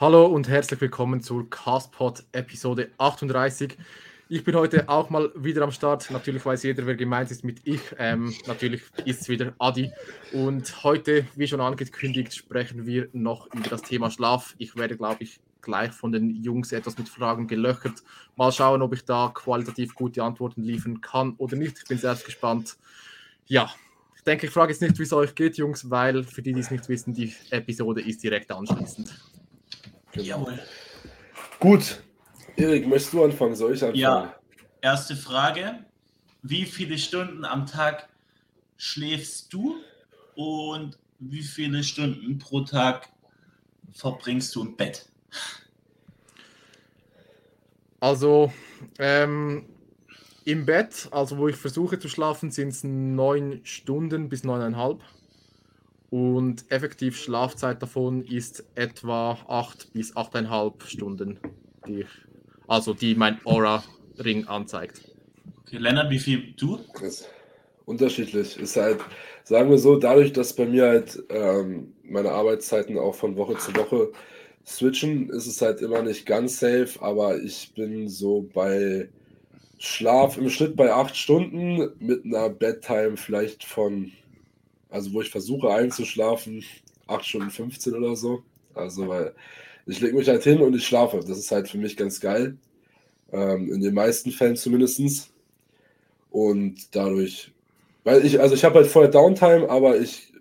Hallo 0.00 0.26
und 0.26 0.48
herzlich 0.48 0.80
willkommen 0.80 1.22
zur 1.22 1.50
Castpod 1.50 2.22
Episode 2.30 2.88
38. 2.98 3.76
Ich 4.28 4.44
bin 4.44 4.54
heute 4.54 4.88
auch 4.88 5.10
mal 5.10 5.32
wieder 5.34 5.62
am 5.62 5.72
Start. 5.72 6.08
Natürlich 6.12 6.46
weiß 6.46 6.62
jeder, 6.62 6.86
wer 6.86 6.94
gemeint 6.94 7.32
ist 7.32 7.42
mit 7.42 7.62
ich. 7.64 7.80
Ähm, 7.98 8.32
natürlich 8.46 8.82
ist 9.06 9.22
es 9.22 9.28
wieder 9.28 9.54
Adi. 9.58 9.90
Und 10.32 10.84
heute, 10.84 11.26
wie 11.34 11.48
schon 11.48 11.60
angekündigt, 11.60 12.32
sprechen 12.32 12.86
wir 12.86 13.08
noch 13.12 13.52
über 13.52 13.68
das 13.68 13.82
Thema 13.82 14.08
Schlaf. 14.12 14.54
Ich 14.58 14.76
werde, 14.76 14.96
glaube 14.96 15.24
ich, 15.24 15.40
gleich 15.62 15.90
von 15.90 16.12
den 16.12 16.30
Jungs 16.30 16.70
etwas 16.70 16.96
mit 16.96 17.08
Fragen 17.08 17.48
gelöchert. 17.48 18.04
Mal 18.36 18.52
schauen, 18.52 18.82
ob 18.82 18.94
ich 18.94 19.04
da 19.04 19.32
qualitativ 19.34 19.96
gute 19.96 20.22
Antworten 20.22 20.62
liefern 20.62 21.00
kann 21.00 21.34
oder 21.38 21.56
nicht. 21.56 21.76
Ich 21.76 21.88
bin 21.88 21.98
selbst 21.98 22.24
gespannt. 22.24 22.76
Ja, 23.46 23.68
ich 24.14 24.22
denke, 24.22 24.46
ich 24.46 24.52
frage 24.52 24.70
jetzt 24.70 24.80
nicht, 24.80 24.96
wie 24.96 25.02
es 25.02 25.12
euch 25.12 25.34
geht, 25.34 25.56
Jungs, 25.56 25.90
weil 25.90 26.22
für 26.22 26.40
die, 26.40 26.52
die 26.52 26.60
es 26.60 26.70
nicht 26.70 26.88
wissen, 26.88 27.14
die 27.14 27.34
Episode 27.50 28.00
ist 28.00 28.22
direkt 28.22 28.52
anschließend. 28.52 29.12
Genau. 30.12 30.24
Jawohl. 30.24 30.58
Gut. 31.60 32.02
Erik, 32.56 32.86
möchtest 32.86 33.12
du 33.12 33.24
anfangen? 33.24 33.54
Soll 33.54 33.74
ich 33.74 33.82
anfangen? 33.82 34.00
Ja. 34.00 34.34
Erste 34.80 35.16
Frage. 35.16 35.84
Wie 36.42 36.64
viele 36.64 36.98
Stunden 36.98 37.44
am 37.44 37.66
Tag 37.66 38.08
schläfst 38.76 39.52
du 39.52 39.76
und 40.36 40.98
wie 41.18 41.42
viele 41.42 41.82
Stunden 41.82 42.38
pro 42.38 42.60
Tag 42.60 43.08
verbringst 43.92 44.54
du 44.54 44.62
im 44.62 44.76
Bett? 44.76 45.10
Also, 48.00 48.52
ähm, 48.98 49.66
im 50.44 50.64
Bett, 50.64 51.08
also 51.10 51.38
wo 51.38 51.48
ich 51.48 51.56
versuche 51.56 51.98
zu 51.98 52.08
schlafen, 52.08 52.50
sind 52.50 52.68
es 52.68 52.84
neun 52.84 53.60
Stunden 53.64 54.28
bis 54.28 54.44
neuneinhalb. 54.44 55.02
Und 56.10 56.64
effektiv 56.70 57.16
Schlafzeit 57.16 57.82
davon 57.82 58.24
ist 58.24 58.64
etwa 58.74 59.32
8 59.46 59.92
bis 59.92 60.16
8,5 60.16 60.86
Stunden, 60.86 61.38
die, 61.86 62.06
also 62.66 62.94
die 62.94 63.14
mein 63.14 63.38
Aura-Ring 63.44 64.46
anzeigt. 64.46 65.02
Okay, 65.62 65.76
Lennart, 65.76 66.10
wie 66.10 66.18
viel 66.18 66.54
du? 66.56 66.78
Ist 67.02 67.28
unterschiedlich. 67.84 68.58
Ist 68.58 68.76
halt, 68.76 69.00
sagen 69.44 69.70
wir 69.70 69.78
so, 69.78 69.96
dadurch, 69.96 70.32
dass 70.32 70.54
bei 70.54 70.66
mir 70.66 70.86
halt 70.86 71.22
ähm, 71.30 71.92
meine 72.04 72.30
Arbeitszeiten 72.30 72.98
auch 72.98 73.14
von 73.14 73.36
Woche 73.36 73.56
zu 73.58 73.74
Woche 73.74 74.12
switchen, 74.66 75.30
ist 75.30 75.46
es 75.46 75.60
halt 75.60 75.80
immer 75.80 76.02
nicht 76.02 76.26
ganz 76.26 76.60
safe, 76.60 77.00
aber 77.00 77.38
ich 77.38 77.72
bin 77.74 78.08
so 78.08 78.48
bei 78.54 79.08
Schlaf 79.78 80.36
im 80.36 80.50
Schnitt 80.50 80.76
bei 80.76 80.92
8 80.92 81.16
Stunden 81.16 81.90
mit 81.98 82.24
einer 82.24 82.50
Bedtime 82.50 83.16
vielleicht 83.16 83.64
von 83.64 84.12
also 84.90 85.12
wo 85.12 85.20
ich 85.20 85.30
versuche 85.30 85.70
einzuschlafen, 85.70 86.64
8 87.06 87.24
Stunden 87.24 87.50
15 87.50 87.94
oder 87.94 88.16
so. 88.16 88.42
Also, 88.74 89.08
weil 89.08 89.34
ich 89.86 90.00
lege 90.00 90.16
mich 90.16 90.28
halt 90.28 90.44
hin 90.44 90.60
und 90.60 90.74
ich 90.74 90.86
schlafe. 90.86 91.20
Das 91.20 91.38
ist 91.38 91.50
halt 91.50 91.68
für 91.68 91.78
mich 91.78 91.96
ganz 91.96 92.20
geil. 92.20 92.56
Ähm, 93.32 93.72
in 93.72 93.80
den 93.80 93.94
meisten 93.94 94.30
Fällen 94.30 94.56
zumindest. 94.56 95.30
Und 96.30 96.94
dadurch, 96.94 97.52
weil 98.04 98.24
ich, 98.24 98.38
also 98.40 98.54
ich 98.54 98.64
habe 98.64 98.76
halt 98.76 98.86
voll 98.86 99.10
Downtime, 99.10 99.68
aber 99.68 99.98
ich, 99.98 100.32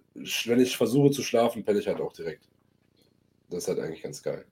wenn 0.46 0.60
ich 0.60 0.76
versuche 0.76 1.12
zu 1.12 1.24
schlafen, 1.24 1.64
penne 1.64 1.80
ich 1.80 1.88
halt 1.88 2.02
auch 2.02 2.14
direkt. 2.14 2.44
Das 3.50 3.64
ist 3.64 3.70
halt 3.70 3.80
eigentlich 3.80 4.04
ganz 4.04 4.22
geil. 4.22 4.46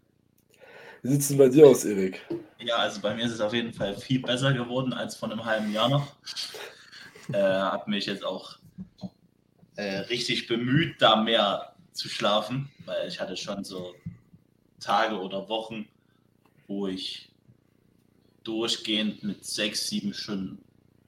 Wie 1.02 1.10
sieht 1.10 1.22
es 1.22 1.28
denn 1.28 1.38
bei 1.38 1.50
dir 1.50 1.68
aus, 1.68 1.86
Erik? 1.86 2.26
Ja, 2.58 2.78
also 2.78 3.02
bei 3.02 3.14
mir 3.14 3.26
ist 3.26 3.34
es 3.34 3.42
auf 3.42 3.54
jeden 3.54 3.74
Fall 3.74 3.96
viel 3.96 4.22
besser 4.22 4.54
geworden 4.54 4.94
als 4.94 5.16
vor 5.16 5.30
einem 5.30 5.44
halben 5.44 5.72
Jahr 5.72 5.90
noch. 5.90 6.16
Äh, 7.32 7.38
habe 7.38 7.90
mich 7.92 8.06
jetzt 8.06 8.24
auch 8.24 8.58
äh, 9.76 9.98
richtig 9.98 10.48
bemüht, 10.48 11.02
da 11.02 11.16
mehr 11.16 11.76
zu 11.92 12.10
schlafen, 12.10 12.70
weil 12.86 13.08
ich 13.08 13.20
hatte 13.20 13.38
schon 13.38 13.64
so 13.64 13.96
Tage 14.80 15.20
oder 15.20 15.48
Wochen, 15.50 15.88
wo 16.68 16.88
ich 16.88 17.30
durchgehend 18.44 19.24
mit 19.24 19.46
sechs, 19.46 19.88
sieben 19.88 20.14
Stunden 20.14 20.64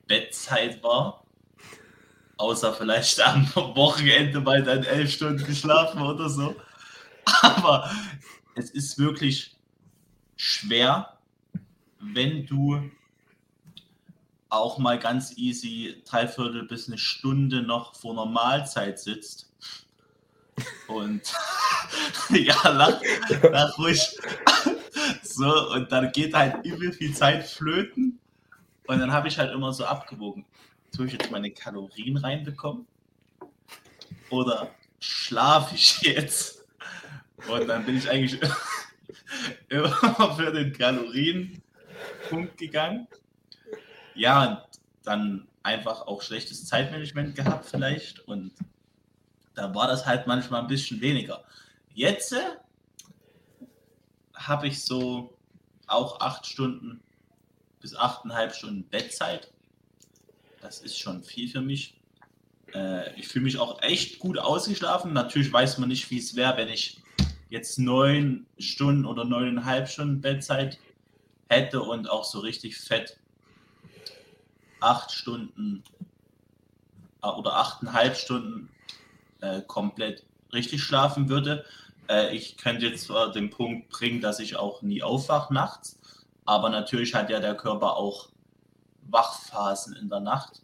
Bettzeit 0.08 0.82
war. 0.84 1.24
Außer 2.38 2.74
vielleicht 2.74 3.20
am 3.22 3.48
Wochenende 3.56 4.40
mal 4.40 4.64
dann 4.64 4.84
elf 4.84 5.12
Stunden 5.12 5.46
geschlafen 5.46 6.02
oder 6.02 6.30
so. 6.30 6.56
Aber 7.42 7.92
es 8.56 8.70
ist 8.72 8.98
wirklich 8.98 9.56
schwer, 10.36 11.18
wenn 12.00 12.46
du 12.46 12.90
auch 14.50 14.78
mal 14.78 14.98
ganz 15.00 15.38
easy 15.38 16.02
dreiviertel 16.06 16.64
bis 16.64 16.88
eine 16.88 16.98
Stunde 16.98 17.62
noch 17.62 17.96
vor 17.96 18.14
Normalzeit 18.14 19.00
sitzt. 19.00 19.52
Und 20.88 21.22
ja, 22.30 22.70
lach, 22.70 23.02
lach 23.52 23.78
ruhig. 23.78 24.02
so, 25.24 25.72
und 25.72 25.92
dann 25.92 26.12
geht 26.12 26.34
halt 26.34 26.66
übel 26.66 26.92
viel 26.92 27.14
Zeit 27.14 27.46
flöten. 27.46 28.20
Und 28.88 29.00
dann 29.00 29.12
habe 29.12 29.28
ich 29.28 29.38
halt 29.38 29.54
immer 29.54 29.74
so 29.74 29.86
abgewogen. 29.86 30.46
Tue 30.96 31.08
ich 31.08 31.14
jetzt 31.14 31.30
meine 31.30 31.52
Kalorien 31.52 32.18
reinbekommen? 32.18 32.88
Oder 34.30 34.72
schlafe 35.00 35.76
ich 35.76 36.02
jetzt? 36.02 36.66
Und 37.48 37.68
dann 37.68 37.86
bin 37.86 37.98
ich 37.98 38.10
eigentlich 38.10 38.42
immer 39.70 40.36
für 40.36 40.52
den 40.52 40.74
Kalorienpunkt 40.74 42.58
gegangen 42.58 43.08
ja, 44.18 44.66
dann 45.04 45.48
einfach 45.64 46.08
auch 46.08 46.22
schlechtes 46.22 46.66
Zeitmanagement 46.66 47.36
gehabt 47.36 47.66
vielleicht 47.66 48.20
und 48.28 48.52
da 49.54 49.74
war 49.74 49.88
das 49.88 50.06
halt 50.06 50.28
manchmal 50.28 50.62
ein 50.62 50.68
bisschen 50.68 51.02
weniger. 51.02 51.44
Jetzt 51.94 52.34
äh, 52.34 52.42
habe 54.36 54.68
ich 54.68 54.84
so 54.84 55.38
auch 55.88 56.20
acht 56.20 56.46
Stunden 56.46 57.02
bis 57.82 57.96
achteinhalb 57.96 58.54
Stunden 58.54 58.88
Bettzeit. 58.88 59.52
Das 60.62 60.80
ist 60.80 61.00
schon 61.00 61.24
viel 61.24 61.50
für 61.50 61.62
mich. 61.62 62.00
Äh, 62.74 63.20
ich 63.20 63.28
fühle 63.28 63.46
mich 63.46 63.58
auch 63.58 63.82
echt 63.82 64.20
gut 64.20 64.38
ausgeschlafen. 64.38 65.14
Natürlich 65.14 65.52
weiß 65.52 65.80
man 65.80 65.90
nicht, 65.90 66.10
wie 66.12 66.20
es 66.20 66.36
wäre, 66.36 66.58
wenn 66.58 66.70
ich 66.70 67.02
jetzt 67.50 67.80
neun 67.80 68.46
Stunden 68.60 69.06
oder 69.06 69.26
neuneinhalb 69.26 69.88
Stunden 69.90 70.22
Bettzeit 70.22 70.78
hätte 71.50 71.82
und 71.82 72.10
auch 72.10 72.26
so 72.26 72.40
richtig 72.40 72.78
fett 72.78 73.18
acht 74.80 75.12
Stunden 75.12 75.84
äh, 77.24 77.28
oder 77.28 77.56
achteinhalb 77.56 78.16
Stunden 78.16 78.70
äh, 79.42 79.62
komplett 79.62 80.24
richtig 80.54 80.84
schlafen 80.84 81.30
würde. 81.30 81.66
Äh, 82.10 82.36
ich 82.36 82.58
könnte 82.58 82.88
jetzt 82.88 83.06
zwar 83.06 83.32
den 83.32 83.50
Punkt 83.50 83.90
bringen, 83.90 84.22
dass 84.22 84.40
ich 84.40 84.56
auch 84.56 84.82
nie 84.82 85.04
aufwache 85.04 85.54
nachts, 85.54 86.00
aber 86.46 86.70
natürlich 86.70 87.14
hat 87.14 87.30
ja 87.30 87.40
der 87.40 87.56
Körper 87.56 87.98
auch 87.98 88.30
Wachphasen 89.10 89.96
in 89.96 90.10
der 90.10 90.20
Nacht, 90.20 90.62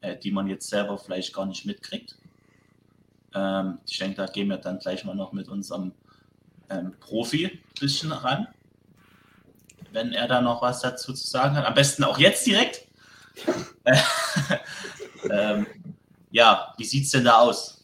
äh, 0.00 0.16
die 0.16 0.30
man 0.30 0.46
jetzt 0.46 0.68
selber 0.68 0.98
vielleicht 0.98 1.34
gar 1.34 1.46
nicht 1.46 1.66
mitkriegt. 1.66 2.16
Ähm, 3.34 3.78
ich 3.86 3.98
denke, 3.98 4.16
da 4.16 4.26
gehen 4.26 4.48
wir 4.48 4.56
dann 4.56 4.78
gleich 4.78 5.04
mal 5.04 5.14
noch 5.14 5.32
mit 5.32 5.48
unserem 5.48 5.92
ähm, 6.68 6.94
Profi 7.00 7.46
ein 7.46 7.60
bisschen 7.78 8.12
ran, 8.12 8.48
wenn 9.92 10.12
er 10.12 10.28
da 10.28 10.40
noch 10.40 10.62
was 10.62 10.80
dazu 10.80 11.12
zu 11.12 11.28
sagen 11.28 11.56
hat. 11.56 11.66
Am 11.66 11.74
besten 11.74 12.04
auch 12.04 12.18
jetzt 12.18 12.46
direkt. 12.46 12.86
ähm, 15.30 15.66
ja, 16.30 16.72
wie 16.76 16.84
sieht 16.84 17.04
es 17.04 17.10
denn 17.10 17.24
da 17.24 17.38
aus? 17.38 17.80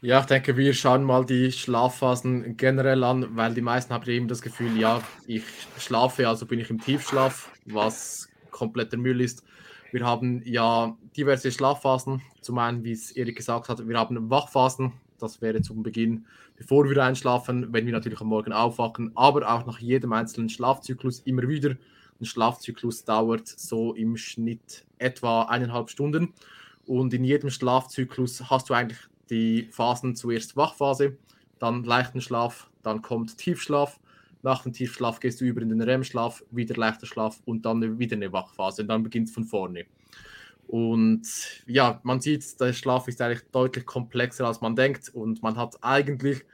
Ja, 0.00 0.18
ich 0.18 0.26
denke, 0.26 0.56
wir 0.56 0.74
schauen 0.74 1.04
mal 1.04 1.24
die 1.24 1.52
Schlafphasen 1.52 2.56
generell 2.56 3.04
an, 3.04 3.36
weil 3.36 3.54
die 3.54 3.60
meisten 3.60 3.94
haben 3.94 4.08
eben 4.10 4.26
das 4.26 4.42
Gefühl, 4.42 4.76
ja, 4.76 5.00
ich 5.28 5.44
schlafe, 5.78 6.26
also 6.26 6.44
bin 6.44 6.58
ich 6.58 6.70
im 6.70 6.80
Tiefschlaf, 6.80 7.50
was 7.66 8.28
kompletter 8.50 8.96
Müll 8.96 9.20
ist. 9.20 9.44
Wir 9.92 10.04
haben 10.04 10.42
ja 10.44 10.96
diverse 11.16 11.52
Schlafphasen. 11.52 12.20
Zum 12.40 12.58
einen, 12.58 12.82
wie 12.82 12.92
es 12.92 13.12
Erik 13.12 13.36
gesagt 13.36 13.68
hat, 13.68 13.86
wir 13.86 13.96
haben 13.96 14.28
Wachphasen. 14.28 14.92
Das 15.20 15.40
wäre 15.40 15.62
zum 15.62 15.84
Beginn, 15.84 16.26
bevor 16.56 16.88
wir 16.90 17.04
einschlafen, 17.04 17.72
wenn 17.72 17.86
wir 17.86 17.92
natürlich 17.92 18.20
am 18.20 18.26
Morgen 18.26 18.52
aufwachen, 18.52 19.12
aber 19.14 19.48
auch 19.48 19.66
nach 19.66 19.78
jedem 19.78 20.12
einzelnen 20.12 20.48
Schlafzyklus 20.48 21.20
immer 21.20 21.46
wieder 21.46 21.76
ein 22.22 22.26
Schlafzyklus 22.26 23.04
dauert 23.04 23.46
so 23.46 23.94
im 23.94 24.16
Schnitt 24.16 24.86
etwa 24.98 25.42
eineinhalb 25.42 25.90
Stunden. 25.90 26.32
Und 26.86 27.12
in 27.12 27.24
jedem 27.24 27.50
Schlafzyklus 27.50 28.48
hast 28.48 28.70
du 28.70 28.74
eigentlich 28.74 29.00
die 29.30 29.68
Phasen 29.70 30.16
zuerst 30.16 30.56
Wachphase, 30.56 31.16
dann 31.58 31.84
leichten 31.84 32.20
Schlaf, 32.20 32.70
dann 32.82 33.02
kommt 33.02 33.36
Tiefschlaf. 33.38 34.00
Nach 34.42 34.62
dem 34.62 34.72
Tiefschlaf 34.72 35.20
gehst 35.20 35.40
du 35.40 35.44
über 35.44 35.62
in 35.62 35.68
den 35.68 35.82
REM-Schlaf, 35.82 36.42
wieder 36.50 36.74
leichter 36.74 37.06
Schlaf 37.06 37.40
und 37.44 37.64
dann 37.64 37.98
wieder 37.98 38.16
eine 38.16 38.32
Wachphase. 38.32 38.82
Und 38.82 38.88
dann 38.88 39.02
beginnt 39.02 39.28
es 39.28 39.34
von 39.34 39.44
vorne. 39.44 39.84
Und 40.66 41.22
ja, 41.66 42.00
man 42.02 42.20
sieht, 42.20 42.60
der 42.60 42.72
Schlaf 42.72 43.06
ist 43.06 43.20
eigentlich 43.20 43.42
deutlich 43.52 43.86
komplexer, 43.86 44.46
als 44.46 44.60
man 44.60 44.74
denkt. 44.74 45.10
Und 45.10 45.42
man 45.42 45.56
hat 45.56 45.76
eigentlich 45.82 46.44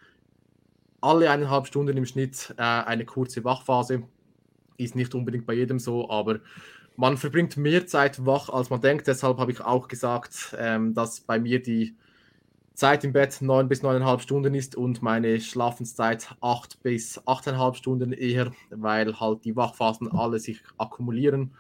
alle 1.01 1.31
eineinhalb 1.31 1.67
Stunden 1.67 1.97
im 1.97 2.05
Schnitt 2.05 2.55
äh, 2.59 2.63
eine 2.63 3.05
kurze 3.05 3.45
Wachphase 3.45 4.03
ist 4.79 4.97
nicht 4.97 5.15
unbedingt 5.15 5.47
bei 5.47 5.55
jedem 5.55 5.79
so, 5.79 6.09
aber 6.09 6.41
man 6.97 7.17
verbringt 7.17 7.57
mehr 7.57 7.87
Zeit 7.87 8.25
wach, 8.25 8.49
als 8.49 8.71
man 8.71 8.81
denkt. 8.81 9.07
Deshalb 9.07 9.39
habe 9.39 9.53
ich 9.53 9.61
auch 9.61 9.89
gesagt, 9.89 10.57
ähm, 10.59 10.95
dass 10.95 11.21
bei 11.21 11.39
mir 11.39 11.63
die 11.63 11.95
Zeit 12.75 13.03
im 13.05 13.13
Bett 13.13 13.39
9 13.41 13.69
bis 13.69 13.83
9,5 13.83 14.21
Stunden 14.21 14.55
ist 14.55 14.77
und 14.77 15.03
meine 15.03 15.41
Schlafenszeit 15.41 16.35
8 16.41 16.83
bis 16.83 17.21
8,5 17.27 17.75
Stunden 17.75 18.13
eher, 18.13 18.53
weil 18.71 19.19
halt 19.19 19.45
die 19.45 19.57
Wachphasen 19.57 20.11
alle 20.11 20.39
sich 20.39 20.63
akkumulieren. 20.77 21.53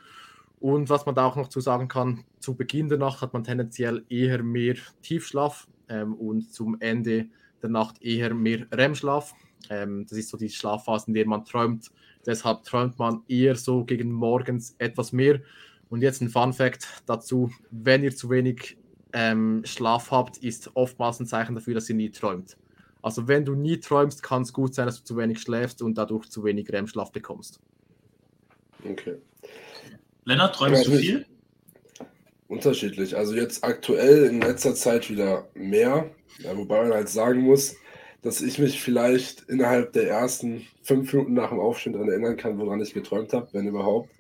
Und 0.61 0.91
was 0.91 1.06
man 1.06 1.14
da 1.14 1.26
auch 1.26 1.37
noch 1.37 1.49
zu 1.49 1.61
sagen 1.61 1.88
kann, 1.88 2.25
zu 2.41 2.56
Beginn 2.56 2.88
der 2.88 2.99
Nacht 2.99 3.21
hat 3.21 3.32
man 3.32 3.44
tendenziell 3.44 4.05
eher 4.09 4.43
mehr 4.43 4.76
Tiefschlaf 5.03 5.69
ähm, 5.88 6.14
und 6.14 6.53
zum 6.53 6.81
Ende 6.81 7.29
der 7.62 7.71
Nacht 7.71 8.03
eher 8.03 8.35
mehr 8.35 8.67
REM-Schlaf. 8.73 9.35
Ähm, 9.71 10.06
das 10.09 10.19
ist 10.19 10.29
so 10.29 10.37
die 10.37 10.50
Schlafphase, 10.50 11.09
in 11.09 11.14
der 11.14 11.26
man 11.26 11.44
träumt. 11.44 11.91
Deshalb 12.29 12.63
träumt 12.65 12.99
man 12.99 13.23
eher 13.27 13.57
so 13.57 13.87
gegen 13.87 14.13
morgens 14.13 14.75
etwas 14.77 15.13
mehr. 15.13 15.41
Und 15.89 16.03
jetzt 16.03 16.21
ein 16.21 16.29
Fun 16.29 16.53
Fact 16.53 16.87
dazu: 17.07 17.51
Wenn 17.71 18.05
ihr 18.05 18.15
zu 18.15 18.29
wenig 18.29 18.77
ähm, 19.15 19.63
Schlaf 19.65 20.11
habt, 20.11 20.37
ist 20.37 20.71
oftmals 20.75 21.21
ein 21.21 21.27
Zeichen 21.27 21.55
dafür, 21.55 21.73
dass 21.73 21.89
ihr 21.89 21.97
nie 21.97 22.11
träumt. 22.11 22.59
Also 23.01 23.29
wenn 23.29 23.47
du 23.47 23.55
nie 23.55 23.81
träumst, 23.81 24.23
kann 24.23 24.43
es 24.43 24.53
gut 24.53 24.75
sein, 24.75 24.85
dass 24.85 24.99
du 24.99 25.05
zu 25.05 25.17
wenig 25.17 25.41
schläfst 25.41 25.81
und 25.81 25.97
dadurch 25.97 26.29
zu 26.29 26.45
wenig 26.45 26.71
REM-Schlaf 26.71 27.13
bekommst. 27.13 27.61
Okay. 28.85 29.17
Lennart, 30.25 30.55
träumst 30.55 30.85
ja, 30.85 30.91
du 30.91 30.99
viel? 30.99 31.27
Unterschiedlich. 32.49 33.17
Also 33.17 33.35
jetzt 33.35 33.65
aktuell 33.65 34.25
in 34.25 34.43
letzter 34.43 34.75
Zeit 34.75 35.09
wieder 35.09 35.49
mehr. 35.55 36.11
Ja, 36.41 36.55
wobei 36.55 36.83
man 36.83 36.93
halt 36.93 37.09
sagen 37.09 37.41
muss, 37.41 37.75
dass 38.23 38.41
ich 38.41 38.59
mich 38.59 38.81
vielleicht 38.81 39.49
innerhalb 39.49 39.93
der 39.93 40.09
ersten 40.09 40.67
fünf 40.82 41.12
Minuten 41.12 41.35
nach 41.35 41.50
dem 41.50 41.61
Aufstehen 41.61 41.93
daran 41.93 42.09
erinnern 42.09 42.37
kann, 42.37 42.59
woran 42.59 42.81
ich 42.81 42.94
geträumt 42.94 43.32
habe, 43.32 43.49
wenn 43.53 43.69
überhaupt. 43.69 44.11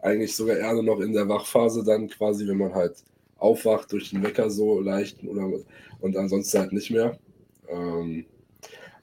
Eigentlich 0.00 0.34
sogar 0.34 0.56
eher 0.56 0.82
noch 0.82 1.00
in 1.00 1.12
der 1.12 1.28
Wachphase 1.28 1.84
dann 1.84 2.08
quasi, 2.08 2.46
wenn 2.46 2.58
man 2.58 2.74
halt 2.74 2.96
aufwacht 3.38 3.92
durch 3.92 4.10
den 4.10 4.22
Wecker 4.22 4.50
so 4.50 4.80
leicht 4.80 5.22
oder, 5.24 5.50
und 6.00 6.16
ansonsten 6.16 6.58
halt 6.58 6.72
nicht 6.72 6.90
mehr. 6.90 7.18
Ähm, 7.68 8.26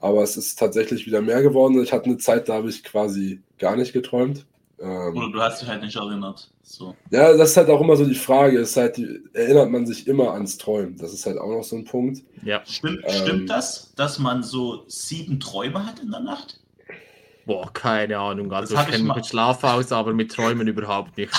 aber 0.00 0.22
es 0.22 0.36
ist 0.36 0.58
tatsächlich 0.58 1.06
wieder 1.06 1.22
mehr 1.22 1.42
geworden. 1.42 1.82
Ich 1.82 1.92
hatte 1.92 2.06
eine 2.06 2.18
Zeit, 2.18 2.48
da 2.48 2.54
habe 2.54 2.68
ich 2.68 2.84
quasi 2.84 3.40
gar 3.58 3.76
nicht 3.76 3.92
geträumt. 3.92 4.46
Ähm, 4.80 5.16
oder 5.16 5.30
du 5.30 5.40
hast 5.40 5.62
dich 5.62 5.68
halt 5.68 5.82
nicht 5.82 5.96
erinnert. 5.96 6.50
So. 6.62 6.94
Ja, 7.10 7.36
das 7.36 7.50
ist 7.50 7.56
halt 7.56 7.68
auch 7.68 7.80
immer 7.80 7.96
so 7.96 8.04
die 8.04 8.14
Frage. 8.14 8.58
Ist 8.58 8.76
halt 8.76 8.96
die, 8.96 9.20
erinnert 9.32 9.70
man 9.70 9.86
sich 9.86 10.06
immer 10.06 10.32
ans 10.32 10.58
Träumen? 10.58 10.96
Das 10.96 11.12
ist 11.12 11.26
halt 11.26 11.38
auch 11.38 11.50
noch 11.50 11.62
so 11.62 11.76
ein 11.76 11.84
Punkt. 11.84 12.22
Ja. 12.42 12.62
Stimmt, 12.64 13.00
ähm, 13.04 13.22
stimmt 13.22 13.50
das, 13.50 13.92
dass 13.94 14.18
man 14.18 14.42
so 14.42 14.84
sieben 14.88 15.38
Träume 15.40 15.86
hat 15.86 16.00
in 16.00 16.10
der 16.10 16.20
Nacht? 16.20 16.60
Boah, 17.46 17.70
keine 17.72 18.18
Ahnung. 18.18 18.50
Also 18.52 18.74
das 18.74 18.84
ich 18.84 18.92
kenne 18.92 19.04
mich 19.04 19.16
mit 19.16 19.26
Schlaf 19.26 19.62
aus, 19.62 19.92
aber 19.92 20.14
mit 20.14 20.32
Träumen 20.32 20.66
überhaupt 20.66 21.16
nicht. 21.18 21.32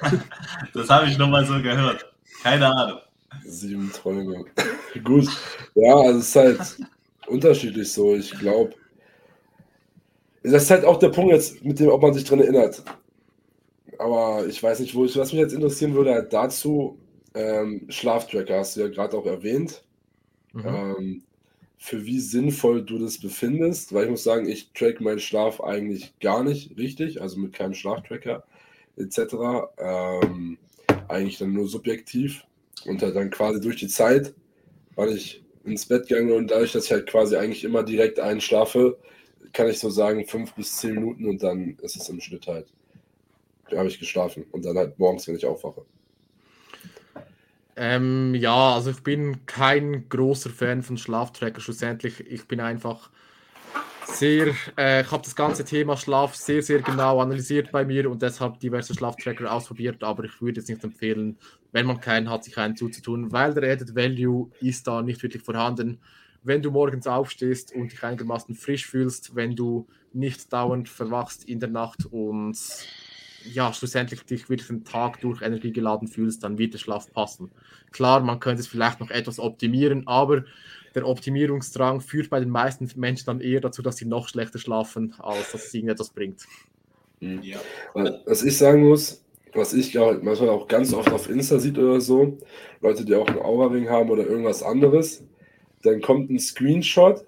das 0.74 0.88
habe 0.88 1.06
ich 1.06 1.18
nochmal 1.18 1.44
so 1.44 1.60
gehört. 1.60 2.06
Keine 2.42 2.74
Ahnung. 2.74 3.00
Sieben 3.44 3.92
Träume. 3.92 4.44
Gut. 5.04 5.28
Ja, 5.74 5.94
also 5.94 6.18
es 6.18 6.28
ist 6.28 6.36
halt 6.36 6.60
unterschiedlich 7.26 7.92
so. 7.92 8.14
Ich 8.14 8.30
glaube, 8.32 8.74
das 10.42 10.64
ist 10.64 10.70
halt 10.70 10.84
auch 10.84 10.98
der 10.98 11.10
Punkt 11.10 11.32
jetzt, 11.32 11.64
mit 11.64 11.78
dem, 11.78 11.88
ob 11.88 12.02
man 12.02 12.14
sich 12.14 12.24
dran 12.24 12.40
erinnert. 12.40 12.82
Aber 13.98 14.46
ich 14.46 14.62
weiß 14.62 14.80
nicht, 14.80 14.94
wo 14.94 15.04
ich, 15.04 15.16
was 15.16 15.32
mich 15.32 15.40
jetzt 15.40 15.52
interessieren 15.52 15.94
würde, 15.94 16.14
halt 16.14 16.32
dazu, 16.32 16.98
ähm, 17.34 17.86
Schlaftracker 17.88 18.58
hast 18.58 18.76
du 18.76 18.80
ja 18.80 18.88
gerade 18.88 19.16
auch 19.16 19.26
erwähnt. 19.26 19.84
Mhm. 20.52 20.66
Ähm, 20.66 21.22
für 21.76 22.04
wie 22.04 22.20
sinnvoll 22.20 22.82
du 22.84 22.98
das 22.98 23.18
befindest, 23.18 23.94
weil 23.94 24.04
ich 24.04 24.10
muss 24.10 24.24
sagen, 24.24 24.46
ich 24.46 24.72
track 24.72 25.00
meinen 25.00 25.18
Schlaf 25.18 25.62
eigentlich 25.62 26.18
gar 26.20 26.44
nicht 26.44 26.76
richtig, 26.76 27.22
also 27.22 27.38
mit 27.38 27.54
keinem 27.54 27.74
Schlaftracker 27.74 28.44
etc. 28.96 29.18
Ähm, 29.78 30.58
eigentlich 31.08 31.38
dann 31.38 31.52
nur 31.52 31.68
subjektiv 31.68 32.44
und 32.86 33.02
halt 33.02 33.16
dann 33.16 33.30
quasi 33.30 33.60
durch 33.60 33.76
die 33.76 33.88
Zeit, 33.88 34.34
weil 34.94 35.14
ich 35.14 35.42
ins 35.64 35.86
Bett 35.86 36.08
gegangen 36.08 36.32
und 36.32 36.50
dadurch, 36.50 36.72
dass 36.72 36.84
ich 36.84 36.92
halt 36.92 37.06
quasi 37.06 37.36
eigentlich 37.36 37.64
immer 37.64 37.82
direkt 37.82 38.20
einschlafe, 38.20 38.98
kann 39.52 39.68
ich 39.68 39.78
so 39.78 39.90
sagen, 39.90 40.26
fünf 40.26 40.54
bis 40.54 40.76
zehn 40.76 40.94
Minuten 40.94 41.28
und 41.28 41.42
dann 41.42 41.76
ist 41.82 41.96
es 41.96 42.08
im 42.08 42.20
Schnitt 42.20 42.46
halt. 42.46 42.66
Da 43.70 43.78
habe 43.78 43.88
ich 43.88 43.98
geschlafen 43.98 44.44
und 44.50 44.64
dann 44.64 44.76
halt 44.76 44.98
morgens, 44.98 45.28
wenn 45.28 45.36
ich 45.36 45.46
aufwache. 45.46 45.84
Ähm, 47.76 48.34
ja, 48.34 48.74
also 48.74 48.90
ich 48.90 49.02
bin 49.02 49.46
kein 49.46 50.08
großer 50.08 50.50
Fan 50.50 50.82
von 50.82 50.98
Schlaftracker. 50.98 51.60
Schlussendlich, 51.60 52.20
ich 52.20 52.46
bin 52.46 52.60
einfach 52.60 53.10
sehr, 54.04 54.54
äh, 54.76 55.02
ich 55.02 55.10
habe 55.10 55.22
das 55.22 55.36
ganze 55.36 55.64
Thema 55.64 55.96
Schlaf 55.96 56.34
sehr, 56.34 56.62
sehr 56.62 56.80
genau 56.80 57.20
analysiert 57.20 57.70
bei 57.70 57.84
mir 57.84 58.10
und 58.10 58.22
deshalb 58.22 58.58
diverse 58.60 58.94
Schlaftracker 58.94 59.50
ausprobiert, 59.52 60.02
aber 60.02 60.24
ich 60.24 60.42
würde 60.42 60.60
es 60.60 60.68
nicht 60.68 60.82
empfehlen, 60.82 61.38
wenn 61.72 61.86
man 61.86 62.00
keinen 62.00 62.28
hat, 62.28 62.44
sich 62.44 62.58
einen 62.58 62.76
zuzutun, 62.76 63.30
weil 63.32 63.54
der 63.54 63.72
Added 63.72 63.94
Value 63.94 64.50
ist 64.60 64.86
da 64.86 65.00
nicht 65.02 65.22
wirklich 65.22 65.42
vorhanden. 65.42 66.00
Wenn 66.42 66.62
du 66.62 66.70
morgens 66.70 67.06
aufstehst 67.06 67.74
und 67.74 67.92
dich 67.92 68.02
einigermaßen 68.02 68.54
frisch 68.54 68.86
fühlst, 68.86 69.34
wenn 69.34 69.56
du 69.56 69.86
nicht 70.12 70.52
dauernd 70.52 70.88
verwachst 70.88 71.48
in 71.48 71.60
der 71.60 71.68
Nacht 71.68 72.06
und 72.10 72.56
ja, 73.52 73.72
schlussendlich 73.72 74.24
dich 74.24 74.48
wirklich 74.48 74.68
den 74.68 74.84
Tag 74.84 75.20
durch 75.20 75.42
energiegeladen 75.42 76.08
fühlst, 76.08 76.44
dann 76.44 76.58
wird 76.58 76.74
der 76.74 76.78
Schlaf 76.78 77.10
passen. 77.12 77.50
Klar, 77.90 78.20
man 78.20 78.40
könnte 78.40 78.60
es 78.60 78.66
vielleicht 78.66 79.00
noch 79.00 79.10
etwas 79.10 79.38
optimieren, 79.38 80.06
aber 80.06 80.44
der 80.94 81.06
Optimierungsdrang 81.06 82.00
führt 82.00 82.30
bei 82.30 82.40
den 82.40 82.50
meisten 82.50 82.90
Menschen 82.96 83.26
dann 83.26 83.40
eher 83.40 83.60
dazu, 83.60 83.82
dass 83.82 83.96
sie 83.96 84.06
noch 84.06 84.28
schlechter 84.28 84.58
schlafen, 84.58 85.14
als 85.18 85.52
dass 85.52 85.66
es 85.66 85.74
irgendetwas 85.74 86.10
bringt. 86.10 86.44
Mhm. 87.20 87.42
Ja. 87.42 87.58
Was 88.26 88.42
ich 88.42 88.56
sagen 88.56 88.88
muss, 88.88 89.24
was 89.52 89.72
ich 89.72 89.92
ja 89.92 90.18
manchmal 90.22 90.50
auch 90.50 90.68
ganz 90.68 90.92
oft 90.92 91.10
auf 91.12 91.28
Insta 91.28 91.58
sieht 91.58 91.78
oder 91.78 92.00
so, 92.00 92.38
Leute, 92.80 93.04
die 93.04 93.14
auch 93.14 93.26
einen 93.26 93.38
Aura-Ring 93.38 93.88
haben 93.88 94.10
oder 94.10 94.26
irgendwas 94.26 94.62
anderes, 94.62 95.24
dann 95.82 96.00
kommt 96.00 96.30
ein 96.30 96.38
Screenshot 96.38 97.24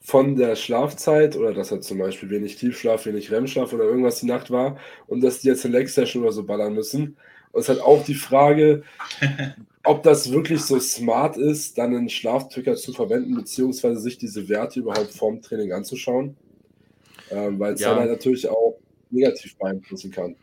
von 0.00 0.36
der 0.36 0.54
Schlafzeit 0.54 1.36
oder 1.36 1.54
dass 1.54 1.70
er 1.70 1.80
zum 1.80 1.98
Beispiel 1.98 2.28
wenig 2.28 2.56
Tiefschlaf, 2.56 3.06
wenig 3.06 3.32
REM-Schlaf 3.32 3.72
oder 3.72 3.84
irgendwas 3.84 4.20
die 4.20 4.26
Nacht 4.26 4.50
war 4.50 4.76
und 5.06 5.22
dass 5.22 5.40
die 5.40 5.48
jetzt 5.48 5.64
eine 5.64 5.78
Leg-Session 5.78 6.22
oder 6.22 6.32
so 6.32 6.44
ballern 6.44 6.74
müssen. 6.74 7.16
Und 7.52 7.60
es 7.60 7.68
hat 7.68 7.80
auch 7.80 8.04
die 8.04 8.14
Frage, 8.14 8.82
ob 9.84 10.02
das 10.02 10.30
wirklich 10.30 10.60
so 10.60 10.78
smart 10.78 11.36
ist, 11.36 11.78
dann 11.78 11.94
einen 11.94 12.10
Schlaftracker 12.10 12.74
zu 12.74 12.92
verwenden, 12.92 13.34
beziehungsweise 13.34 14.00
sich 14.00 14.18
diese 14.18 14.48
Werte 14.48 14.80
überhaupt 14.80 15.12
vorm 15.14 15.40
Training 15.40 15.72
anzuschauen. 15.72 16.36
Ähm, 17.30 17.58
weil 17.58 17.74
es 17.74 17.80
ja. 17.80 17.90
dann 17.90 18.00
halt 18.00 18.10
natürlich 18.10 18.46
auch 18.48 18.76
negativ 19.10 19.56
beeinflussen 19.56 20.10
kann. 20.10 20.36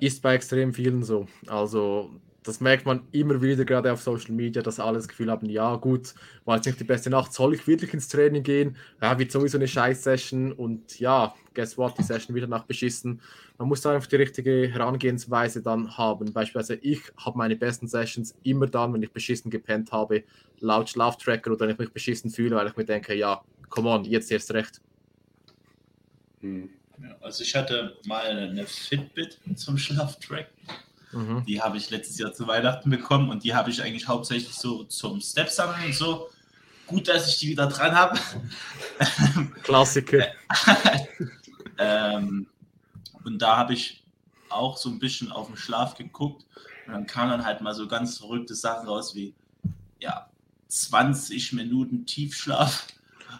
Ist 0.00 0.22
bei 0.22 0.34
extrem 0.34 0.74
vielen 0.74 1.04
so. 1.04 1.28
Also 1.46 2.10
das 2.42 2.60
merkt 2.60 2.86
man 2.86 3.06
immer 3.12 3.40
wieder, 3.40 3.64
gerade 3.64 3.92
auf 3.92 4.02
Social 4.02 4.32
Media, 4.32 4.62
dass 4.62 4.80
alle 4.80 4.96
das 4.96 5.08
Gefühl 5.08 5.30
haben, 5.30 5.48
ja 5.48 5.76
gut, 5.76 6.14
war 6.44 6.56
jetzt 6.56 6.66
nicht 6.66 6.80
die 6.80 6.84
beste 6.84 7.08
Nacht, 7.10 7.32
soll 7.32 7.54
ich 7.54 7.66
wirklich 7.66 7.94
ins 7.94 8.08
Training 8.08 8.42
gehen? 8.42 8.76
Ja, 9.00 9.18
wird 9.18 9.30
sowieso 9.30 9.58
eine 9.58 9.68
Scheiß-Session 9.68 10.52
und 10.52 10.98
ja, 10.98 11.34
guess 11.54 11.78
what, 11.78 11.96
die 11.98 12.02
Session 12.02 12.34
wieder 12.34 12.48
nach 12.48 12.64
beschissen. 12.64 13.20
Man 13.58 13.68
muss 13.68 13.80
da 13.80 13.94
einfach 13.94 14.08
die 14.08 14.16
richtige 14.16 14.68
Herangehensweise 14.68 15.62
dann 15.62 15.96
haben. 15.96 16.32
Beispielsweise 16.32 16.80
ich 16.82 17.00
habe 17.16 17.38
meine 17.38 17.54
besten 17.54 17.86
Sessions 17.86 18.34
immer 18.42 18.66
dann, 18.66 18.92
wenn 18.92 19.02
ich 19.02 19.12
beschissen 19.12 19.50
gepennt 19.50 19.92
habe, 19.92 20.24
laut 20.58 20.90
Schlaftracker 20.90 21.52
oder 21.52 21.60
wenn 21.66 21.70
ich 21.70 21.78
mich 21.78 21.92
beschissen 21.92 22.30
fühle, 22.30 22.56
weil 22.56 22.66
ich 22.66 22.76
mir 22.76 22.84
denke, 22.84 23.14
ja, 23.14 23.42
come 23.68 23.88
on, 23.88 24.04
jetzt 24.04 24.32
erst 24.32 24.52
recht. 24.52 24.80
Hm. 26.40 26.70
Also 27.20 27.42
ich 27.42 27.54
hatte 27.54 27.96
mal 28.04 28.26
eine 28.26 28.66
Fitbit 28.66 29.38
zum 29.56 29.78
Schlaftrack 29.78 30.50
Mhm. 31.12 31.44
Die 31.46 31.60
habe 31.60 31.76
ich 31.76 31.90
letztes 31.90 32.18
Jahr 32.18 32.32
zu 32.32 32.46
Weihnachten 32.46 32.90
bekommen 32.90 33.30
und 33.30 33.44
die 33.44 33.54
habe 33.54 33.70
ich 33.70 33.82
eigentlich 33.82 34.08
hauptsächlich 34.08 34.54
so 34.54 34.84
zum 34.84 35.20
Step 35.20 35.50
sammeln 35.50 35.84
und 35.86 35.94
so. 35.94 36.28
Gut, 36.86 37.08
dass 37.08 37.28
ich 37.28 37.38
die 37.38 37.48
wieder 37.48 37.66
dran 37.66 37.94
habe. 37.94 38.18
Klassiker. 39.62 40.26
ähm, 41.78 42.46
und 43.24 43.40
da 43.40 43.56
habe 43.56 43.74
ich 43.74 44.02
auch 44.48 44.76
so 44.76 44.90
ein 44.90 44.98
bisschen 44.98 45.30
auf 45.30 45.46
den 45.46 45.56
Schlaf 45.56 45.94
geguckt 45.96 46.44
und 46.86 46.92
dann 46.92 47.06
kamen 47.06 47.30
dann 47.30 47.44
halt 47.44 47.60
mal 47.60 47.74
so 47.74 47.86
ganz 47.86 48.18
verrückte 48.18 48.54
Sachen 48.54 48.88
raus 48.88 49.14
wie, 49.14 49.34
ja, 50.00 50.28
20 50.68 51.52
Minuten 51.52 52.06
Tiefschlaf. 52.06 52.86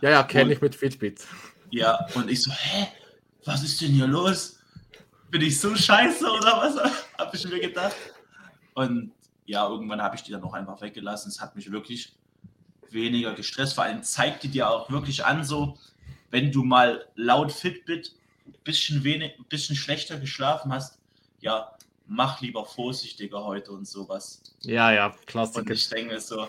Ja, 0.00 0.10
ja, 0.10 0.22
kenne 0.22 0.52
ich 0.52 0.60
mit 0.60 0.74
Fitbit. 0.74 1.26
Ja, 1.70 2.06
und 2.14 2.30
ich 2.30 2.42
so, 2.42 2.50
hä, 2.50 2.88
was 3.44 3.62
ist 3.62 3.80
denn 3.80 3.92
hier 3.92 4.06
los? 4.06 4.58
Bin 5.32 5.40
ich 5.40 5.58
so 5.58 5.74
scheiße 5.74 6.30
oder 6.30 6.58
was? 6.58 6.76
habe 7.18 7.36
ich 7.36 7.44
mir 7.48 7.58
gedacht. 7.58 7.96
Und 8.74 9.12
ja, 9.46 9.66
irgendwann 9.66 10.00
habe 10.00 10.14
ich 10.14 10.22
die 10.22 10.30
dann 10.30 10.44
auch 10.44 10.52
einfach 10.52 10.80
weggelassen. 10.80 11.30
Es 11.30 11.40
hat 11.40 11.56
mich 11.56 11.72
wirklich 11.72 12.14
weniger 12.90 13.32
gestresst. 13.32 13.74
Vor 13.74 13.84
allem 13.84 14.02
zeigt 14.02 14.42
die 14.44 14.48
dir 14.48 14.68
auch 14.68 14.90
wirklich 14.90 15.24
an, 15.24 15.42
so, 15.42 15.78
wenn 16.30 16.52
du 16.52 16.62
mal 16.62 17.08
laut 17.16 17.50
Fitbit 17.50 18.14
ein 18.46 18.54
bisschen, 18.62 19.04
wenig, 19.04 19.38
ein 19.38 19.44
bisschen 19.46 19.74
schlechter 19.74 20.20
geschlafen 20.20 20.70
hast, 20.70 20.98
ja, 21.40 21.72
mach 22.06 22.42
lieber 22.42 22.66
vorsichtiger 22.66 23.42
heute 23.42 23.72
und 23.72 23.88
sowas. 23.88 24.42
Ja, 24.60 24.92
ja, 24.92 25.16
Klassiker. 25.24 25.60
Und 25.60 25.70
ich 25.70 25.88
denke 25.88 26.20
so, 26.20 26.46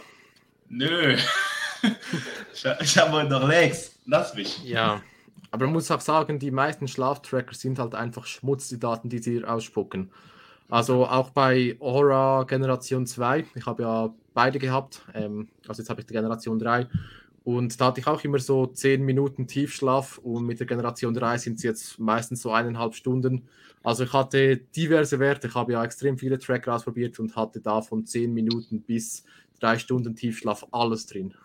nö, 0.68 1.16
ich, 2.54 2.66
ich 2.82 2.98
habe 2.98 3.12
heute 3.14 3.30
noch 3.30 3.48
Legs, 3.48 3.96
lass 4.06 4.34
mich. 4.36 4.62
Ja, 4.64 5.02
aber 5.54 5.66
man 5.66 5.74
muss 5.74 5.92
auch 5.92 6.02
sagen, 6.02 6.40
die 6.40 6.50
meisten 6.50 6.88
Schlaftracker 6.88 7.54
sind 7.54 7.78
halt 7.78 7.94
einfach 7.94 8.26
Schmutz, 8.26 8.70
die 8.70 8.80
Daten, 8.80 9.08
die 9.08 9.20
sie 9.20 9.46
ausspucken. 9.46 10.10
Also 10.68 11.06
auch 11.06 11.30
bei 11.30 11.78
Aura 11.80 12.44
Generation 12.46 13.06
2, 13.06 13.46
ich 13.54 13.66
habe 13.68 13.84
ja 13.84 14.14
beide 14.34 14.58
gehabt. 14.58 15.04
Ähm, 15.14 15.50
also 15.68 15.84
jetzt 15.84 15.92
habe 15.92 16.02
ich 16.02 16.08
die 16.08 16.14
Generation 16.14 16.58
3. 16.58 16.88
Und 17.44 17.80
da 17.80 17.86
hatte 17.86 18.00
ich 18.00 18.08
auch 18.08 18.24
immer 18.24 18.40
so 18.40 18.66
10 18.66 19.04
Minuten 19.04 19.46
Tiefschlaf 19.46 20.18
und 20.18 20.48
mit 20.48 20.60
der 20.60 20.66
Generation 20.66 21.14
3 21.14 21.38
sind 21.38 21.58
es 21.58 21.64
jetzt 21.64 22.00
meistens 22.00 22.42
so 22.42 22.52
eineinhalb 22.52 22.96
Stunden. 22.96 23.48
Also 23.84 24.06
ich 24.06 24.14
hatte 24.14 24.58
diverse 24.58 25.20
Werte, 25.20 25.50
ich 25.50 25.54
habe 25.54 25.74
ja 25.74 25.84
extrem 25.84 26.18
viele 26.18 26.40
Tracker 26.40 26.74
ausprobiert 26.74 27.20
und 27.20 27.36
hatte 27.36 27.62
da 27.62 27.84
von 27.84 28.08
10 28.08 28.34
Minuten 28.34 28.82
bis 28.82 29.24
3 29.60 29.78
Stunden 29.78 30.16
Tiefschlaf 30.16 30.66
alles 30.72 31.06
drin. 31.06 31.36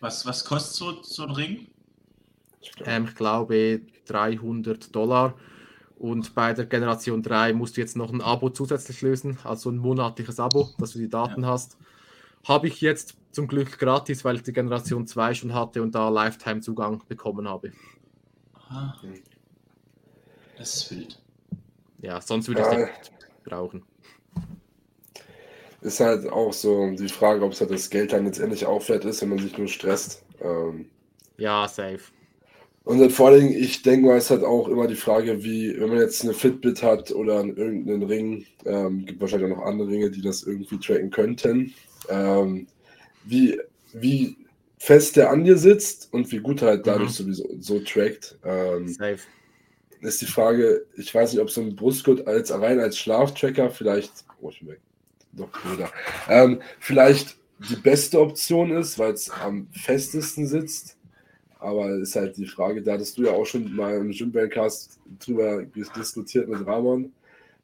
Was, 0.00 0.26
was 0.26 0.44
kostet 0.44 0.74
so, 0.74 1.02
so 1.02 1.22
ein 1.22 1.30
Ring? 1.30 1.68
Ähm, 2.84 3.06
ich 3.06 3.14
glaube 3.14 3.80
300 4.06 4.94
Dollar. 4.94 5.34
Und 5.98 6.34
bei 6.34 6.52
der 6.52 6.66
Generation 6.66 7.22
3 7.22 7.54
musst 7.54 7.76
du 7.76 7.80
jetzt 7.80 7.96
noch 7.96 8.12
ein 8.12 8.20
Abo 8.20 8.50
zusätzlich 8.50 9.00
lösen, 9.00 9.38
also 9.44 9.70
ein 9.70 9.78
monatliches 9.78 10.38
Abo, 10.38 10.68
dass 10.78 10.92
du 10.92 10.98
die 10.98 11.08
Daten 11.08 11.42
ja. 11.42 11.48
hast. 11.48 11.78
Habe 12.46 12.68
ich 12.68 12.80
jetzt 12.82 13.16
zum 13.32 13.48
Glück 13.48 13.78
gratis, 13.78 14.24
weil 14.24 14.36
ich 14.36 14.42
die 14.42 14.52
Generation 14.52 15.06
2 15.06 15.34
schon 15.34 15.54
hatte 15.54 15.82
und 15.82 15.94
da 15.94 16.08
Lifetime-Zugang 16.10 17.02
bekommen 17.08 17.48
habe. 17.48 17.72
Aha. 18.54 18.94
Das 20.58 20.74
ist 20.74 20.90
wild. 20.90 21.22
Ja, 22.02 22.20
sonst 22.20 22.48
würde 22.48 22.60
ich 22.60 22.66
es 22.66 22.76
nicht 22.76 23.12
brauchen. 23.44 23.82
Ist 25.80 26.00
halt 26.00 26.28
auch 26.30 26.52
so 26.52 26.90
die 26.90 27.08
Frage, 27.08 27.44
ob 27.44 27.52
es 27.52 27.60
halt 27.60 27.70
das 27.70 27.88
Geld 27.88 28.12
dann 28.12 28.24
letztendlich 28.24 28.66
auch 28.66 28.86
wert 28.88 29.04
ist, 29.04 29.22
wenn 29.22 29.30
man 29.30 29.38
sich 29.38 29.56
nur 29.56 29.68
stresst. 29.68 30.24
Ähm, 30.40 30.90
ja, 31.38 31.66
safe. 31.68 32.00
Und 32.86 33.00
dann 33.00 33.10
vor 33.10 33.30
allem, 33.30 33.48
ich 33.48 33.82
denke 33.82 34.06
mal, 34.06 34.16
ist 34.16 34.30
halt 34.30 34.44
auch 34.44 34.68
immer 34.68 34.86
die 34.86 34.94
Frage, 34.94 35.42
wie, 35.42 35.74
wenn 35.76 35.88
man 35.88 35.98
jetzt 35.98 36.22
eine 36.22 36.34
Fitbit 36.34 36.84
hat 36.84 37.10
oder 37.10 37.44
irgendeinen 37.44 38.04
Ring, 38.04 38.46
ähm, 38.64 39.04
gibt 39.04 39.20
wahrscheinlich 39.20 39.50
auch 39.50 39.56
noch 39.56 39.64
andere 39.64 39.88
Ringe, 39.88 40.08
die 40.08 40.22
das 40.22 40.44
irgendwie 40.44 40.78
tracken 40.78 41.10
könnten, 41.10 41.74
ähm, 42.08 42.68
wie, 43.24 43.60
wie 43.92 44.36
fest 44.78 45.16
der 45.16 45.30
an 45.30 45.42
dir 45.42 45.58
sitzt 45.58 46.12
und 46.12 46.30
wie 46.30 46.38
gut 46.38 46.62
er 46.62 46.68
halt 46.68 46.86
dadurch 46.86 47.10
mhm. 47.10 47.24
sowieso 47.24 47.48
so 47.58 47.80
trackt. 47.80 48.38
Ähm, 48.44 48.86
Safe. 48.86 49.18
Ist 50.02 50.22
die 50.22 50.26
Frage, 50.26 50.86
ich 50.96 51.12
weiß 51.12 51.32
nicht, 51.32 51.42
ob 51.42 51.50
so 51.50 51.62
ein 51.62 51.74
Brustgurt 51.74 52.28
als 52.28 52.52
rein 52.52 52.78
als 52.78 52.98
Schlaftracker 52.98 53.70
vielleicht, 53.70 54.12
oh, 54.40 54.50
ich 54.50 54.60
bin 54.60 54.68
weg, 54.68 54.80
doch, 55.32 55.48
wieder, 55.72 55.90
ähm, 56.28 56.60
vielleicht 56.78 57.36
die 57.68 57.74
beste 57.74 58.20
Option 58.20 58.70
ist, 58.70 58.96
weil 58.96 59.12
es 59.12 59.28
am 59.28 59.66
festesten 59.72 60.46
sitzt. 60.46 60.95
Aber 61.66 61.90
ist 61.96 62.14
halt 62.14 62.36
die 62.36 62.46
Frage, 62.46 62.80
da 62.80 62.92
hattest 62.92 63.18
du 63.18 63.24
ja 63.24 63.32
auch 63.32 63.44
schon 63.44 63.74
mal 63.74 63.96
im 63.96 64.12
Gymbandcast 64.12 65.00
drüber 65.18 65.64
diskutiert 65.64 66.48
mit 66.48 66.64
Ramon, 66.64 67.12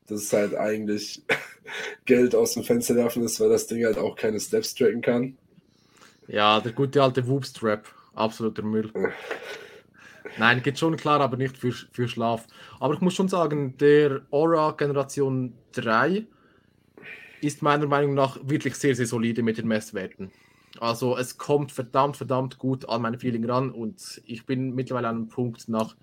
dass 0.09 0.23
es 0.23 0.33
halt 0.33 0.57
eigentlich 0.57 1.23
Geld 2.05 2.35
aus 2.35 2.55
dem 2.55 2.65
Fenster 2.65 2.97
werfen 2.97 3.23
ist, 3.23 3.39
weil 3.39 3.51
das 3.51 3.69
Ding 3.69 3.85
halt 3.85 3.99
auch 3.99 4.17
keine 4.17 4.41
Steps 4.41 4.75
tracken 4.75 5.03
kann. 5.03 5.37
Ja, 6.27 6.59
der 6.59 6.73
gute 6.73 7.01
alte 7.01 7.25
Whoop-Strap. 7.29 7.87
Absoluter 8.15 8.65
Müll. 8.65 8.91
Nein, 10.37 10.65
geht 10.65 10.81
schon 10.81 10.97
klar, 10.97 11.21
aber 11.21 11.37
nicht 11.37 11.57
für, 11.57 11.71
für 11.71 12.09
Schlaf. 12.09 12.49
Aber 12.81 12.95
ich 12.95 13.01
muss 13.01 13.15
schon 13.15 13.29
sagen, 13.29 13.77
der 13.79 14.23
Aura 14.33 14.73
Generation 14.73 15.53
3 15.75 16.27
ist 17.41 17.63
meiner 17.63 17.87
Meinung 17.87 18.15
nach 18.15 18.37
wirklich 18.43 18.75
sehr, 18.75 18.97
sehr 18.97 19.07
solide 19.07 19.45
mit 19.45 19.59
den 19.59 19.69
Messwerten. 19.69 20.33
Also 20.83 21.17
es 21.17 21.39
kommt 21.39 21.71
verdammt, 21.71 22.17
verdammt 22.17 22.59
gut 22.59 22.89
an 22.89 23.03
meine 23.03 23.17
Feeling 23.17 23.49
ran 23.49 23.71
und 23.71 24.21
ich 24.27 24.47
bin 24.47 24.75
mittlerweile 24.75 25.07
an 25.07 25.15
einem 25.15 25.29
Punkt 25.29 25.69
nach 25.69 25.95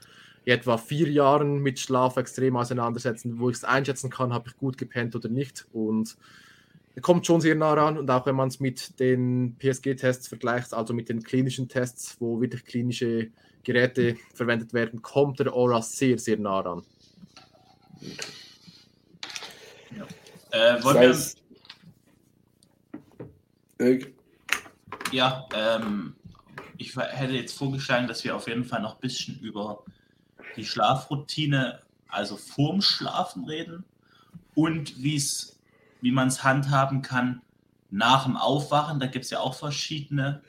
etwa 0.45 0.77
vier 0.77 1.09
Jahren 1.09 1.59
mit 1.59 1.79
Schlaf 1.79 2.15
extrem 2.15 2.55
auseinandersetzen, 2.55 3.39
wo 3.39 3.50
ich 3.50 3.57
es 3.57 3.65
einschätzen 3.65 4.09
kann, 4.09 4.31
habe 4.31 4.48
ich 4.48 4.55
gut 4.55 4.77
gepennt 4.77 5.17
oder 5.17 5.27
nicht. 5.27 5.67
Und 5.74 6.15
kommt 7.01 7.25
schon 7.25 7.41
sehr 7.41 7.55
nah 7.55 7.74
ran 7.74 7.98
und 7.98 8.09
auch 8.09 8.25
wenn 8.25 8.38
man 8.38 8.48
es 8.48 8.62
mit 8.62 8.98
den 9.01 9.57
PSG-Tests 9.59 10.29
vergleicht, 10.29 10.74
also 10.74 10.93
mit 10.93 11.09
den 11.09 11.24
klinischen 11.24 11.67
Tests, 11.67 12.15
wo 12.21 12.39
wirklich 12.39 12.63
klinische 12.63 13.31
Geräte 13.65 14.15
verwendet 14.33 14.71
werden, 14.71 15.01
kommt 15.01 15.41
der 15.41 15.53
Aura 15.53 15.81
sehr, 15.81 16.17
sehr 16.17 16.38
nah 16.38 16.62
ran. 16.62 16.83
Ja. 19.91 20.07
Äh, 20.51 20.81
wollen 20.86 21.01
das 21.01 21.17
heißt, 21.17 21.43
wir... 23.77 24.18
Ja, 25.12 25.48
ähm, 25.54 26.16
ich 26.78 26.96
hätte 26.96 27.34
jetzt 27.34 27.58
vorgeschlagen, 27.58 28.08
dass 28.08 28.24
wir 28.24 28.36
auf 28.36 28.48
jeden 28.48 28.63
Fall 28.63 28.82
noch 28.82 28.96
ein 28.96 29.01
bisschen 29.01 29.39
über 29.39 29.84
die 30.56 30.66
Schlafroutine, 30.66 31.82
also 32.08 32.38
vorm 32.38 32.82
Schlafen 32.82 33.46
reden 33.46 33.84
und 34.56 35.01
wie 35.01 35.16
es 35.16 35.60
wie 36.01 36.12
man 36.12 36.30
es 36.30 36.44
handhaben 36.44 37.01
kann 37.01 37.42
nach 37.89 38.25
dem 38.25 38.38
Aufwachen. 38.38 39.00
Da 39.00 39.08
gibt 39.08 39.25
es 39.25 39.32
ja 39.32 39.39
auch 39.39 39.56
verschiedene 39.56 40.42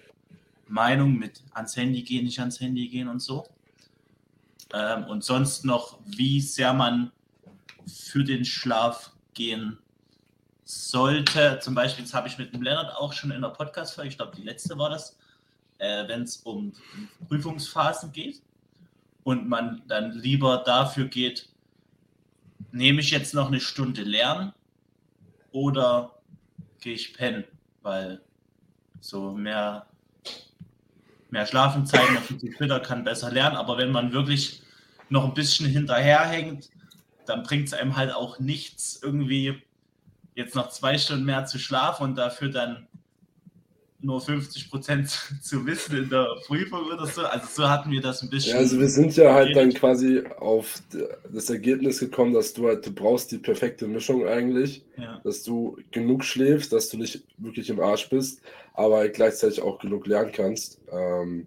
Meinungen 0.68 1.18
mit 1.18 1.42
ans 1.52 1.76
Handy 1.76 2.02
gehen, 2.02 2.24
nicht 2.24 2.38
ans 2.38 2.60
Handy 2.60 2.88
gehen 2.88 3.08
und 3.08 3.20
so. 3.20 3.48
Ähm, 4.72 5.04
und 5.04 5.24
sonst 5.24 5.64
noch, 5.64 5.98
wie 6.04 6.40
sehr 6.40 6.72
man 6.72 7.10
für 7.86 8.22
den 8.22 8.44
Schlaf 8.44 9.12
gehen 9.34 9.78
sollte. 10.70 11.58
Zum 11.60 11.74
Beispiel, 11.74 12.04
das 12.04 12.14
habe 12.14 12.28
ich 12.28 12.38
mit 12.38 12.54
dem 12.54 12.62
Lennart 12.62 12.94
auch 12.96 13.12
schon 13.12 13.30
in 13.30 13.42
der 13.42 13.48
Podcast-Folge, 13.48 14.10
ich 14.10 14.16
glaube, 14.16 14.36
die 14.36 14.42
letzte 14.42 14.78
war 14.78 14.90
das, 14.90 15.16
äh, 15.78 16.06
wenn 16.06 16.22
es 16.22 16.38
um 16.38 16.72
Prüfungsphasen 17.28 18.12
geht 18.12 18.40
und 19.24 19.48
man 19.48 19.82
dann 19.88 20.12
lieber 20.12 20.58
dafür 20.58 21.06
geht, 21.06 21.48
nehme 22.70 23.00
ich 23.00 23.10
jetzt 23.10 23.34
noch 23.34 23.48
eine 23.48 23.60
Stunde 23.60 24.02
lernen 24.02 24.52
oder 25.50 26.14
gehe 26.80 26.94
ich 26.94 27.14
pennen, 27.14 27.44
weil 27.82 28.20
so 29.00 29.32
mehr, 29.32 29.86
mehr 31.30 31.46
Schlafen 31.46 31.84
zeigen, 31.84 32.16
sich 32.38 32.56
fitter, 32.56 32.78
kann 32.78 33.02
besser 33.02 33.32
lernen, 33.32 33.56
aber 33.56 33.76
wenn 33.76 33.90
man 33.90 34.12
wirklich 34.12 34.62
noch 35.08 35.24
ein 35.24 35.34
bisschen 35.34 35.66
hinterherhängt, 35.66 36.70
dann 37.26 37.42
bringt 37.42 37.68
es 37.68 37.74
einem 37.74 37.96
halt 37.96 38.12
auch 38.12 38.38
nichts, 38.38 39.00
irgendwie 39.02 39.62
jetzt 40.40 40.54
noch 40.54 40.70
zwei 40.70 40.98
Stunden 40.98 41.24
mehr 41.24 41.46
zu 41.46 41.58
schlafen 41.58 42.04
und 42.04 42.16
dafür 42.16 42.48
dann 42.48 42.88
nur 44.02 44.20
50 44.20 44.70
Prozent 44.70 45.08
zu 45.42 45.66
wissen 45.66 45.96
in 45.96 46.10
der 46.10 46.26
Prüfung 46.46 46.86
oder 46.86 47.06
so. 47.06 47.22
Also 47.22 47.46
so 47.52 47.68
hatten 47.68 47.90
wir 47.90 48.00
das 48.00 48.22
ein 48.22 48.30
bisschen. 48.30 48.54
Ja, 48.54 48.58
also 48.58 48.78
wir 48.78 48.88
sind 48.88 49.16
ja 49.16 49.34
halt 49.34 49.54
dann 49.56 49.72
quasi 49.72 50.22
auf 50.38 50.82
das 51.32 51.50
Ergebnis 51.50 52.00
gekommen, 52.00 52.32
dass 52.32 52.52
du 52.54 52.66
halt, 52.66 52.86
du 52.86 52.92
brauchst 52.92 53.30
die 53.32 53.38
perfekte 53.38 53.86
Mischung 53.86 54.26
eigentlich, 54.26 54.84
ja. 54.96 55.20
dass 55.24 55.42
du 55.42 55.78
genug 55.90 56.24
schläfst, 56.24 56.72
dass 56.72 56.88
du 56.88 56.96
nicht 56.96 57.24
wirklich 57.38 57.68
im 57.70 57.80
Arsch 57.80 58.08
bist, 58.08 58.42
aber 58.74 59.08
gleichzeitig 59.08 59.60
auch 59.60 59.78
genug 59.78 60.06
lernen 60.06 60.32
kannst. 60.32 60.80
Ähm, 60.90 61.46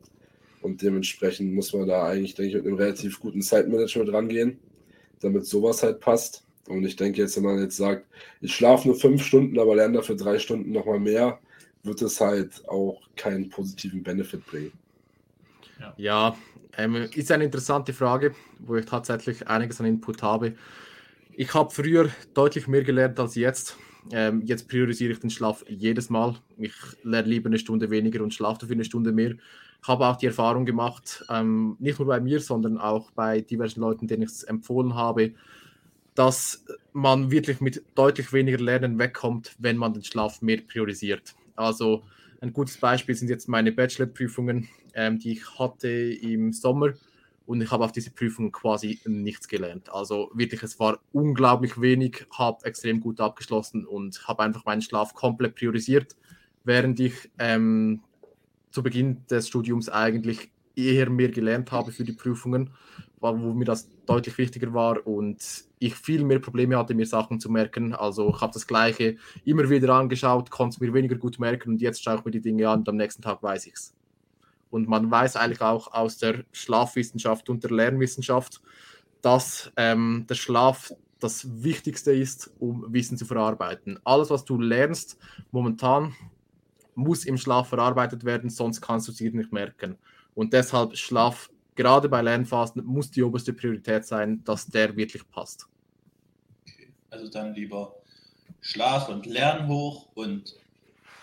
und 0.61 0.81
dementsprechend 0.81 1.53
muss 1.53 1.73
man 1.73 1.87
da 1.87 2.05
eigentlich, 2.05 2.35
denke 2.35 2.49
ich, 2.49 2.55
mit 2.55 2.65
einem 2.65 2.77
relativ 2.77 3.19
guten 3.19 3.41
Zeitmanagement 3.41 4.13
rangehen, 4.13 4.59
damit 5.19 5.45
sowas 5.45 5.83
halt 5.83 5.99
passt. 5.99 6.45
Und 6.67 6.85
ich 6.85 6.95
denke 6.95 7.21
jetzt, 7.21 7.35
wenn 7.35 7.43
man 7.43 7.59
jetzt 7.59 7.77
sagt, 7.77 8.05
ich 8.41 8.55
schlafe 8.55 8.87
nur 8.87 8.97
fünf 8.97 9.23
Stunden, 9.23 9.59
aber 9.59 9.75
lerne 9.75 9.97
dafür 9.97 10.15
drei 10.15 10.39
Stunden 10.39 10.71
nochmal 10.71 10.99
mehr, 10.99 11.39
wird 11.83 12.01
es 12.01 12.21
halt 12.21 12.67
auch 12.69 13.01
keinen 13.15 13.49
positiven 13.49 14.01
Benefit 14.03 14.45
bringen. 14.45 14.71
Ja, 15.79 15.93
ja 15.97 16.37
ähm, 16.77 17.09
ist 17.13 17.31
eine 17.31 17.43
interessante 17.43 17.93
Frage, 17.93 18.33
wo 18.59 18.75
ich 18.77 18.85
tatsächlich 18.85 19.47
einiges 19.47 19.79
an 19.79 19.87
Input 19.87 20.23
habe. 20.23 20.53
Ich 21.33 21.53
habe 21.53 21.71
früher 21.71 22.09
deutlich 22.33 22.67
mehr 22.67 22.83
gelernt 22.83 23.19
als 23.19 23.35
jetzt. 23.35 23.77
Ähm, 24.11 24.41
jetzt 24.45 24.67
priorisiere 24.67 25.13
ich 25.13 25.19
den 25.19 25.29
Schlaf 25.29 25.63
jedes 25.67 26.09
Mal. 26.09 26.35
Ich 26.57 26.73
lerne 27.03 27.27
lieber 27.27 27.47
eine 27.47 27.59
Stunde 27.59 27.89
weniger 27.89 28.23
und 28.23 28.33
schlafe 28.33 28.61
dafür 28.61 28.75
eine 28.75 28.85
Stunde 28.85 29.11
mehr. 29.11 29.35
Ich 29.81 29.87
habe 29.87 30.07
auch 30.07 30.15
die 30.15 30.27
Erfahrung 30.27 30.65
gemacht, 30.65 31.25
ähm, 31.29 31.75
nicht 31.79 31.99
nur 31.99 32.07
bei 32.07 32.19
mir, 32.19 32.39
sondern 32.39 32.77
auch 32.77 33.11
bei 33.11 33.41
diversen 33.41 33.81
Leuten, 33.81 34.07
denen 34.07 34.23
ich 34.23 34.29
es 34.29 34.43
empfohlen 34.43 34.95
habe, 34.95 35.33
dass 36.15 36.65
man 36.91 37.31
wirklich 37.31 37.59
mit 37.59 37.83
deutlich 37.95 38.33
weniger 38.33 38.59
Lernen 38.59 38.99
wegkommt, 38.99 39.55
wenn 39.57 39.77
man 39.77 39.93
den 39.93 40.03
Schlaf 40.03 40.41
mehr 40.41 40.61
priorisiert. 40.61 41.35
Also 41.55 42.03
ein 42.41 42.53
gutes 42.53 42.77
Beispiel 42.77 43.15
sind 43.15 43.29
jetzt 43.29 43.47
meine 43.47 43.71
Bachelorprüfungen, 43.71 44.67
ähm, 44.93 45.19
die 45.19 45.33
ich 45.33 45.59
hatte 45.59 45.89
im 45.89 46.51
Sommer 46.51 46.93
und 47.45 47.61
ich 47.61 47.71
habe 47.71 47.83
auf 47.83 47.91
diese 47.91 48.11
Prüfungen 48.11 48.51
quasi 48.51 48.99
nichts 49.05 49.47
gelernt. 49.47 49.91
Also 49.91 50.31
wirklich, 50.33 50.63
es 50.63 50.79
war 50.79 50.99
unglaublich 51.11 51.79
wenig, 51.79 52.25
habe 52.37 52.65
extrem 52.65 52.99
gut 52.99 53.19
abgeschlossen 53.19 53.85
und 53.85 54.27
habe 54.27 54.43
einfach 54.43 54.65
meinen 54.65 54.81
Schlaf 54.81 55.13
komplett 55.13 55.55
priorisiert, 55.55 56.15
während 56.63 56.99
ich 56.99 57.31
ähm, 57.39 58.01
zu 58.71 58.83
Beginn 58.83 59.25
des 59.27 59.47
Studiums 59.47 59.89
eigentlich 59.89 60.51
eher 60.75 61.09
mehr 61.09 61.29
gelernt 61.29 61.71
habe 61.71 61.91
für 61.91 62.03
die 62.03 62.13
Prüfungen, 62.13 62.71
wo 63.19 63.53
mir 63.53 63.65
das 63.65 63.89
deutlich 64.05 64.37
wichtiger 64.37 64.73
war 64.73 65.05
und 65.07 65.65
ich 65.79 65.95
viel 65.95 66.23
mehr 66.23 66.39
Probleme 66.39 66.77
hatte, 66.77 66.93
mir 66.93 67.05
Sachen 67.05 67.39
zu 67.39 67.49
merken. 67.49 67.93
Also 67.93 68.29
ich 68.29 68.41
habe 68.41 68.53
das 68.53 68.67
Gleiche 68.67 69.17
immer 69.45 69.69
wieder 69.69 69.93
angeschaut, 69.93 70.49
konnte 70.49 70.75
es 70.75 70.81
mir 70.81 70.93
weniger 70.93 71.15
gut 71.15 71.39
merken 71.39 71.71
und 71.71 71.81
jetzt 71.81 72.03
schaue 72.03 72.17
ich 72.17 72.25
mir 72.25 72.31
die 72.31 72.41
Dinge 72.41 72.69
an 72.69 72.79
und 72.79 72.89
am 72.89 72.97
nächsten 72.97 73.21
Tag 73.21 73.41
weiß 73.41 73.67
ich 73.67 73.73
es. 73.73 73.95
Und 74.69 74.89
man 74.89 75.09
weiß 75.09 75.35
eigentlich 75.35 75.61
auch 75.61 75.93
aus 75.93 76.17
der 76.17 76.43
Schlafwissenschaft 76.51 77.49
und 77.49 77.63
der 77.63 77.71
Lernwissenschaft, 77.71 78.61
dass 79.21 79.71
ähm, 79.77 80.25
der 80.27 80.35
Schlaf 80.35 80.91
das 81.19 81.63
Wichtigste 81.63 82.11
ist, 82.11 82.51
um 82.59 82.85
Wissen 82.91 83.17
zu 83.17 83.25
verarbeiten. 83.25 83.99
Alles, 84.03 84.29
was 84.29 84.43
du 84.43 84.59
lernst, 84.59 85.17
momentan 85.51 86.13
muss 86.95 87.25
im 87.25 87.37
Schlaf 87.37 87.69
verarbeitet 87.69 88.25
werden, 88.25 88.49
sonst 88.49 88.81
kannst 88.81 89.07
du 89.07 89.11
es 89.11 89.21
nicht 89.21 89.53
merken. 89.53 89.97
Und 90.35 90.53
deshalb 90.53 90.97
Schlaf, 90.97 91.49
gerade 91.75 92.09
bei 92.09 92.21
Lernphasen, 92.21 92.83
muss 92.85 93.11
die 93.11 93.23
oberste 93.23 93.53
Priorität 93.53 94.05
sein, 94.05 94.43
dass 94.43 94.65
der 94.67 94.95
wirklich 94.95 95.27
passt. 95.29 95.67
Okay. 96.67 96.89
Also 97.09 97.29
dann 97.29 97.53
lieber 97.53 97.95
Schlaf 98.61 99.09
und 99.09 99.25
Lernen 99.25 99.67
hoch 99.67 100.09
und 100.15 100.55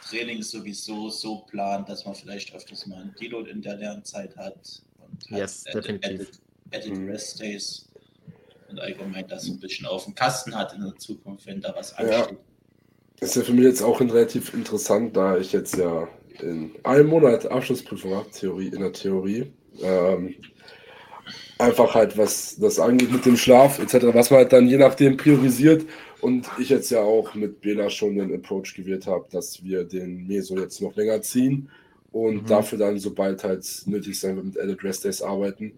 Training 0.09 0.43
sowieso 0.43 1.09
so 1.11 1.41
planen, 1.43 1.85
dass 1.87 2.05
man 2.05 2.15
vielleicht 2.15 2.55
öfters 2.55 2.87
mal 2.87 3.01
einen 3.01 3.15
Deload 3.21 3.51
in 3.51 3.63
der 3.63 3.77
Lernzeit 3.77 4.37
hat. 4.37 4.83
Und 4.99 5.31
yes, 5.31 5.65
hat 5.67 5.77
definitiv. 5.77 6.11
Edit, 6.11 6.41
edit 6.71 6.99
mhm. 6.99 7.09
Rest 7.09 7.41
Days 7.41 7.89
und 8.69 8.81
allgemein 8.81 9.27
das 9.29 9.47
ein 9.47 9.59
bisschen 9.59 9.87
auf 9.87 10.05
dem 10.05 10.15
Kasten 10.15 10.55
hat 10.55 10.73
in 10.73 10.83
der 10.83 10.97
Zukunft, 10.97 11.47
wenn 11.47 11.61
da 11.61 11.75
was 11.75 11.93
ansteht. 11.95 12.31
Ja. 12.31 12.37
Das 13.19 13.31
ist 13.31 13.37
ja 13.37 13.43
für 13.43 13.53
mich 13.53 13.65
jetzt 13.65 13.83
auch 13.83 14.01
relativ 14.01 14.55
interessant, 14.55 15.17
da 15.17 15.37
ich 15.37 15.53
jetzt 15.53 15.77
ja 15.77 16.09
in 16.43 16.73
einem 16.83 17.09
Monat 17.09 17.47
Abschlussprüfung 17.47 18.15
habe, 18.15 18.31
Theorie, 18.31 18.69
in 18.69 18.81
der 18.81 18.93
Theorie. 18.93 19.53
Ähm, 19.83 20.35
einfach 21.59 21.95
halt, 21.95 22.17
was 22.17 22.57
das 22.59 22.79
angeht 22.79 23.13
mit 23.13 23.27
dem 23.27 23.37
Schlaf 23.37 23.79
etc., 23.79 24.07
was 24.13 24.31
man 24.31 24.39
halt 24.39 24.53
dann 24.53 24.67
je 24.67 24.79
nachdem 24.79 25.17
priorisiert. 25.17 25.85
Und 26.21 26.47
ich 26.59 26.69
jetzt 26.69 26.91
ja 26.91 27.01
auch 27.01 27.35
mit 27.35 27.61
Bela 27.61 27.89
schon 27.89 28.17
den 28.17 28.35
Approach 28.35 28.75
gewählt 28.75 29.07
habe, 29.07 29.27
dass 29.31 29.63
wir 29.65 29.85
den 29.85 30.27
Meso 30.27 30.59
jetzt 30.59 30.81
noch 30.83 30.95
länger 30.97 31.23
ziehen 31.23 31.71
und 32.13 32.43
mhm. 32.43 32.47
dafür 32.47 32.79
dann, 32.79 32.99
sobald 32.99 33.43
halt 33.45 33.67
nötig 33.87 34.19
sein 34.19 34.37
wird, 34.37 34.47
mit 34.47 34.57
Edit 34.57 34.85
Rest 34.85 35.05
Days 35.05 35.23
arbeiten, 35.23 35.73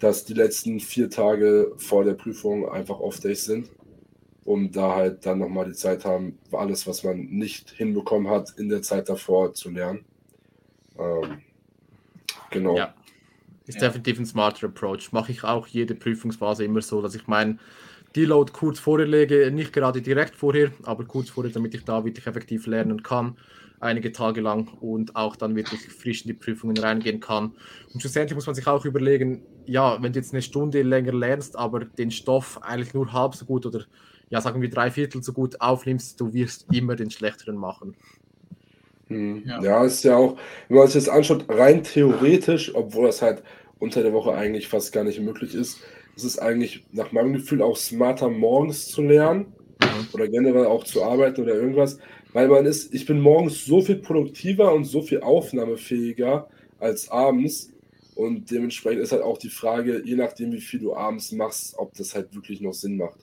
dass 0.00 0.24
die 0.24 0.34
letzten 0.34 0.80
vier 0.80 1.10
Tage 1.10 1.72
vor 1.76 2.04
der 2.04 2.14
Prüfung 2.14 2.68
einfach 2.68 2.98
Off-Days 2.98 3.44
sind, 3.44 3.68
um 4.44 4.70
da 4.70 4.94
halt 4.94 5.24
dann 5.26 5.38
nochmal 5.38 5.66
die 5.66 5.72
Zeit 5.72 6.04
haben, 6.04 6.38
alles, 6.52 6.86
was 6.86 7.02
man 7.02 7.18
nicht 7.26 7.70
hinbekommen 7.70 8.30
hat, 8.30 8.50
in 8.58 8.68
der 8.68 8.82
Zeit 8.82 9.08
davor 9.08 9.54
zu 9.54 9.70
lernen. 9.70 10.04
Ähm, 10.98 11.42
genau. 12.50 12.76
Ja. 12.76 12.94
Ist 13.66 13.80
ja. 13.80 13.88
definitiv 13.88 14.18
ein 14.18 14.26
smarter 14.26 14.66
Approach. 14.66 15.12
Mache 15.12 15.32
ich 15.32 15.42
auch 15.44 15.66
jede 15.66 15.94
Prüfungsphase 15.94 16.64
immer 16.64 16.82
so, 16.82 17.00
dass 17.00 17.14
ich 17.14 17.26
meinen 17.26 17.58
Deload 18.14 18.52
kurz 18.52 18.78
vorher 18.78 19.06
lege, 19.06 19.50
nicht 19.50 19.72
gerade 19.72 20.02
direkt 20.02 20.36
vorher, 20.36 20.70
aber 20.84 21.04
kurz 21.04 21.30
vorher, 21.30 21.52
damit 21.52 21.74
ich 21.74 21.84
da 21.84 22.04
wirklich 22.04 22.26
effektiv 22.26 22.66
lernen 22.66 23.02
kann, 23.02 23.36
einige 23.80 24.12
Tage 24.12 24.40
lang 24.40 24.68
und 24.80 25.16
auch 25.16 25.34
dann 25.34 25.56
wirklich 25.56 25.80
frisch 25.88 26.22
in 26.22 26.28
die 26.28 26.34
Prüfungen 26.34 26.76
reingehen 26.76 27.18
kann. 27.18 27.54
Und 27.92 28.00
schlussendlich 28.00 28.36
muss 28.36 28.46
man 28.46 28.54
sich 28.54 28.66
auch 28.66 28.84
überlegen, 28.84 29.42
ja, 29.66 30.00
wenn 30.00 30.12
du 30.12 30.20
jetzt 30.20 30.32
eine 30.32 30.42
Stunde 30.42 30.82
länger 30.82 31.12
lernst, 31.12 31.56
aber 31.56 31.86
den 31.86 32.10
Stoff 32.10 32.60
eigentlich 32.62 32.94
nur 32.94 33.12
halb 33.12 33.34
so 33.34 33.46
gut 33.46 33.66
oder 33.66 33.84
ja, 34.30 34.40
sagen 34.40 34.62
wir 34.62 34.70
drei 34.70 34.90
Viertel 34.90 35.22
so 35.22 35.32
gut 35.32 35.60
aufnimmst, 35.60 36.20
du 36.20 36.32
wirst 36.32 36.66
immer 36.72 36.96
den 36.96 37.10
schlechteren 37.10 37.56
machen. 37.56 37.96
Hm. 39.08 39.42
Ja. 39.46 39.62
ja, 39.62 39.84
ist 39.84 40.04
ja 40.04 40.16
auch, 40.16 40.36
wenn 40.68 40.78
man 40.78 40.88
sich 40.88 41.04
das 41.04 41.08
anschaut, 41.08 41.44
rein 41.48 41.82
theoretisch, 41.82 42.74
obwohl 42.74 43.06
das 43.06 43.22
halt 43.22 43.42
unter 43.78 44.02
der 44.02 44.12
Woche 44.12 44.34
eigentlich 44.34 44.68
fast 44.68 44.92
gar 44.92 45.04
nicht 45.04 45.20
möglich 45.20 45.54
ist, 45.54 45.80
ist 46.16 46.24
es 46.24 46.38
eigentlich 46.38 46.86
nach 46.92 47.12
meinem 47.12 47.34
Gefühl 47.34 47.60
auch 47.60 47.76
smarter, 47.76 48.30
morgens 48.30 48.88
zu 48.88 49.02
lernen 49.02 49.52
mhm. 49.80 50.08
oder 50.12 50.28
generell 50.28 50.66
auch 50.66 50.84
zu 50.84 51.02
arbeiten 51.02 51.42
oder 51.42 51.54
irgendwas, 51.54 51.98
weil 52.32 52.48
man 52.48 52.66
ist, 52.66 52.94
ich 52.94 53.04
bin 53.06 53.20
morgens 53.20 53.64
so 53.64 53.82
viel 53.82 53.96
produktiver 53.96 54.72
und 54.72 54.84
so 54.84 55.02
viel 55.02 55.20
aufnahmefähiger 55.20 56.48
als 56.78 57.10
abends 57.10 57.70
und 58.14 58.50
dementsprechend 58.50 59.02
ist 59.02 59.12
halt 59.12 59.22
auch 59.22 59.38
die 59.38 59.50
Frage, 59.50 60.02
je 60.04 60.14
nachdem, 60.14 60.52
wie 60.52 60.60
viel 60.60 60.80
du 60.80 60.94
abends 60.94 61.32
machst, 61.32 61.74
ob 61.76 61.94
das 61.94 62.14
halt 62.14 62.34
wirklich 62.34 62.60
noch 62.60 62.72
Sinn 62.72 62.96
macht. 62.96 63.18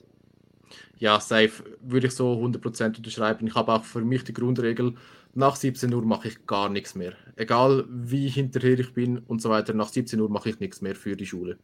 Ja, 0.98 1.20
safe 1.20 1.64
würde 1.80 2.06
ich 2.06 2.14
so 2.14 2.32
100% 2.34 2.96
unterschreiben. 2.96 3.46
Ich 3.46 3.54
habe 3.54 3.72
auch 3.72 3.84
für 3.84 4.02
mich 4.02 4.24
die 4.24 4.32
Grundregel, 4.32 4.94
nach 5.34 5.56
17 5.56 5.92
Uhr 5.92 6.04
mache 6.04 6.28
ich 6.28 6.46
gar 6.46 6.68
nichts 6.68 6.94
mehr. 6.94 7.14
Egal 7.36 7.84
wie 7.88 8.28
hinterher 8.28 8.78
ich 8.78 8.92
bin 8.92 9.18
und 9.18 9.40
so 9.40 9.50
weiter, 9.50 9.72
nach 9.72 9.88
17 9.88 10.20
Uhr 10.20 10.28
mache 10.28 10.50
ich 10.50 10.60
nichts 10.60 10.82
mehr 10.82 10.94
für 10.94 11.16
die 11.16 11.26
Schule. 11.26 11.58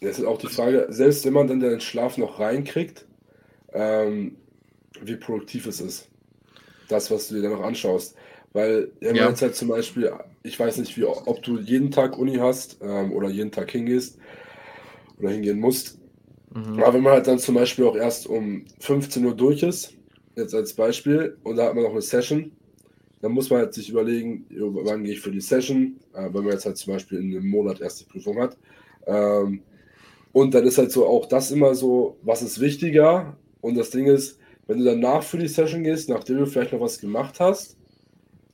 Das 0.00 0.18
ist 0.18 0.24
auch 0.24 0.38
die 0.38 0.48
Frage, 0.48 0.86
selbst 0.90 1.24
wenn 1.24 1.32
man 1.32 1.48
dann 1.48 1.60
den 1.60 1.80
Schlaf 1.80 2.18
noch 2.18 2.38
reinkriegt, 2.38 3.06
ähm, 3.72 4.36
wie 5.00 5.16
produktiv 5.16 5.66
es 5.66 5.80
ist. 5.80 6.08
Das, 6.88 7.10
was 7.10 7.28
du 7.28 7.36
dir 7.36 7.42
dann 7.42 7.52
noch 7.52 7.62
anschaust. 7.62 8.14
Weil 8.52 8.92
wenn 9.00 9.16
ja. 9.16 9.28
jetzt 9.28 9.42
halt 9.42 9.56
zum 9.56 9.68
Beispiel, 9.68 10.12
ich 10.42 10.60
weiß 10.60 10.76
nicht, 10.76 10.96
wie, 10.96 11.04
ob 11.04 11.42
du 11.42 11.58
jeden 11.58 11.90
Tag 11.90 12.18
Uni 12.18 12.36
hast 12.36 12.78
ähm, 12.82 13.12
oder 13.12 13.28
jeden 13.28 13.50
Tag 13.50 13.70
hingehst 13.70 14.18
oder 15.18 15.30
hingehen 15.30 15.58
musst. 15.58 15.98
Mhm. 16.54 16.82
Aber 16.82 16.94
wenn 16.94 17.02
man 17.02 17.14
halt 17.14 17.26
dann 17.26 17.38
zum 17.38 17.56
Beispiel 17.56 17.84
auch 17.84 17.96
erst 17.96 18.26
um 18.26 18.64
15 18.80 19.24
Uhr 19.24 19.34
durch 19.34 19.62
ist, 19.62 19.94
jetzt 20.36 20.54
als 20.54 20.72
Beispiel, 20.72 21.36
und 21.42 21.56
da 21.56 21.66
hat 21.66 21.74
man 21.74 21.84
noch 21.84 21.90
eine 21.90 22.02
Session, 22.02 22.52
dann 23.20 23.32
muss 23.32 23.50
man 23.50 23.60
halt 23.60 23.74
sich 23.74 23.90
überlegen, 23.90 24.46
wann 24.50 25.04
gehe 25.04 25.14
ich 25.14 25.20
für 25.20 25.30
die 25.30 25.40
Session, 25.40 25.98
äh, 26.14 26.24
wenn 26.24 26.44
man 26.44 26.52
jetzt 26.52 26.66
halt 26.66 26.76
zum 26.76 26.92
Beispiel 26.92 27.18
in 27.18 27.36
einem 27.36 27.48
Monat 27.48 27.80
erst 27.80 28.00
die 28.00 28.04
Prüfung 28.04 28.38
hat. 28.40 28.56
Ähm, 29.06 29.62
und 30.32 30.52
dann 30.52 30.64
ist 30.64 30.78
halt 30.78 30.92
so 30.92 31.06
auch 31.06 31.26
das 31.26 31.50
immer 31.50 31.74
so, 31.74 32.18
was 32.22 32.42
ist 32.42 32.60
wichtiger? 32.60 33.36
Und 33.60 33.76
das 33.76 33.90
Ding 33.90 34.06
ist, 34.06 34.38
wenn 34.66 34.78
du 34.78 34.84
danach 34.84 35.22
für 35.22 35.38
die 35.38 35.48
Session 35.48 35.84
gehst, 35.84 36.08
nachdem 36.08 36.38
du 36.38 36.46
vielleicht 36.46 36.72
noch 36.72 36.80
was 36.80 37.00
gemacht 37.00 37.40
hast, 37.40 37.76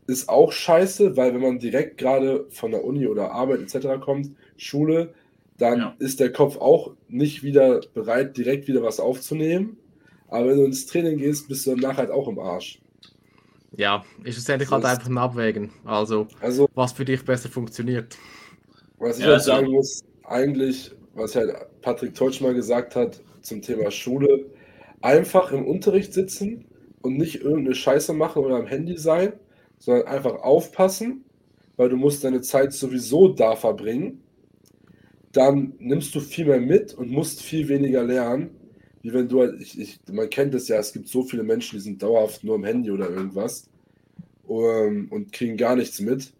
ist 0.06 0.28
auch 0.28 0.52
scheiße, 0.52 1.16
weil 1.16 1.34
wenn 1.34 1.40
man 1.40 1.58
direkt 1.58 1.98
gerade 1.98 2.46
von 2.50 2.70
der 2.72 2.84
Uni 2.84 3.06
oder 3.06 3.32
Arbeit 3.32 3.60
etc. 3.60 4.00
kommt, 4.00 4.30
Schule, 4.56 5.14
dann 5.60 5.78
ja. 5.78 5.96
ist 5.98 6.20
der 6.20 6.32
Kopf 6.32 6.56
auch 6.56 6.94
nicht 7.08 7.42
wieder 7.42 7.80
bereit, 7.94 8.36
direkt 8.36 8.68
wieder 8.68 8.82
was 8.82 9.00
aufzunehmen. 9.00 9.76
Aber 10.28 10.48
wenn 10.48 10.58
du 10.58 10.64
ins 10.64 10.86
Training 10.86 11.18
gehst, 11.18 11.48
bist 11.48 11.66
du 11.66 11.74
danach 11.74 11.96
halt 11.96 12.10
auch 12.10 12.28
im 12.28 12.38
Arsch. 12.38 12.80
Ja, 13.76 14.04
ist 14.24 14.38
es 14.38 14.48
endlich 14.48 14.70
halt 14.70 14.84
einfach 14.84 15.08
ein 15.08 15.18
Abwägen. 15.18 15.70
Also, 15.84 16.28
also, 16.40 16.68
was 16.74 16.92
für 16.92 17.04
dich 17.04 17.24
besser 17.24 17.48
funktioniert. 17.48 18.16
Was 18.98 19.18
ich 19.18 19.24
ja, 19.24 19.32
halt 19.32 19.42
sagen 19.42 19.70
muss, 19.70 20.02
eigentlich 20.24 20.92
was 21.14 21.36
halt 21.36 21.54
Patrick 21.82 22.14
Teutsch 22.14 22.40
mal 22.40 22.54
gesagt 22.54 22.96
hat 22.96 23.20
zum 23.42 23.62
Thema 23.62 23.90
Schule, 23.90 24.46
einfach 25.00 25.52
im 25.52 25.66
Unterricht 25.66 26.12
sitzen 26.12 26.64
und 27.02 27.16
nicht 27.16 27.42
irgendeine 27.42 27.74
Scheiße 27.74 28.12
machen 28.12 28.44
oder 28.44 28.56
am 28.56 28.66
Handy 28.66 28.96
sein, 28.96 29.32
sondern 29.78 30.06
einfach 30.06 30.42
aufpassen, 30.42 31.24
weil 31.76 31.88
du 31.88 31.96
musst 31.96 32.24
deine 32.24 32.42
Zeit 32.42 32.72
sowieso 32.72 33.28
da 33.28 33.56
verbringen. 33.56 34.22
Dann 35.32 35.74
nimmst 35.78 36.14
du 36.14 36.20
viel 36.20 36.46
mehr 36.46 36.60
mit 36.60 36.94
und 36.94 37.10
musst 37.10 37.42
viel 37.42 37.68
weniger 37.68 38.02
lernen, 38.02 38.50
wie 39.02 39.12
wenn 39.12 39.28
du 39.28 39.40
halt, 39.40 39.60
ich, 39.60 39.78
ich, 39.78 40.00
man 40.10 40.28
kennt 40.28 40.54
es 40.54 40.68
ja, 40.68 40.78
es 40.78 40.92
gibt 40.92 41.08
so 41.08 41.22
viele 41.22 41.42
Menschen, 41.44 41.76
die 41.76 41.82
sind 41.82 42.02
dauerhaft 42.02 42.44
nur 42.44 42.56
am 42.56 42.64
Handy 42.64 42.90
oder 42.90 43.08
irgendwas 43.10 43.68
um, 44.44 44.64
ähm, 44.64 45.08
und 45.10 45.32
kriegen 45.32 45.56
gar 45.56 45.76
nichts 45.76 46.00
mit. 46.00 46.32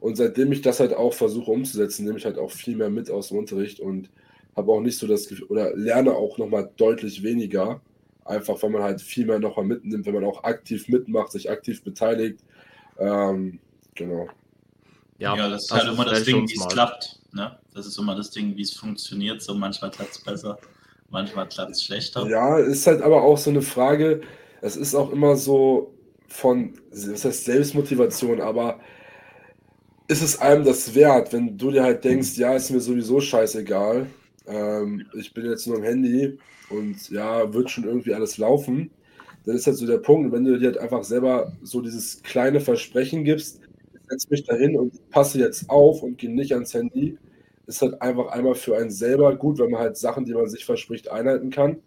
Und 0.00 0.16
seitdem 0.16 0.52
ich 0.52 0.62
das 0.62 0.80
halt 0.80 0.94
auch 0.94 1.14
versuche 1.14 1.50
umzusetzen, 1.50 2.04
nehme 2.06 2.18
ich 2.18 2.24
halt 2.24 2.38
auch 2.38 2.50
viel 2.50 2.76
mehr 2.76 2.90
mit 2.90 3.10
aus 3.10 3.28
dem 3.28 3.38
Unterricht 3.38 3.80
und 3.80 4.10
habe 4.56 4.72
auch 4.72 4.80
nicht 4.80 4.98
so 4.98 5.06
das 5.06 5.28
Gefühl, 5.28 5.46
oder 5.48 5.76
lerne 5.76 6.14
auch 6.14 6.38
nochmal 6.38 6.70
deutlich 6.76 7.22
weniger. 7.22 7.82
Einfach, 8.24 8.62
weil 8.62 8.70
man 8.70 8.82
halt 8.82 9.02
viel 9.02 9.26
mehr 9.26 9.38
nochmal 9.40 9.66
mitnimmt, 9.66 10.06
wenn 10.06 10.14
man 10.14 10.24
auch 10.24 10.44
aktiv 10.44 10.88
mitmacht, 10.88 11.32
sich 11.32 11.50
aktiv 11.50 11.82
beteiligt. 11.82 12.40
Ähm, 12.98 13.60
genau. 13.94 14.28
Ja, 15.20 15.36
ja, 15.36 15.48
das 15.50 15.64
ist 15.64 15.70
halt 15.70 15.92
immer 15.92 16.06
das 16.06 16.24
Ding, 16.24 16.48
wie 16.48 16.54
es 16.54 16.66
klappt. 16.68 17.20
Ne? 17.32 17.56
Das 17.74 17.86
ist 17.86 17.98
immer 17.98 18.16
das 18.16 18.30
Ding, 18.30 18.56
wie 18.56 18.62
es 18.62 18.72
funktioniert. 18.72 19.42
So 19.42 19.54
manchmal 19.54 19.90
klappt 19.90 20.12
es 20.12 20.18
besser, 20.18 20.58
manchmal 21.10 21.46
klappt 21.46 21.72
es 21.72 21.84
schlechter. 21.84 22.26
Ja, 22.26 22.58
ist 22.58 22.86
halt 22.86 23.02
aber 23.02 23.22
auch 23.22 23.36
so 23.36 23.50
eine 23.50 23.62
Frage. 23.62 24.22
Es 24.62 24.76
ist 24.76 24.94
auch 24.94 25.12
immer 25.12 25.36
so 25.36 25.94
von, 26.26 26.74
das 26.90 27.24
heißt 27.24 27.44
Selbstmotivation, 27.44 28.40
aber 28.40 28.80
ist 30.08 30.22
es 30.22 30.38
einem 30.38 30.64
das 30.64 30.94
wert, 30.94 31.32
wenn 31.32 31.56
du 31.56 31.70
dir 31.70 31.82
halt 31.82 32.02
denkst, 32.02 32.36
ja, 32.36 32.54
ist 32.54 32.70
mir 32.70 32.80
sowieso 32.80 33.20
scheißegal, 33.20 34.06
ähm, 34.46 35.06
ich 35.14 35.34
bin 35.34 35.46
jetzt 35.46 35.66
nur 35.66 35.76
am 35.76 35.82
Handy 35.82 36.38
und 36.70 37.10
ja, 37.10 37.52
wird 37.52 37.70
schon 37.70 37.84
irgendwie 37.84 38.14
alles 38.14 38.38
laufen, 38.38 38.90
dann 39.44 39.56
ist 39.56 39.66
halt 39.66 39.76
so 39.76 39.86
der 39.86 39.98
Punkt, 39.98 40.32
wenn 40.32 40.44
du 40.44 40.58
dir 40.58 40.68
halt 40.68 40.78
einfach 40.78 41.04
selber 41.04 41.52
so 41.62 41.80
dieses 41.80 42.22
kleine 42.22 42.60
Versprechen 42.60 43.24
gibst, 43.24 43.60
setz 44.10 44.28
mich 44.28 44.44
dahin 44.44 44.76
und 44.76 45.10
passe 45.10 45.38
jetzt 45.38 45.70
auf 45.70 46.02
und 46.02 46.18
gehe 46.18 46.34
nicht 46.34 46.52
ans 46.52 46.74
Handy, 46.74 47.16
ist 47.66 47.82
halt 47.82 48.02
einfach 48.02 48.28
einmal 48.32 48.56
für 48.56 48.76
einen 48.76 48.90
selber 48.90 49.36
gut, 49.36 49.58
wenn 49.58 49.70
man 49.70 49.80
halt 49.80 49.96
Sachen, 49.96 50.24
die 50.24 50.34
man 50.34 50.48
sich 50.48 50.64
verspricht, 50.64 51.08
einhalten 51.08 51.50
kann. 51.50 51.80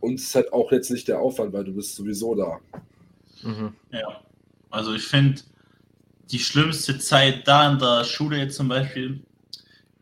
Und 0.00 0.14
es 0.14 0.24
ist 0.24 0.34
halt 0.34 0.52
auch 0.52 0.72
jetzt 0.72 0.90
nicht 0.90 1.08
der 1.08 1.20
Aufwand, 1.20 1.52
weil 1.52 1.64
du 1.64 1.74
bist 1.74 1.94
sowieso 1.94 2.34
da. 2.34 2.58
Mhm. 3.42 3.74
Ja, 3.90 4.22
also 4.70 4.94
ich 4.94 5.06
finde, 5.06 5.42
die 6.30 6.38
schlimmste 6.38 6.98
Zeit 6.98 7.46
da 7.46 7.70
in 7.70 7.78
der 7.78 8.04
Schule 8.04 8.38
jetzt 8.38 8.56
zum 8.56 8.68
Beispiel 8.68 9.22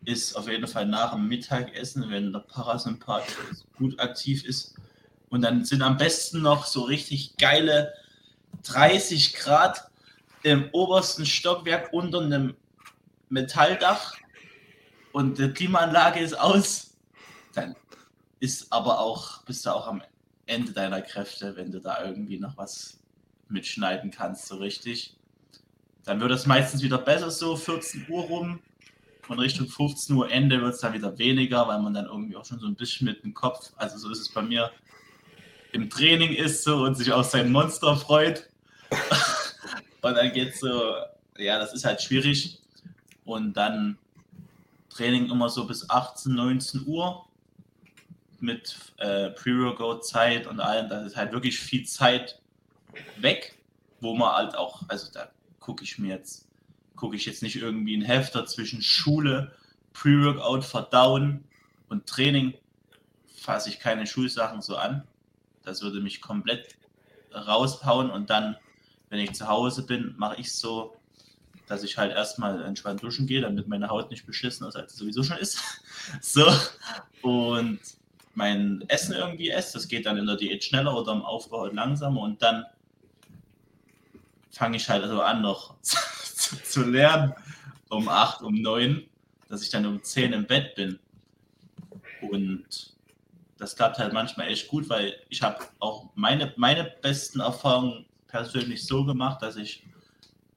ist 0.05 0.35
auf 0.37 0.49
jeden 0.49 0.67
Fall 0.67 0.87
nach 0.87 1.13
dem 1.13 1.29
Mittagessen, 1.29 2.07
wenn 2.09 2.33
der 2.33 2.41
Parasympathikus 2.41 3.67
gut 3.77 3.99
aktiv 4.01 4.45
ist. 4.45 4.75
Und 5.29 5.43
dann 5.43 5.65
sind 5.65 5.83
am 5.83 5.99
besten 5.99 6.41
noch 6.41 6.65
so 6.65 6.83
richtig 6.83 7.37
geile 7.37 7.93
30 8.63 9.35
Grad 9.35 9.88
im 10.53 10.69
obersten 10.73 11.27
Stockwerk 11.27 11.93
unter 11.93 12.21
einem 12.21 12.55
Metalldach 13.29 14.15
und 15.13 15.39
die 15.39 15.49
Klimaanlage 15.51 16.21
ist 16.21 16.39
aus. 16.39 16.97
Dann 17.55 17.75
ist 18.41 18.73
aber 18.73 19.01
auch, 19.01 19.43
bist 19.43 19.67
du 19.67 19.71
auch 19.71 19.87
am 19.87 20.03
Ende 20.47 20.73
deiner 20.73 21.03
Kräfte, 21.03 21.57
wenn 21.57 21.73
du 21.73 21.81
da 21.81 22.05
irgendwie 22.05 22.39
noch 22.39 22.57
was 22.57 22.99
mitschneiden 23.49 24.11
kannst, 24.11 24.47
so 24.47 24.57
richtig. 24.57 25.17
Dann 26.05 26.21
wird 26.21 26.33
es 26.33 26.47
meistens 26.47 26.83
wieder 26.83 26.99
besser, 26.99 27.31
so 27.31 27.57
14 27.57 28.07
Uhr 28.09 28.23
rum. 28.23 28.61
Und 29.29 29.41
Richtung 29.41 29.69
15 29.69 30.17
Uhr 30.17 30.31
Ende 30.31 30.61
wird 30.63 30.75
es 30.75 30.81
dann 30.81 30.95
wieder 30.95 31.19
weniger, 31.19 31.69
weil 31.69 31.83
man 31.83 31.93
dann 31.93 32.07
irgendwie 32.07 32.35
auch 32.37 32.47
schon 32.47 32.59
so 32.59 32.67
ein 32.67 32.77
bisschen 32.77 33.07
mit 33.07 33.23
dem 33.23 33.35
Kopf, 33.35 33.73
also 33.77 33.99
so 33.99 34.11
ist 34.11 34.21
es 34.21 34.31
bei 34.31 34.41
mir, 34.41 34.71
im 35.73 35.91
Training 35.91 36.33
ist 36.33 36.65
so 36.65 36.85
und 36.85 36.95
sich 36.95 37.13
auf 37.13 37.27
sein 37.27 37.53
Monster 37.53 37.95
freut. 37.97 38.49
Und 40.03 40.15
dann 40.15 40.33
geht 40.33 40.55
es 40.55 40.61
so, 40.61 40.95
ja, 41.37 41.59
das 41.59 41.73
ist 41.75 41.85
halt 41.85 42.01
schwierig. 42.03 42.61
Und 43.25 43.55
dann 43.55 43.99
Training 44.91 45.31
immer 45.31 45.49
so 45.49 45.67
bis 45.67 45.89
18, 45.89 46.35
19 46.35 46.87
Uhr 46.87 47.27
mit 48.41 48.77
äh, 48.99 49.31
Pre-Workout-Zeit 49.31 50.47
und 50.47 50.61
allem. 50.61 50.89
Da 50.89 51.03
ist 51.03 51.17
halt 51.17 51.33
wirklich 51.33 51.59
viel 51.59 51.85
Zeit 51.85 52.41
weg, 53.17 53.59
wo 54.01 54.15
man 54.15 54.33
halt 54.33 54.57
auch, 54.57 54.83
also 54.89 55.13
da 55.13 55.31
gucke 55.61 55.85
ich 55.85 55.99
mir 55.99 56.15
jetzt, 56.15 56.49
gucke 56.97 57.17
ich 57.17 57.27
jetzt 57.27 57.43
nicht 57.43 57.57
irgendwie 57.57 57.97
ein 57.97 58.03
Hefter 58.03 58.47
zwischen 58.47 58.83
Schule, 58.83 59.55
Pre-Workout, 59.93 60.65
Verdauen 60.65 61.45
und 61.89 62.07
Training, 62.07 62.55
fasse 63.37 63.69
ich 63.69 63.81
keine 63.81 64.07
Schulsachen 64.07 64.63
so 64.63 64.77
an. 64.77 65.07
Das 65.65 65.83
würde 65.83 66.01
mich 66.01 66.21
komplett 66.21 66.77
raushauen 67.35 68.11
und 68.11 68.31
dann, 68.31 68.57
wenn 69.11 69.21
ich 69.21 69.33
zu 69.33 69.49
Hause 69.49 69.85
bin, 69.85 70.15
mache 70.19 70.41
ich 70.41 70.53
so, 70.53 70.97
dass 71.67 71.83
ich 71.83 71.99
halt 71.99 72.13
erstmal 72.13 72.63
entspannt 72.63 73.03
duschen 73.03 73.27
gehe, 73.27 73.41
damit 73.41 73.69
meine 73.69 73.89
Haut 73.89 74.11
nicht 74.11 74.27
beschissen 74.27 74.67
ist, 74.67 74.77
als 74.77 74.93
sie 74.93 74.99
sowieso 74.99 75.23
schon 75.23 75.39
ist. 75.39 75.61
so. 76.21 76.47
Und 77.23 77.81
mein 78.39 78.85
Essen 78.89 79.15
irgendwie 79.15 79.51
esse. 79.51 79.75
Das 79.75 79.89
geht 79.89 80.07
dann 80.07 80.17
in 80.17 80.27
der 80.27 80.37
Diät 80.37 80.65
schneller 80.65 80.97
oder 80.97 81.13
im 81.13 81.23
Aufbau 81.23 81.63
halt 81.63 81.75
langsamer 81.75 82.21
und 82.21 82.41
dann 82.41 82.65
fange 84.51 84.77
ich 84.77 84.89
halt 84.89 85.03
also 85.03 85.21
an, 85.21 85.43
noch 85.43 85.75
zu, 85.83 86.57
zu, 86.63 86.85
lernen 86.85 87.35
um 87.91 88.09
8, 88.09 88.43
um 88.43 88.55
9, 88.55 89.05
dass 89.49 89.63
ich 89.63 89.71
dann 89.71 89.87
um 89.87 90.03
10 90.03 90.33
im 90.33 90.47
Bett 90.47 90.75
bin. 90.75 90.99
Und 92.21 92.95
das 93.59 93.75
klappt 93.75 93.99
halt 93.99 94.13
manchmal 94.13 94.49
echt 94.49 94.69
gut, 94.69 94.89
weil 94.89 95.17
ich 95.29 95.43
habe 95.43 95.65
auch 95.81 96.09
meine, 96.15 96.53
meine 96.57 96.85
besten 96.85 97.41
Erfahrungen 97.41 98.07
persönlich 98.29 98.85
so 98.87 99.05
gemacht, 99.05 99.43
dass 99.43 99.57
ich, 99.57 99.85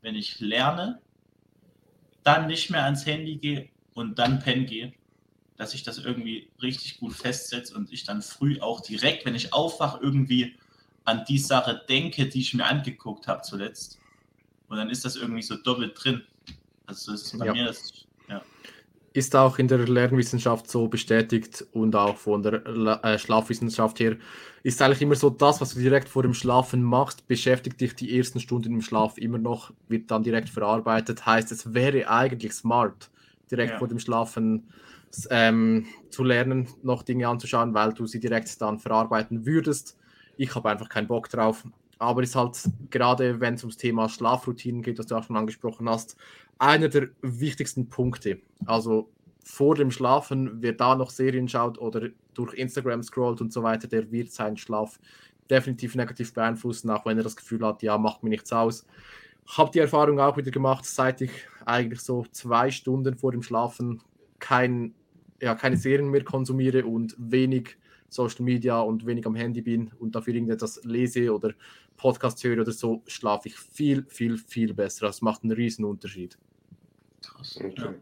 wenn 0.02 0.16
ich 0.16 0.40
lerne, 0.40 1.02
dann 2.24 2.48
nicht 2.48 2.70
mehr 2.70 2.84
ans 2.84 3.06
Handy 3.06 3.38
gehe 3.38 3.70
und 3.94 4.20
dann 4.20 4.40
pennen 4.40 4.66
gehe, 4.66 4.94
dass 5.58 5.74
ich 5.74 5.84
das 5.84 5.98
irgendwie 5.98 6.50
richtig 6.62 7.00
gut 7.00 7.14
festsetze 7.14 7.76
und 7.76 7.92
ich 7.92 8.04
dann 8.04 8.22
früh 8.22 8.60
auch 8.60 8.82
direkt, 8.82 9.26
wenn 9.26 9.36
ich 9.36 9.54
aufwache, 9.54 10.00
irgendwie 10.02 10.56
an 11.06 11.26
die 11.28 11.40
Sache 11.40 11.84
denke, 11.90 12.28
die 12.28 12.42
ich 12.42 12.54
mir 12.54 12.66
angeguckt 12.66 13.28
habe 13.28 13.42
zuletzt. 13.42 14.00
Und 14.68 14.78
dann 14.78 14.90
ist 14.90 15.04
das 15.04 15.16
irgendwie 15.16 15.42
so 15.42 15.56
doppelt 15.58 15.94
drin. 16.02 16.24
Also 16.86 17.12
das 17.12 17.24
ist 17.24 17.38
bei 17.38 17.48
ja. 17.48 17.54
mir 17.54 17.66
das, 17.66 18.06
ja. 18.28 18.42
Ist 19.14 19.36
auch 19.36 19.60
in 19.60 19.68
der 19.68 19.80
Lernwissenschaft 19.80 20.70
so 20.70 20.88
bestätigt 20.88 21.66
und 21.74 21.96
auch 21.96 22.16
von 22.16 22.44
der 22.44 22.66
äh, 23.04 23.20
Schlafwissenschaft 23.20 24.00
her, 24.00 24.16
ist 24.64 24.82
eigentlich 24.82 25.02
immer 25.02 25.16
so, 25.16 25.30
das, 25.30 25.60
was 25.60 25.74
du 25.74 25.80
direkt 25.80 26.08
vor 26.08 26.24
dem 26.24 26.34
Schlafen 26.34 26.84
machst, 26.84 27.28
beschäftigt 27.28 27.82
dich 27.82 27.96
die 27.96 28.18
ersten 28.18 28.40
Stunden 28.40 28.74
im 28.74 28.82
Schlaf 28.82 29.18
immer 29.18 29.38
noch, 29.38 29.74
wird 29.88 30.12
dann 30.12 30.24
direkt 30.24 30.50
verarbeitet. 30.50 31.26
Heißt, 31.26 31.52
es 31.52 31.74
wäre 31.74 32.10
eigentlich 32.10 32.54
smart, 32.54 33.10
direkt 33.50 33.72
ja. 33.72 33.80
vor 33.80 33.88
dem 33.88 34.00
Schlafen 34.00 34.68
ähm, 35.30 35.88
zu 36.10 36.24
lernen, 36.24 36.68
noch 36.84 37.04
Dinge 37.04 37.28
anzuschauen, 37.28 37.74
weil 37.74 37.94
du 37.94 38.06
sie 38.06 38.20
direkt 38.20 38.62
dann 38.62 38.80
verarbeiten 38.80 39.46
würdest. 39.46 39.98
Ich 40.38 40.56
habe 40.56 40.70
einfach 40.70 40.90
keinen 40.90 41.08
Bock 41.08 41.30
drauf. 41.30 41.66
Aber 41.98 42.24
ist 42.24 42.36
halt 42.36 42.58
gerade, 42.90 43.40
wenn 43.40 43.56
es 43.56 43.64
ums 43.64 43.78
Thema 43.78 44.10
Schlafroutinen 44.10 44.82
geht, 44.82 44.98
was 44.98 45.06
du 45.06 45.16
auch 45.16 45.24
schon 45.24 45.38
angesprochen 45.38 45.88
hast, 45.88 46.18
einer 46.62 46.90
der 46.90 47.10
wichtigsten 47.22 47.90
Punkte. 47.90 48.40
Also 48.66 49.10
vor 49.44 49.74
dem 49.74 49.90
Schlafen, 49.90 50.62
wer 50.62 50.74
da 50.74 50.96
noch 50.96 51.10
Serien 51.10 51.50
schaut 51.50 51.80
oder 51.80 52.10
durch 52.36 52.54
Instagram 52.54 53.02
scrollt 53.02 53.42
und 53.42 53.52
so 53.52 53.64
weiter, 53.64 53.88
der 53.88 54.12
wird 54.12 54.32
seinen 54.32 54.58
Schlaf 54.58 55.00
definitiv 55.50 55.96
negativ 55.96 56.34
beeinflussen, 56.36 56.92
auch 56.92 57.04
wenn 57.06 57.18
er 57.18 57.24
das 57.24 57.36
Gefühl 57.36 57.66
hat, 57.66 57.82
ja, 57.82 57.98
macht 57.98 58.22
mir 58.22 58.30
nichts 58.30 58.54
aus. 58.54 58.86
Habe 59.48 59.72
die 59.72 59.80
Erfahrung 59.80 60.20
auch 60.20 60.38
wieder 60.38 60.52
gemacht, 60.52 60.86
seit 60.86 61.22
ich 61.22 61.32
eigentlich 61.66 62.02
so 62.02 62.26
zwei 62.32 62.70
Stunden 62.70 63.18
vor 63.18 63.32
dem 63.32 63.42
Schlafen 63.42 64.02
kein 64.38 64.94
ja, 65.42 65.56
keine 65.56 65.78
Serien 65.78 66.12
mehr 66.12 66.24
konsumiere 66.24 66.86
und 66.86 67.16
wenig 67.18 67.78
Social 68.08 68.44
Media 68.44 68.80
und 68.80 69.08
wenig 69.08 69.26
am 69.26 69.34
Handy 69.34 69.64
bin 69.64 69.92
und 69.98 70.14
dafür 70.14 70.36
irgendetwas 70.36 70.80
lese 70.84 71.34
oder 71.34 71.54
Podcast 71.98 72.44
höre 72.44 72.62
oder 72.62 72.72
so, 72.72 73.02
schlafe 73.08 73.48
ich 73.48 73.56
viel, 73.58 74.06
viel, 74.08 74.38
viel 74.38 74.76
besser. 74.76 75.08
Das 75.08 75.24
macht 75.24 75.42
einen 75.42 75.54
riesen 75.54 75.86
Unterschied. 75.86 76.38
Krass. 77.42 77.60
Okay. 77.64 77.82
Ja. 77.82 77.94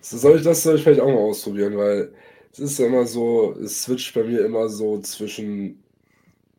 soll 0.00 0.36
ich 0.36 0.42
das 0.42 0.62
soll 0.62 0.76
ich 0.76 0.82
vielleicht 0.82 1.00
auch 1.00 1.08
mal 1.08 1.16
ausprobieren, 1.16 1.76
weil 1.76 2.12
es 2.52 2.58
ist 2.58 2.78
ja 2.78 2.86
immer 2.86 3.06
so, 3.06 3.56
es 3.62 3.82
switcht 3.82 4.14
bei 4.14 4.24
mir 4.24 4.44
immer 4.44 4.68
so 4.68 5.00
zwischen 5.00 5.82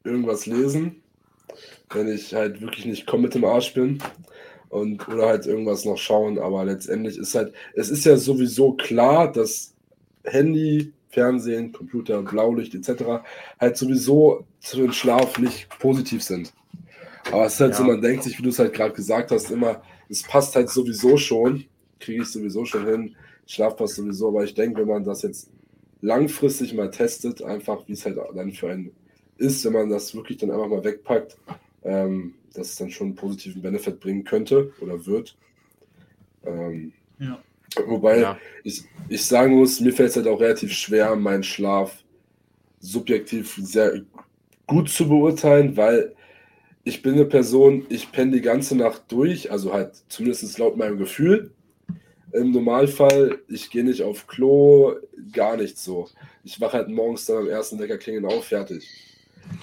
irgendwas 0.04 0.46
lesen, 0.46 1.02
wenn 1.92 2.08
ich 2.08 2.34
halt 2.34 2.62
wirklich 2.62 2.86
nicht 2.86 3.06
komplett 3.06 3.36
im 3.36 3.46
Arsch 3.46 3.74
bin 3.74 4.02
und 4.70 5.08
oder 5.08 5.28
halt 5.28 5.46
irgendwas 5.46 5.86
noch 5.86 5.98
schauen. 5.98 6.40
Aber 6.40 6.66
letztendlich 6.66 7.18
ist 7.18 7.36
halt, 7.36 7.54
es 7.76 7.90
ist 7.90 8.06
ja 8.06 8.18
sowieso 8.18 8.74
klar, 8.74 9.32
dass 9.32 9.74
Handy, 10.24 10.94
Fernsehen, 11.10 11.74
Computer, 11.74 12.22
Blaulicht 12.24 12.74
etc. 12.74 13.22
halt 13.60 13.78
sowieso 13.78 14.46
zu 14.62 14.78
den 14.78 14.94
Schlaf 14.94 15.38
nicht 15.38 15.68
positiv 15.78 16.24
sind. 16.24 16.54
Aber 17.32 17.46
es 17.46 17.56
ist 17.56 17.60
halt 17.60 17.72
ja. 17.74 17.78
so, 17.78 17.84
man 17.84 18.02
denkt 18.02 18.24
sich, 18.24 18.38
wie 18.40 18.44
du 18.44 18.50
es 18.50 18.60
halt 18.60 18.74
gerade 18.74 18.94
gesagt 18.94 19.32
hast, 19.32 19.52
immer, 19.52 19.84
es 20.12 20.24
passt 20.24 20.56
halt 20.56 20.70
sowieso 20.70 21.18
schon, 21.18 21.64
kriege 22.00 22.24
ich 22.24 22.30
sowieso 22.30 22.66
schon 22.66 22.86
hin, 22.86 23.16
Schlaf 23.48 23.78
passt 23.78 23.96
sowieso, 23.96 24.28
aber 24.28 24.44
ich 24.44 24.54
denke, 24.54 24.82
wenn 24.82 24.88
man 24.88 25.04
das 25.04 25.22
jetzt 25.22 25.50
langfristig 26.02 26.74
mal 26.74 26.92
testet, 26.92 27.42
einfach 27.42 27.88
wie 27.88 27.94
es 27.94 28.06
halt 28.06 28.18
dann 28.36 28.52
für 28.52 28.70
einen 28.70 28.92
ist, 29.38 29.64
wenn 29.66 29.74
man 29.74 29.90
das 29.90 30.14
wirklich 30.14 30.38
dann 30.38 30.52
einfach 30.52 30.68
mal 30.68 30.84
wegpackt, 30.84 31.38
ähm, 31.84 32.36
dass 32.54 32.70
es 32.70 32.76
dann 32.76 32.92
schon 32.92 33.08
einen 33.08 33.16
positiven 33.16 33.62
Benefit 33.62 34.00
bringen 34.00 34.24
könnte 34.24 34.74
oder 34.82 35.06
wird. 35.06 35.38
Ähm, 36.46 36.92
ja. 37.18 37.42
Wobei 37.88 38.20
ja. 38.20 38.38
Ich, 38.64 38.84
ich 39.08 39.26
sagen 39.26 39.56
muss, 39.56 39.80
mir 39.80 39.94
fällt 39.94 40.10
es 40.10 40.16
halt 40.18 40.28
auch 40.28 40.40
relativ 40.40 40.74
schwer, 40.74 41.16
meinen 41.16 41.44
Schlaf 41.44 42.04
subjektiv 42.80 43.58
sehr 43.62 44.02
gut 44.68 44.90
zu 44.90 45.08
beurteilen, 45.08 45.78
weil 45.78 46.14
ich 46.84 47.02
bin 47.02 47.14
eine 47.14 47.26
Person, 47.26 47.86
ich 47.90 48.12
penne 48.12 48.32
die 48.32 48.42
ganze 48.42 48.76
Nacht 48.76 49.04
durch, 49.10 49.52
also 49.52 49.74
halt 49.74 49.96
zumindest 50.10 50.58
laut 50.58 50.78
meinem 50.78 50.98
Gefühl. 50.98 51.52
Im 52.34 52.52
Normalfall, 52.52 53.40
ich 53.50 53.70
gehe 53.70 53.84
nicht 53.84 54.02
auf 54.04 54.26
Klo, 54.28 54.96
gar 55.34 55.58
nicht 55.58 55.78
so. 55.78 56.08
Ich 56.44 56.60
wache 56.62 56.74
halt 56.74 56.90
morgens 56.90 57.26
dann 57.26 57.38
am 57.38 57.48
ersten 57.50 57.78
Wecker 57.78 57.98
klingeln 57.98 58.26
auf, 58.26 58.46
fertig. 58.46 58.88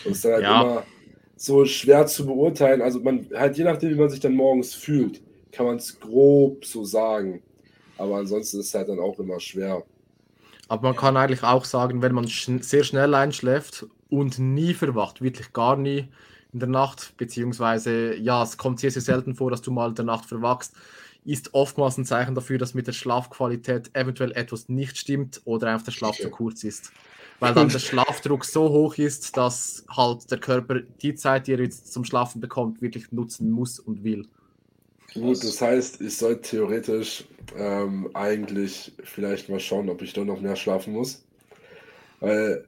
Und 0.05 0.13
es 0.13 0.19
ist 0.19 0.25
dann 0.25 0.33
halt 0.33 0.43
ja. 0.43 0.63
immer 0.63 0.85
so 1.37 1.65
schwer 1.65 2.07
zu 2.07 2.27
beurteilen. 2.27 2.83
Also 2.83 3.01
man 3.01 3.27
halt 3.35 3.57
je 3.57 3.65
nachdem, 3.65 3.91
wie 3.91 4.01
man 4.01 4.11
sich 4.11 4.21
dann 4.21 4.35
morgens 4.35 4.75
fühlt, 4.75 5.23
kann 5.51 5.67
man 5.67 5.77
es 5.77 5.99
grob 5.99 6.65
so 6.65 6.85
sagen. 6.85 7.43
Aber 7.97 8.17
ansonsten 8.17 8.61
ist 8.61 8.67
es 8.67 8.75
halt 8.75 8.89
dann 8.91 9.01
auch 9.01 9.19
immer 9.19 9.41
schwer. 9.41 9.83
Aber 10.69 10.89
man 10.89 10.97
kann 10.97 11.17
eigentlich 11.17 11.43
auch 11.43 11.65
sagen, 11.65 12.03
wenn 12.03 12.13
man 12.13 12.29
schn 12.29 12.61
sehr 12.61 12.85
schnell 12.85 13.15
einschläft 13.15 13.87
und 14.11 14.39
nie 14.39 14.75
verwacht, 14.75 15.23
wirklich 15.23 15.53
gar 15.55 15.77
nie 15.77 16.09
in 16.53 16.61
der 16.61 16.69
Nacht, 16.69 17.17
beziehungsweise 17.17 18.17
ja, 18.17 18.43
es 18.43 18.57
kommt 18.57 18.81
sehr, 18.81 18.91
sehr 18.91 19.03
selten 19.03 19.35
vor, 19.35 19.51
dass 19.51 19.63
du 19.63 19.71
mal 19.71 19.91
in 19.91 19.95
der 19.95 20.05
Nacht 20.05 20.27
verwachst, 20.27 20.75
ist 21.25 21.53
oftmals 21.55 21.99
ein 21.99 22.05
Zeichen 22.05 22.35
dafür, 22.35 22.59
dass 22.59 22.75
mit 22.75 22.87
der 22.87 22.93
Schlafqualität 22.93 23.91
eventuell 23.95 24.33
etwas 24.33 24.69
nicht 24.69 24.97
stimmt 24.97 25.43
oder 25.45 25.69
einfach 25.69 25.87
der 25.87 25.93
Schlaf 25.93 26.15
okay. 26.15 26.23
zu 26.23 26.31
kurz 26.31 26.65
ist 26.65 26.93
weil 27.41 27.55
dann 27.55 27.69
der 27.69 27.79
Schlafdruck 27.79 28.45
so 28.45 28.69
hoch 28.69 28.97
ist, 28.99 29.37
dass 29.37 29.85
halt 29.89 30.31
der 30.31 30.39
Körper 30.39 30.81
die 31.03 31.15
Zeit, 31.15 31.47
die 31.47 31.53
er 31.53 31.61
jetzt 31.61 31.93
zum 31.93 32.05
Schlafen 32.05 32.41
bekommt, 32.41 32.83
wirklich 32.83 33.13
nutzen 33.13 33.51
muss 33.51 33.79
und 33.79 34.03
will. 34.03 34.27
Gut, 35.15 35.43
das 35.43 35.61
heißt, 35.61 36.01
ich 36.01 36.17
sollte 36.17 36.43
theoretisch 36.43 37.25
ähm, 37.57 38.11
eigentlich 38.15 38.93
vielleicht 39.05 39.49
mal 39.49 39.61
schauen, 39.61 39.89
ob 39.89 40.03
ich 40.03 40.13
doch 40.13 40.25
noch 40.25 40.41
mehr 40.41 40.57
schlafen 40.57 40.93
muss. 40.93 41.25
Weil 42.21 42.65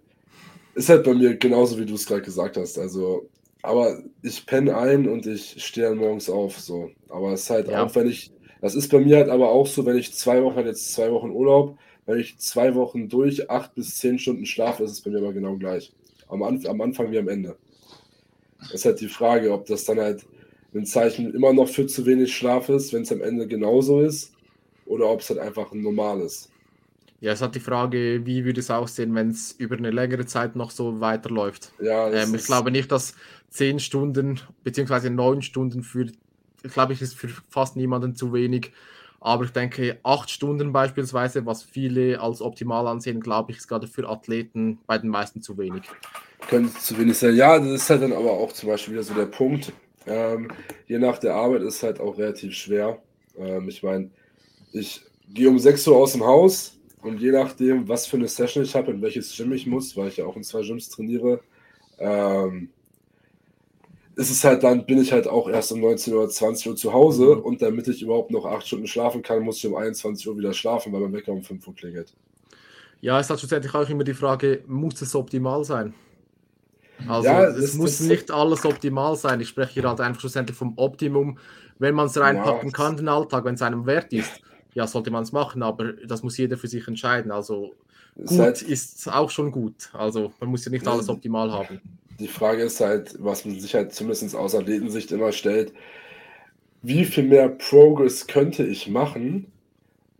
ist 0.75 0.89
halt 0.89 1.05
bei 1.05 1.15
mir 1.15 1.37
genauso, 1.37 1.79
wie 1.79 1.87
du 1.87 1.95
es 1.95 2.07
gerade 2.07 2.23
gesagt 2.23 2.57
hast. 2.57 2.79
Also, 2.79 3.29
aber 3.63 4.03
ich 4.23 4.47
penne 4.47 4.77
ein 4.77 5.09
und 5.09 5.27
ich 5.27 5.63
stehe 5.65 5.89
dann 5.89 5.99
morgens 5.99 6.31
auf. 6.31 6.59
So. 6.59 6.91
Aber 7.09 7.33
es 7.33 7.43
ist 7.43 7.51
halt 7.51 7.69
ja. 7.69 7.85
auch, 7.85 7.95
wenn 7.95 8.09
ich, 8.09 8.33
das 8.61 8.75
ist 8.75 8.89
bei 8.91 9.01
mir 9.01 9.19
halt 9.19 9.29
aber 9.29 9.51
auch 9.51 9.67
so, 9.67 9.85
wenn 9.87 9.97
ich 9.97 10.15
zwei 10.15 10.43
Wochen, 10.43 10.61
jetzt 10.67 10.93
zwei 10.93 11.11
Wochen 11.13 11.31
Urlaub, 11.31 11.79
wenn 12.07 12.19
ich 12.19 12.39
zwei 12.39 12.75
Wochen 12.75 13.09
durch 13.09 13.51
acht 13.51 13.75
bis 13.75 13.97
zehn 13.99 14.19
Stunden 14.19 14.47
schlafe, 14.47 14.85
ist 14.85 14.93
es 14.93 15.01
bei 15.01 15.11
mir 15.11 15.19
immer 15.19 15.33
genau 15.33 15.57
gleich. 15.57 15.93
Am, 16.29 16.43
Anf 16.43 16.67
am 16.67 16.81
Anfang 16.81 17.11
wie 17.13 17.19
am 17.19 17.29
Ende. 17.29 17.57
Das 18.61 18.73
ist 18.73 18.85
halt 18.85 19.01
die 19.01 19.09
Frage, 19.09 19.53
ob 19.53 19.67
das 19.67 19.85
dann 19.85 19.99
halt 19.99 20.25
ein 20.75 20.87
Zeichen 20.87 21.35
immer 21.35 21.53
noch 21.53 21.69
für 21.69 21.87
zu 21.87 22.07
wenig 22.07 22.35
Schlaf 22.35 22.69
ist, 22.69 22.93
wenn 22.93 23.03
es 23.03 23.13
am 23.13 23.23
Ende 23.23 23.47
genauso 23.49 24.01
ist, 24.01 24.33
oder 24.87 25.09
ob 25.09 25.21
es 25.21 25.31
halt 25.31 25.41
einfach 25.41 25.73
ein 25.73 25.83
normales. 25.83 26.51
Ja, 27.21 27.33
es 27.33 27.43
hat 27.43 27.55
die 27.55 27.61
Frage, 27.61 28.25
wie 28.25 28.45
würde 28.47 28.61
es 28.61 28.71
aussehen, 28.71 29.15
wenn 29.15 29.31
es 29.31 29.53
über 29.53 29.77
eine 29.77 29.91
längere 29.91 30.25
Zeit 30.25 30.57
noch 30.57 30.71
so 30.71 31.01
weiterläuft. 31.01 31.75
Ja, 31.79 32.11
Ähm, 32.11 32.35
ich 32.35 32.45
glaube 32.45 32.71
nicht, 32.71 32.91
dass 32.91 33.15
zehn 33.51 33.81
Stunden 33.81 34.41
beziehungsweise 34.65 35.11
neun 35.11 35.43
Stunden 35.43 35.83
für, 35.83 36.07
glaube 36.63 36.93
ich, 36.93 37.03
ist 37.03 37.15
für 37.15 37.29
fast 37.49 37.77
niemanden 37.77 38.15
zu 38.15 38.33
wenig. 38.33 38.73
Aber 39.21 39.45
ich 39.45 39.51
denke, 39.51 39.99
acht 40.03 40.31
Stunden 40.31 40.73
beispielsweise, 40.73 41.45
was 41.45 41.63
viele 41.63 42.21
als 42.21 42.41
optimal 42.41 42.87
ansehen, 42.87 43.21
glaube 43.21 43.53
ich, 43.53 43.59
ist 43.59 43.69
gerade 43.69 43.87
für 43.87 44.09
Athleten 44.09 44.79
bei 44.87 44.97
den 44.97 45.11
meisten 45.11 45.43
zu 45.43 45.59
wenig. 45.59 45.83
Könnte 46.49 46.73
zu 46.79 46.99
wenig 46.99 47.19
sein. 47.19 47.37
Ja, 47.37 47.59
das 47.59 47.69
ist 47.69 47.91
halt 47.91 48.03
dann 48.03 48.15
aber 48.15 48.33
auch 48.33 48.53
zum 48.53 48.71
Beispiel 48.71 48.95
wieder 48.95 49.03
so 49.03 49.13
der 49.13 49.27
Punkt. 49.27 49.73
Ähm, 50.07 50.49
je 50.87 50.99
nach 50.99 51.19
der 51.19 51.35
Arbeit 51.35 51.63
ist 51.63 51.83
halt 51.83 52.01
auch 52.01 52.17
relativ 52.17 52.55
schwer. 52.55 53.03
Ähm, 53.37 53.69
ich 53.69 53.83
meine, 53.83 54.11
ich 54.73 55.03
gehe 55.29 55.51
um 55.51 55.59
6 55.59 55.87
Uhr 55.89 55.97
aus 55.97 56.13
dem 56.13 56.25
Haus 56.25 56.79
und 57.03 57.21
je 57.21 57.31
nachdem, 57.31 57.87
was 57.89 58.07
für 58.07 58.17
eine 58.17 58.29
Session 58.29 58.65
ich 58.65 58.75
habe, 58.75 58.91
in 58.91 59.03
welches 59.03 59.37
Gym 59.37 59.53
ich 59.53 59.67
muss, 59.67 59.97
weil 59.99 60.09
ich 60.09 60.17
ja 60.17 60.25
auch 60.25 60.37
in 60.37 60.45
zwei 60.45 60.63
Gyms 60.63 60.89
trainiere, 60.89 61.41
ähm, 61.99 62.71
ist 64.21 64.31
es 64.31 64.45
halt 64.45 64.63
dann, 64.63 64.85
bin 64.87 65.01
ich 65.01 65.13
halt 65.13 65.27
auch 65.27 65.49
erst 65.49 65.73
um 65.73 65.81
19 65.81 66.15
oder 66.15 66.29
20 66.29 66.69
Uhr 66.69 66.77
zu 66.77 66.93
Hause 66.93 67.37
Mhm. 67.37 67.43
und 67.43 67.63
damit 67.63 67.89
ich 67.89 68.03
überhaupt 68.03 68.31
noch 68.31 68.45
8 68.47 68.67
Stunden 68.67 68.87
schlafen 68.87 69.23
kann, 69.23 69.43
muss 69.43 69.57
ich 69.59 69.67
um 69.67 69.75
21 69.75 70.29
Uhr 70.29 70.37
wieder 70.39 70.53
schlafen, 70.53 70.93
weil 70.93 71.01
mein 71.01 71.13
Wecker 71.13 71.33
um 71.33 71.43
5 71.43 71.67
Uhr 71.67 71.75
klingelt. 71.75 72.13
Ja, 73.01 73.19
es 73.19 73.31
hat 73.31 73.39
schlussendlich 73.41 73.75
auch 73.75 73.89
immer 73.89 74.05
die 74.05 74.15
Frage, 74.15 74.63
muss 74.67 75.01
es 75.01 75.15
optimal 75.15 75.65
sein? 75.65 75.95
Also 77.09 77.29
Ja, 77.29 77.45
es 77.45 77.57
das- 77.61 77.75
muss 77.75 77.99
das- 77.99 78.07
nicht 78.09 78.31
alles 78.31 78.65
optimal 78.67 79.17
sein. 79.17 79.41
Ich 79.41 79.49
spreche 79.49 79.73
hier 79.81 79.89
halt 79.89 80.01
einfach 80.01 80.21
schlussendlich 80.21 80.57
vom 80.57 80.75
Optimum. 80.77 81.39
Wenn 81.79 81.95
man 81.95 82.07
es 82.07 82.21
reinpacken 82.21 82.69
Ja. 82.69 82.75
kann, 82.77 82.97
den 82.99 83.09
Alltag, 83.09 83.45
wenn 83.47 83.55
es 83.55 83.63
einem 83.63 83.87
wert 83.87 84.13
ist, 84.13 84.43
ja, 84.75 84.87
sollte 84.87 85.11
man 85.11 85.23
es 85.23 85.33
machen, 85.33 85.63
aber 85.63 85.95
das 85.95 86.23
muss 86.23 86.37
jeder 86.37 86.59
für 86.59 86.69
sich 86.69 86.87
entscheiden. 86.87 87.31
Also 87.33 87.73
Ist 88.17 88.29
gut 88.29 88.61
ist 88.63 89.09
auch 89.11 89.31
schon 89.31 89.51
gut. 89.51 89.89
Also 89.95 90.31
man 90.41 90.51
muss 90.51 90.65
ja 90.67 90.71
nicht 90.71 90.87
alles 90.87 91.09
optimal 91.09 91.51
haben. 91.51 91.81
Die 92.21 92.29
Frage 92.29 92.63
ist 92.63 92.81
halt, 92.81 93.17
was 93.19 93.45
man 93.45 93.59
sich 93.59 93.75
halt 93.75 93.95
zumindest 93.95 94.37
aus 94.37 94.55
Athletensicht 94.55 95.11
immer 95.11 95.33
stellt, 95.33 95.73
wie 96.83 97.05
viel 97.05 97.25
mehr 97.25 97.49
Progress 97.49 98.27
könnte 98.27 98.65
ich 98.65 98.89
machen, 98.89 99.51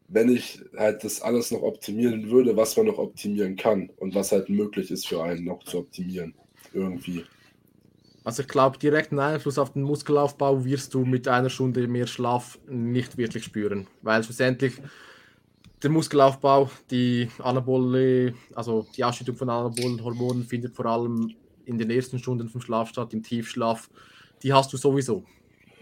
wenn 0.09 0.29
ich 0.29 0.61
halt 0.77 1.05
das 1.05 1.23
alles 1.23 1.51
noch 1.51 1.63
optimieren 1.63 2.31
würde, 2.31 2.57
was 2.57 2.77
man 2.77 2.87
noch 2.87 2.99
optimieren 2.99 3.57
kann 3.57 3.91
und 3.99 4.15
was 4.15 4.33
halt 4.33 4.49
möglich 4.49 4.91
ist 4.91 5.07
für 5.07 5.23
einen 5.23 5.45
noch 5.45 5.63
zu 5.63 5.79
optimieren. 5.79 6.35
Irgendwie. 6.73 7.25
Also 8.25 8.43
ich 8.43 8.49
glaube, 8.49 8.79
direkten 8.79 9.19
Einfluss 9.19 9.59
auf 9.59 9.73
den 9.73 9.83
Muskelaufbau 9.83 10.65
wirst 10.65 10.95
du 10.95 11.05
mit 11.05 11.29
einer 11.29 11.51
Stunde 11.51 11.87
mehr 11.87 12.07
Schlaf 12.07 12.59
nicht 12.69 13.17
wirklich 13.19 13.45
spüren, 13.45 13.87
weil 14.03 14.23
schlussendlich 14.23 14.75
der 15.83 15.91
Muskelaufbau, 15.91 16.71
die 16.91 17.29
Anabole, 17.39 18.35
also 18.55 18.87
die 18.97 19.05
Ausschüttung 19.05 19.37
von 19.37 19.49
anabolen 19.49 20.03
Hormonen 20.05 20.45
findet 20.45 20.75
vor 20.75 20.87
allem 20.87 21.35
in 21.65 21.79
den 21.79 21.91
ersten 21.91 22.19
Stunden 22.19 22.49
vom 22.49 22.61
Schlaf 22.61 22.89
statt, 22.89 23.13
im 23.15 23.23
Tiefschlaf. 23.23 23.91
Die 24.43 24.53
hast 24.53 24.73
du 24.73 24.77
sowieso. 24.77 25.25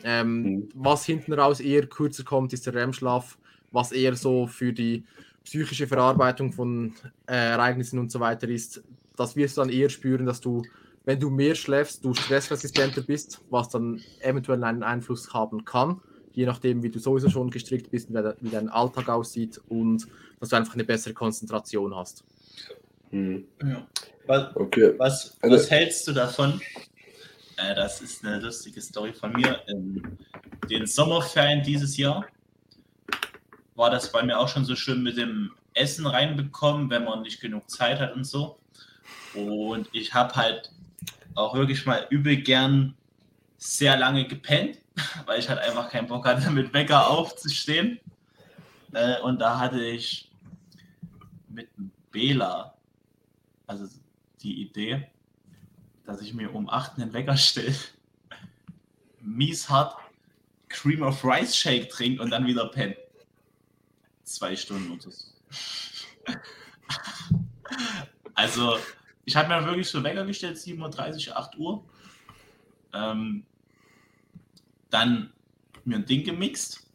Ähm, 0.02 0.42
Mhm. 0.42 0.68
Was 0.74 1.04
hinten 1.04 1.32
raus 1.32 1.60
eher 1.60 1.86
kürzer 1.86 2.24
kommt, 2.24 2.52
ist 2.52 2.66
der 2.66 2.74
REM-Schlaf, 2.74 3.38
was 3.72 3.92
eher 3.92 4.14
so 4.14 4.46
für 4.46 4.72
die 4.72 5.04
psychische 5.44 5.86
Verarbeitung 5.86 6.52
von 6.52 6.94
äh, 7.26 7.34
Ereignissen 7.34 7.98
und 7.98 8.12
so 8.12 8.20
weiter 8.20 8.48
ist. 8.48 8.82
Das 9.16 9.34
wirst 9.34 9.56
du 9.56 9.62
dann 9.62 9.70
eher 9.70 9.88
spüren, 9.88 10.26
dass 10.26 10.40
du, 10.40 10.62
wenn 11.04 11.18
du 11.18 11.30
mehr 11.30 11.54
schläfst, 11.54 12.04
du 12.04 12.14
stressresistenter 12.14 13.02
bist, 13.02 13.40
was 13.50 13.68
dann 13.70 14.00
eventuell 14.20 14.62
einen 14.62 14.82
Einfluss 14.82 15.32
haben 15.32 15.64
kann, 15.64 16.00
je 16.32 16.46
nachdem, 16.46 16.82
wie 16.82 16.90
du 16.90 16.98
sowieso 16.98 17.28
schon 17.28 17.50
gestrickt 17.50 17.90
bist, 17.90 18.10
wie 18.10 18.12
de- 18.14 18.34
wie 18.40 18.50
dein 18.50 18.68
Alltag 18.68 19.08
aussieht 19.08 19.60
und 19.68 20.06
dass 20.38 20.50
du 20.50 20.56
einfach 20.56 20.74
eine 20.74 20.84
bessere 20.84 21.14
Konzentration 21.14 21.96
hast. 21.96 22.24
Hm. 23.10 23.44
Ja. 23.62 23.86
Was, 24.26 24.56
Okay. 24.56 24.94
was, 24.98 25.36
Also- 25.42 25.56
was 25.56 25.70
hältst 25.70 26.06
du 26.06 26.12
davon? 26.12 26.60
Äh, 27.56 27.74
das 27.74 28.00
ist 28.00 28.24
eine 28.24 28.38
lustige 28.40 28.80
Story 28.80 29.12
von 29.12 29.32
mir. 29.32 29.60
In 29.66 30.18
den 30.70 30.86
Sommerferien 30.86 31.62
dieses 31.62 31.96
Jahr 31.96 32.26
war 33.74 33.90
das 33.90 34.12
bei 34.12 34.22
mir 34.22 34.38
auch 34.38 34.48
schon 34.48 34.64
so 34.64 34.76
schön 34.76 35.02
mit 35.02 35.16
dem 35.16 35.52
Essen 35.74 36.06
reinbekommen, 36.06 36.90
wenn 36.90 37.04
man 37.04 37.22
nicht 37.22 37.40
genug 37.40 37.68
Zeit 37.70 38.00
hat 38.00 38.14
und 38.14 38.24
so. 38.24 38.58
Und 39.34 39.88
ich 39.92 40.14
habe 40.14 40.34
halt 40.34 40.72
auch 41.34 41.54
wirklich 41.54 41.86
mal 41.86 42.06
übel 42.10 42.36
gern 42.36 42.94
sehr 43.58 43.96
lange 43.96 44.26
gepennt, 44.26 44.78
weil 45.26 45.38
ich 45.38 45.48
halt 45.48 45.58
einfach 45.60 45.90
keinen 45.90 46.08
Bock 46.08 46.26
hatte, 46.26 46.50
mit 46.50 46.72
Wecker 46.72 47.08
aufzustehen. 47.08 48.00
Äh, 48.92 49.20
und 49.20 49.40
da 49.40 49.58
hatte 49.58 49.82
ich 49.82 50.30
mit 51.48 51.68
Bela, 52.10 52.74
also 53.68 53.86
die 54.42 54.62
Idee, 54.62 55.08
dass 56.04 56.20
ich 56.20 56.34
mir 56.34 56.52
um 56.52 56.68
8 56.68 56.98
einen 56.98 57.12
Wecker 57.12 57.36
stelle, 57.36 57.76
mies 59.20 59.68
hart 59.68 59.96
Cream 60.68 61.02
of 61.02 61.24
Rice 61.24 61.54
Shake 61.56 61.88
trinke 61.88 62.22
und 62.22 62.30
dann 62.30 62.46
wieder 62.46 62.66
penne. 62.68 62.96
Zwei 64.24 64.56
Stunden 64.56 64.92
oder 64.92 65.10
so. 65.10 65.24
Also, 68.34 68.78
ich 69.24 69.34
habe 69.36 69.48
mir 69.48 69.64
wirklich 69.64 69.88
so 69.88 70.02
Wecker 70.02 70.24
gestellt, 70.24 70.56
7.30 70.56 71.28
Uhr, 71.28 71.36
8 71.36 71.58
Uhr. 71.58 71.84
Ähm, 72.94 73.44
dann 74.90 75.32
mir 75.84 75.96
ein 75.96 76.06
Ding 76.06 76.24
gemixt 76.24 76.86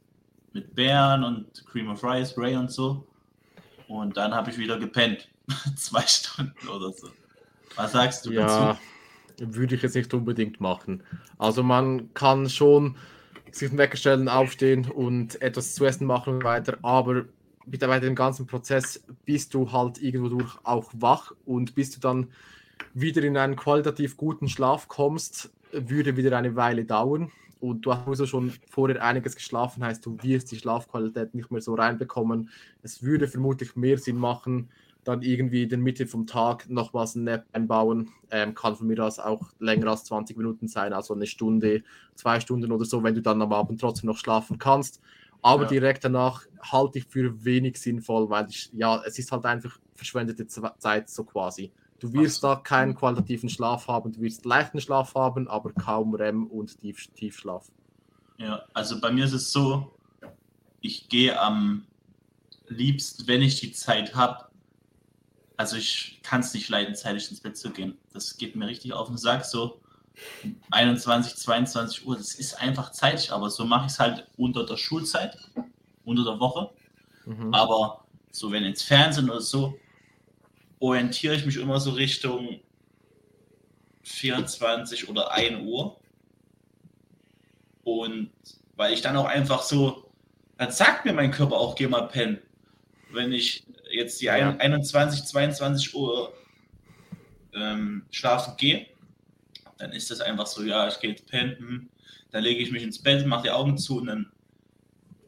mit 0.53 0.73
Beeren 0.73 1.23
und 1.23 1.65
Cream 1.65 1.89
of 1.89 2.03
Rice, 2.03 2.37
Ray 2.37 2.55
und 2.55 2.71
so. 2.71 3.05
Und 3.87 4.15
dann 4.17 4.33
habe 4.33 4.51
ich 4.51 4.57
wieder 4.57 4.79
gepennt. 4.79 5.27
Zwei 5.75 6.05
Stunden 6.07 6.67
oder 6.67 6.91
so. 6.93 7.09
Was 7.75 7.93
sagst 7.93 8.25
du 8.25 8.31
Ja, 8.31 8.33
dazu? 8.33 8.79
würde 9.39 9.75
ich 9.75 9.81
jetzt 9.83 9.95
nicht 9.95 10.13
unbedingt 10.13 10.61
machen. 10.61 11.03
Also 11.37 11.63
man 11.63 12.13
kann 12.13 12.49
schon 12.49 12.97
sich 13.51 13.69
einen 13.69 13.77
Wecker 13.79 13.97
stellen, 13.97 14.29
aufstehen 14.29 14.89
und 14.89 15.41
etwas 15.41 15.75
zu 15.75 15.85
essen 15.85 16.07
machen 16.07 16.35
und 16.35 16.43
weiter, 16.43 16.79
aber 16.83 17.25
mit 17.65 17.81
bei 17.81 17.99
dem 17.99 18.15
ganzen 18.15 18.47
Prozess 18.47 19.03
bist 19.25 19.53
du 19.53 19.71
halt 19.71 20.01
irgendwo 20.01 20.29
durch 20.29 20.57
auch 20.63 20.91
wach 20.95 21.33
und 21.45 21.75
bis 21.75 21.91
du 21.91 21.99
dann 21.99 22.31
wieder 22.93 23.23
in 23.23 23.37
einen 23.37 23.55
qualitativ 23.55 24.17
guten 24.17 24.49
Schlaf 24.49 24.87
kommst, 24.87 25.53
würde 25.71 26.17
wieder 26.17 26.37
eine 26.37 26.55
Weile 26.55 26.85
dauern. 26.85 27.31
Und 27.59 27.83
du 27.85 27.93
hast 27.93 28.05
sowieso 28.05 28.25
schon 28.27 28.53
vorher 28.69 29.03
einiges 29.03 29.35
geschlafen, 29.35 29.83
heißt, 29.85 30.05
du 30.05 30.17
wirst 30.21 30.51
die 30.51 30.57
Schlafqualität 30.57 31.33
nicht 31.35 31.51
mehr 31.51 31.61
so 31.61 31.75
reinbekommen. 31.75 32.49
Es 32.81 33.03
würde 33.03 33.27
vermutlich 33.27 33.75
mehr 33.77 33.97
Sinn 33.97 34.17
machen, 34.17 34.69
dann 35.03 35.21
irgendwie 35.21 35.63
in 35.63 35.69
der 35.69 35.77
Mitte 35.77 36.07
vom 36.07 36.27
Tag 36.27 36.69
nochmals 36.69 37.15
einen 37.15 37.25
Nap 37.25 37.45
einbauen. 37.51 38.09
Ähm, 38.31 38.53
kann 38.55 38.75
von 38.75 38.87
mir 38.87 39.03
aus 39.03 39.19
auch 39.19 39.51
länger 39.59 39.87
als 39.87 40.05
20 40.05 40.37
Minuten 40.37 40.67
sein, 40.67 40.93
also 40.93 41.13
eine 41.13 41.27
Stunde, 41.27 41.83
zwei 42.15 42.39
Stunden 42.39 42.71
oder 42.71 42.85
so, 42.85 43.03
wenn 43.03 43.15
du 43.15 43.21
dann 43.21 43.41
am 43.41 43.53
Abend 43.53 43.79
trotzdem 43.81 44.07
noch 44.07 44.17
schlafen 44.17 44.57
kannst. 44.57 45.01
Aber 45.41 45.63
Ja. 45.63 45.69
direkt 45.69 46.05
danach 46.05 46.45
halte 46.61 46.99
ich 46.99 47.05
für 47.07 47.43
wenig 47.43 47.77
sinnvoll, 47.77 48.29
weil 48.29 48.47
ich, 48.49 48.69
ja, 48.71 49.01
es 49.05 49.19
ist 49.19 49.31
halt 49.31 49.45
einfach 49.45 49.77
verschwendete 49.93 50.47
Zeit 50.47 51.09
so 51.09 51.25
quasi. 51.25 51.73
Du 51.99 52.11
wirst 52.13 52.43
da 52.43 52.55
keinen 52.55 52.95
qualitativen 52.95 53.49
Schlaf 53.49 53.87
haben, 53.87 54.11
du 54.11 54.21
wirst 54.21 54.45
leichten 54.45 54.81
Schlaf 54.81 55.15
haben, 55.15 55.47
aber 55.47 55.71
kaum 55.73 56.15
REM 56.15 56.47
und 56.47 56.79
Tief 56.79 57.07
Tiefschlaf. 57.15 57.71
Ja, 58.37 58.63
also 58.73 58.99
bei 58.99 59.11
mir 59.11 59.25
ist 59.25 59.33
es 59.33 59.51
so, 59.51 59.93
ich 60.81 61.07
gehe 61.07 61.39
am 61.39 61.85
liebsten, 62.67 63.27
wenn 63.27 63.41
ich 63.41 63.59
die 63.59 63.71
Zeit 63.71 64.15
habe, 64.15 64.49
also 65.57 65.77
ich 65.77 66.19
kann 66.23 66.41
es 66.41 66.53
nicht 66.53 66.69
leiden, 66.69 66.95
zeitig 66.95 67.29
ins 67.29 67.41
Bett 67.41 67.57
zu 67.57 67.71
gehen. 67.71 67.97
Das 68.13 68.37
geht 68.37 68.55
mir 68.55 68.67
richtig 68.67 68.93
auf 68.93 69.07
den 69.07 69.17
Sack, 69.17 69.45
so 69.45 69.81
21, 70.71 71.35
22 71.35 72.05
Uhr, 72.05 72.17
das 72.17 72.35
ist 72.35 72.61
einfach 72.61 72.91
zeitig, 72.91 73.31
aber 73.31 73.49
so 73.49 73.65
mache 73.65 73.87
ich 73.87 73.93
es 73.93 73.99
halt 73.99 74.27
unter 74.37 74.65
der 74.65 74.77
Schulzeit, 74.77 75.37
unter 76.05 76.23
der 76.23 76.39
Woche. 76.39 76.69
Mhm. 77.25 77.53
Aber 77.53 78.05
so, 78.31 78.51
wenn 78.51 78.63
ins 78.63 78.83
Fernsehen 78.83 79.29
oder 79.29 79.41
so, 79.41 79.77
orientiere 80.79 81.35
ich 81.35 81.45
mich 81.45 81.57
immer 81.57 81.79
so 81.79 81.91
Richtung 81.91 82.59
24 84.03 85.09
oder 85.09 85.31
1 85.31 85.61
Uhr. 85.65 85.99
Und 87.83 88.31
weil 88.75 88.93
ich 88.93 89.01
dann 89.01 89.15
auch 89.15 89.25
einfach 89.25 89.63
so, 89.63 90.11
dann 90.57 90.71
sagt 90.71 91.05
mir 91.05 91.13
mein 91.13 91.31
Körper 91.31 91.55
auch, 91.55 91.75
geh 91.75 91.87
mal 91.87 92.07
pennen. 92.07 92.39
Wenn 93.11 93.31
ich 93.31 93.63
jetzt 93.93 94.19
die 94.21 94.25
Ja. 94.25 94.33
ein- 94.33 94.59
21, 94.59 95.23
22 95.25 95.93
Uhr 95.95 96.33
ähm, 97.53 98.05
schlafen 98.11 98.55
gehe, 98.57 98.87
dann 99.77 99.91
ist 99.91 100.09
das 100.11 100.21
einfach 100.21 100.47
so, 100.47 100.63
ja, 100.63 100.87
ich 100.87 100.99
gehe 100.99 101.11
jetzt 101.11 101.27
pennen, 101.27 101.89
dann 102.31 102.43
lege 102.43 102.61
ich 102.63 102.71
mich 102.71 102.83
ins 102.83 103.01
Bett, 103.01 103.25
mache 103.27 103.43
die 103.43 103.51
Augen 103.51 103.77
zu 103.77 103.97
und 103.97 104.07
dann 104.07 104.31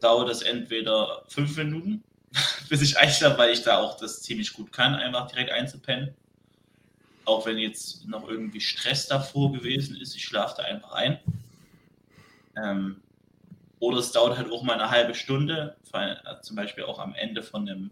dauert 0.01 0.29
das 0.29 0.41
entweder 0.41 1.23
fünf 1.27 1.55
Minuten, 1.57 2.03
bis 2.69 2.81
ich 2.81 2.97
einschlafe, 2.97 3.37
weil 3.37 3.51
ich 3.53 3.61
da 3.61 3.77
auch 3.77 3.97
das 3.97 4.21
ziemlich 4.23 4.53
gut 4.53 4.71
kann, 4.71 4.95
einfach 4.95 5.27
direkt 5.27 5.51
einzupennen. 5.51 6.15
Auch 7.25 7.45
wenn 7.45 7.57
jetzt 7.57 8.07
noch 8.07 8.27
irgendwie 8.27 8.61
Stress 8.61 9.07
davor 9.07 9.51
gewesen 9.51 9.95
ist, 9.99 10.15
ich 10.15 10.23
schlafe 10.25 10.55
da 10.57 10.63
einfach 10.63 10.91
ein. 10.93 11.19
Ähm, 12.55 13.01
oder 13.79 13.97
es 13.97 14.11
dauert 14.11 14.37
halt 14.37 14.51
auch 14.51 14.63
mal 14.63 14.73
eine 14.79 14.89
halbe 14.89 15.13
Stunde, 15.15 15.75
äh, 15.93 16.15
zum 16.41 16.55
Beispiel 16.55 16.83
auch 16.85 16.99
am 16.99 17.13
Ende 17.15 17.41
von 17.43 17.67
einem 17.67 17.91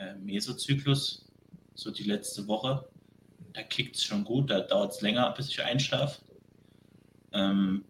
äh, 0.00 0.14
Mesozyklus, 0.14 1.26
so 1.74 1.90
die 1.90 2.04
letzte 2.04 2.46
Woche. 2.46 2.88
Da 3.52 3.62
kickt 3.62 3.96
es 3.96 4.04
schon 4.04 4.24
gut, 4.24 4.50
da 4.50 4.60
dauert 4.60 4.92
es 4.92 5.00
länger, 5.00 5.30
bis 5.36 5.48
ich 5.48 5.62
einschlafe. 5.62 6.20
Ähm, 7.32 7.84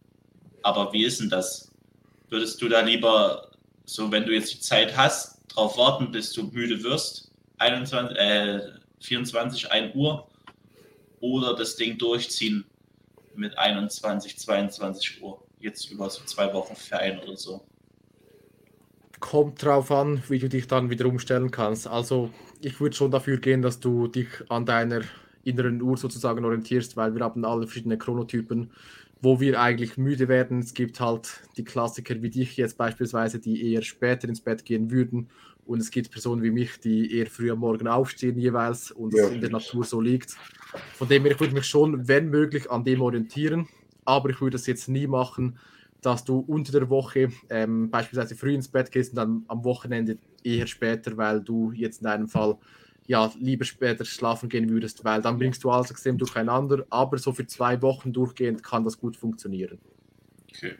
aber 0.63 0.93
wie 0.93 1.05
ist 1.05 1.21
denn 1.21 1.31
das? 1.31 1.71
Würdest 2.29 2.61
du 2.61 2.69
da 2.69 2.81
lieber, 2.81 3.51
so 3.85 4.11
wenn 4.11 4.25
du 4.25 4.33
jetzt 4.33 4.53
die 4.53 4.61
Zeit 4.61 4.97
hast, 4.97 5.41
darauf 5.49 5.77
warten, 5.77 6.11
bis 6.11 6.33
du 6.33 6.45
müde 6.45 6.83
wirst, 6.83 7.31
21, 7.59 8.17
äh, 8.17 8.61
24, 9.01 9.71
1 9.71 9.95
Uhr, 9.95 10.29
oder 11.21 11.55
das 11.55 11.77
Ding 11.77 11.99
durchziehen 11.99 12.65
mit 13.35 13.57
21, 13.59 14.39
22 14.39 15.23
Uhr, 15.23 15.43
jetzt 15.61 15.91
über 15.91 16.09
so 16.09 16.25
zwei 16.25 16.53
Wochen 16.55 16.75
Verein 16.75 17.21
oder 17.21 17.37
so? 17.37 17.67
Kommt 19.21 19.63
drauf 19.63 19.91
an, 19.91 20.23
wie 20.29 20.39
du 20.39 20.49
dich 20.49 20.67
dann 20.67 20.91
wieder 20.91 21.07
umstellen 21.07 21.51
kannst. 21.51 21.87
Also 21.87 22.31
ich 22.61 22.81
würde 22.81 22.97
schon 22.97 23.11
dafür 23.11 23.37
gehen, 23.39 23.63
dass 23.63 23.79
du 23.79 24.09
dich 24.09 24.29
an 24.49 24.67
deiner 24.67 25.03
inneren 25.45 25.81
Uhr 25.81 25.97
sozusagen 25.97 26.45
orientierst, 26.45 26.97
weil 26.97 27.15
wir 27.15 27.23
haben 27.23 27.45
alle 27.45 27.67
verschiedene 27.67 27.99
Chronotypen 27.99 28.71
wo 29.23 29.41
wir 29.41 29.61
eigentlich 29.61 29.99
müde 29.99 30.29
werden. 30.29 30.61
Es 30.61 30.75
gibt 30.75 31.01
halt 31.01 31.43
die 31.57 31.65
Klassiker 31.65 32.23
wie 32.23 32.31
dich 32.31 32.57
jetzt 32.57 32.79
beispielsweise, 32.79 33.39
die 33.39 33.73
eher 33.73 33.83
später 33.83 34.29
ins 34.29 34.41
Bett 34.41 34.65
gehen 34.65 34.91
würden. 34.91 35.29
Und 35.67 35.81
es 35.81 35.91
gibt 35.91 36.11
Personen 36.11 36.43
wie 36.43 36.51
mich, 36.51 36.81
die 36.81 37.17
eher 37.17 37.27
früh 37.27 37.51
am 37.51 37.59
Morgen 37.59 37.87
aufstehen 37.87 38.39
jeweils 38.39 38.91
und 38.91 39.15
ja. 39.15 39.25
es 39.25 39.31
in 39.31 39.41
der 39.41 39.51
Natur 39.51 39.85
so 39.85 40.01
liegt. 40.01 40.37
Von 40.95 41.09
dem 41.09 41.23
her, 41.23 41.33
ich 41.33 41.41
würde 41.41 41.55
mich 41.55 41.67
schon, 41.67 42.09
wenn 42.09 42.31
möglich, 42.31 42.71
an 42.71 42.83
dem 42.83 43.03
orientieren. 43.03 43.69
Aber 44.05 44.31
ich 44.31 44.41
würde 44.41 44.57
es 44.57 44.67
jetzt 44.67 44.89
nie 44.89 45.07
machen, 45.07 45.59
dass 46.03 46.25
du 46.25 46.45
unter 46.47 46.73
der 46.73 46.89
Woche 46.89 47.31
ähm, 47.51 47.91
beispielsweise 47.91 48.35
früh 48.35 48.55
ins 48.55 48.69
Bett 48.69 48.91
gehst 48.91 49.13
und 49.13 49.17
dann 49.17 49.45
am 49.49 49.65
Wochenende 49.65 50.19
eher 50.43 50.67
später, 50.67 51.17
weil 51.17 51.41
du 51.41 51.73
jetzt 51.73 52.01
in 52.01 52.05
deinem 52.05 52.29
Fall 52.29 52.57
ja, 53.07 53.31
lieber 53.41 53.65
später 53.65 54.05
schlafen 54.05 54.49
gehen 54.49 54.71
würdest, 54.71 55.05
weil 55.05 55.21
dann 55.21 55.39
bringst 55.39 55.65
du 55.65 55.71
alles 55.71 55.91
extrem 55.91 56.17
durcheinander, 56.17 56.87
aber 56.91 57.19
so 57.19 57.33
für 57.33 57.47
zwei 57.47 57.83
Wochen 57.83 58.13
durchgehend 58.13 58.63
kann 58.63 58.85
das 58.85 58.99
gut 58.99 59.17
funktionieren. 59.17 59.79
Okay. 60.49 60.75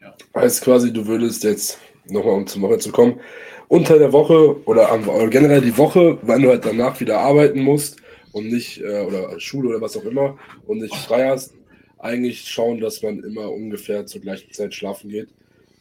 Ja. 0.00 0.14
Heißt 0.34 0.62
quasi, 0.62 0.92
du 0.92 1.06
würdest 1.06 1.44
jetzt, 1.44 1.78
nochmal 2.08 2.34
um 2.34 2.46
zum 2.46 2.62
Woche 2.62 2.78
zu 2.78 2.90
kommen, 2.90 3.20
unter 3.68 3.98
der 3.98 4.12
Woche 4.12 4.66
oder, 4.66 4.90
am, 4.90 5.08
oder 5.08 5.28
generell 5.28 5.60
die 5.60 5.76
Woche, 5.76 6.18
wenn 6.22 6.42
du 6.42 6.48
halt 6.48 6.64
danach 6.64 6.98
wieder 7.00 7.20
arbeiten 7.20 7.60
musst 7.60 7.98
und 8.32 8.48
nicht, 8.48 8.80
äh, 8.80 9.02
oder 9.02 9.38
Schule 9.38 9.68
oder 9.68 9.80
was 9.80 9.96
auch 9.96 10.04
immer, 10.04 10.38
und 10.66 10.78
nicht 10.78 10.94
frei 10.94 11.28
hast, 11.28 11.54
eigentlich 11.98 12.48
schauen, 12.48 12.80
dass 12.80 13.02
man 13.02 13.22
immer 13.22 13.50
ungefähr 13.50 14.06
zur 14.06 14.20
gleichen 14.20 14.52
Zeit 14.52 14.74
schlafen 14.74 15.10
geht, 15.10 15.28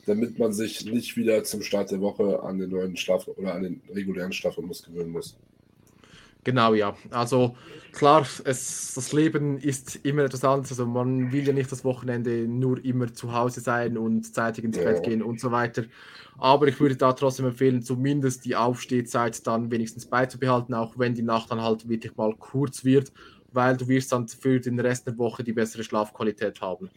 damit 0.06 0.39
man 0.39 0.54
sich 0.54 0.86
nicht 0.86 1.17
wieder 1.17 1.43
zum 1.43 1.62
Start 1.62 1.91
der 1.91 2.01
Woche 2.01 2.41
an 2.41 2.60
den 2.60 2.69
neuen 2.69 2.95
Schlaf 2.95 3.28
oder 3.28 3.54
an 3.54 3.63
den 3.63 3.82
regulären 3.93 4.32
Schlafrhythmus 4.32 4.84
gewöhnen 4.84 5.12
muss. 5.12 5.38
Genau, 6.45 6.75
ja. 6.75 6.95
Also 7.10 7.56
klar, 7.91 8.25
es, 8.43 8.93
das 8.93 9.12
Leben 9.13 9.58
ist 9.58 9.99
immer 10.04 10.25
etwas 10.25 10.43
anderes. 10.43 10.71
Also 10.71 10.86
man 10.86 11.32
will 11.32 11.45
ja 11.45 11.54
nicht 11.54 11.71
das 11.71 11.84
Wochenende 11.84 12.47
nur 12.47 12.84
immer 12.86 13.12
zu 13.12 13.34
Hause 13.34 13.62
sein 13.62 13.97
und 13.97 14.32
zeitig 14.34 14.63
ins 14.63 14.78
ja. 14.78 14.84
Bett 14.84 15.04
gehen 15.04 15.23
und 15.23 15.39
so 15.39 15.51
weiter. 15.51 15.86
Aber 16.38 16.67
ich 16.67 16.80
würde 16.80 16.95
da 16.97 17.13
trotzdem 17.13 17.47
empfehlen, 17.47 17.82
zumindest 17.82 18.45
die 18.45 18.56
Aufstehzeit 18.56 19.45
dann 19.47 19.71
wenigstens 19.71 20.06
beizubehalten, 20.06 20.75
auch 20.75 20.99
wenn 20.99 21.15
die 21.15 21.23
Nacht 21.23 21.49
dann 21.49 21.62
halt 21.62 21.89
wirklich 21.89 22.15
mal 22.15 22.36
kurz 22.38 22.86
wird, 22.86 23.12
weil 23.56 23.78
du 23.78 23.88
wirst 23.88 24.12
dann 24.12 24.28
für 24.28 24.60
den 24.60 24.80
Rest 24.80 25.08
der 25.08 25.18
Woche 25.18 25.44
die 25.44 25.54
bessere 25.54 25.84
Schlafqualität 25.84 26.62
haben. 26.62 26.89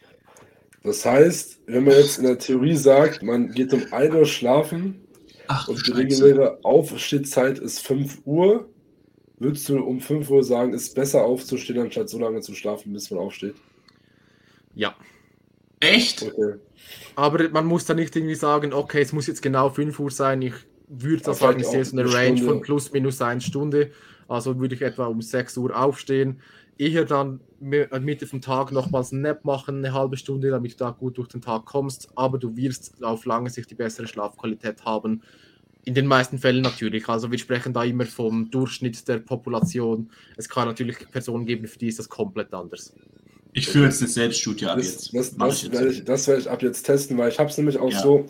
Das 0.82 1.04
heißt, 1.04 1.60
wenn 1.66 1.84
man 1.84 1.94
jetzt 1.94 2.18
in 2.18 2.24
der 2.24 2.38
Theorie 2.38 2.76
sagt, 2.76 3.22
man 3.22 3.50
geht 3.50 3.72
um 3.72 3.82
1 3.90 4.14
Uhr 4.14 4.26
schlafen 4.26 5.00
Ach, 5.48 5.68
und 5.68 5.86
die 5.86 5.92
reguläre 5.92 6.58
Aufstehzeit 6.62 7.58
ist 7.58 7.80
5 7.80 8.22
Uhr, 8.24 8.68
Würdest 9.40 9.68
du 9.68 9.78
um 9.78 10.00
5 10.00 10.28
Uhr 10.30 10.42
sagen, 10.42 10.72
ist 10.72 10.94
besser 10.94 11.22
aufzustehen, 11.22 11.78
anstatt 11.78 12.08
so 12.08 12.18
lange 12.18 12.40
zu 12.40 12.54
schlafen, 12.54 12.92
bis 12.92 13.10
man 13.10 13.20
aufsteht? 13.20 13.54
Ja. 14.74 14.96
Echt? 15.80 16.22
Okay. 16.22 16.54
Aber 17.14 17.48
man 17.50 17.66
muss 17.66 17.84
da 17.84 17.94
nicht 17.94 18.16
irgendwie 18.16 18.34
sagen, 18.34 18.72
okay, 18.72 19.00
es 19.00 19.12
muss 19.12 19.28
jetzt 19.28 19.42
genau 19.42 19.70
5 19.70 19.98
Uhr 20.00 20.10
sein. 20.10 20.42
Ich 20.42 20.54
würde 20.88 21.22
das 21.22 21.38
sagen, 21.38 21.60
ich 21.60 21.66
sehe 21.66 21.84
so 21.84 21.96
eine 21.96 22.12
Range 22.12 22.36
Stunde. 22.36 22.52
von 22.52 22.60
plus 22.62 22.92
minus 22.92 23.22
1 23.22 23.44
Stunde. 23.44 23.92
Also 24.28 24.58
würde 24.60 24.74
ich 24.74 24.82
etwa 24.82 25.06
um 25.06 25.20
6 25.20 25.56
Uhr 25.56 25.76
aufstehen. 25.76 26.40
Eher 26.76 27.04
dann 27.04 27.40
Mitte 27.60 28.26
vom 28.26 28.40
Tag 28.40 28.70
nochmals 28.70 29.12
einen 29.12 29.22
Nap 29.22 29.44
machen, 29.44 29.78
eine 29.78 29.92
halbe 29.92 30.16
Stunde, 30.16 30.50
damit 30.50 30.74
du 30.74 30.76
da 30.76 30.90
gut 30.90 31.18
durch 31.18 31.28
den 31.28 31.40
Tag 31.40 31.64
kommst. 31.64 32.10
Aber 32.14 32.38
du 32.38 32.56
wirst 32.56 33.02
auf 33.02 33.24
lange 33.24 33.50
Sicht 33.50 33.70
die 33.70 33.74
bessere 33.74 34.06
Schlafqualität 34.06 34.84
haben, 34.84 35.22
in 35.84 35.94
den 35.94 36.06
meisten 36.06 36.38
Fällen 36.38 36.62
natürlich. 36.62 37.08
Also 37.08 37.32
wir 37.32 37.38
sprechen 37.38 37.72
da 37.72 37.82
immer 37.82 38.04
vom 38.04 38.50
Durchschnitt 38.50 39.08
der 39.08 39.18
Population. 39.18 40.10
Es 40.36 40.48
kann 40.48 40.68
natürlich 40.68 40.98
Personen 41.10 41.46
geben, 41.46 41.66
für 41.66 41.78
die 41.78 41.88
ist 41.88 41.98
das 41.98 42.08
komplett 42.08 42.52
anders. 42.52 42.92
Ich 43.54 43.68
führe 43.68 43.86
jetzt 43.86 44.02
eine 44.02 44.10
Selbststudie 44.10 44.66
ab 44.66 44.76
jetzt. 44.76 45.14
Das, 45.14 45.34
das, 45.34 45.36
das 45.36 45.72
werde 45.72 45.88
ich, 45.88 46.04
das 46.04 46.28
werde 46.28 46.42
ich 46.42 46.50
ab 46.50 46.62
jetzt 46.62 46.82
testen, 46.82 47.16
weil 47.16 47.30
ich 47.30 47.38
habe 47.38 47.48
es 47.48 47.56
nämlich 47.56 47.78
auch 47.78 47.90
ja. 47.90 48.02
so, 48.02 48.26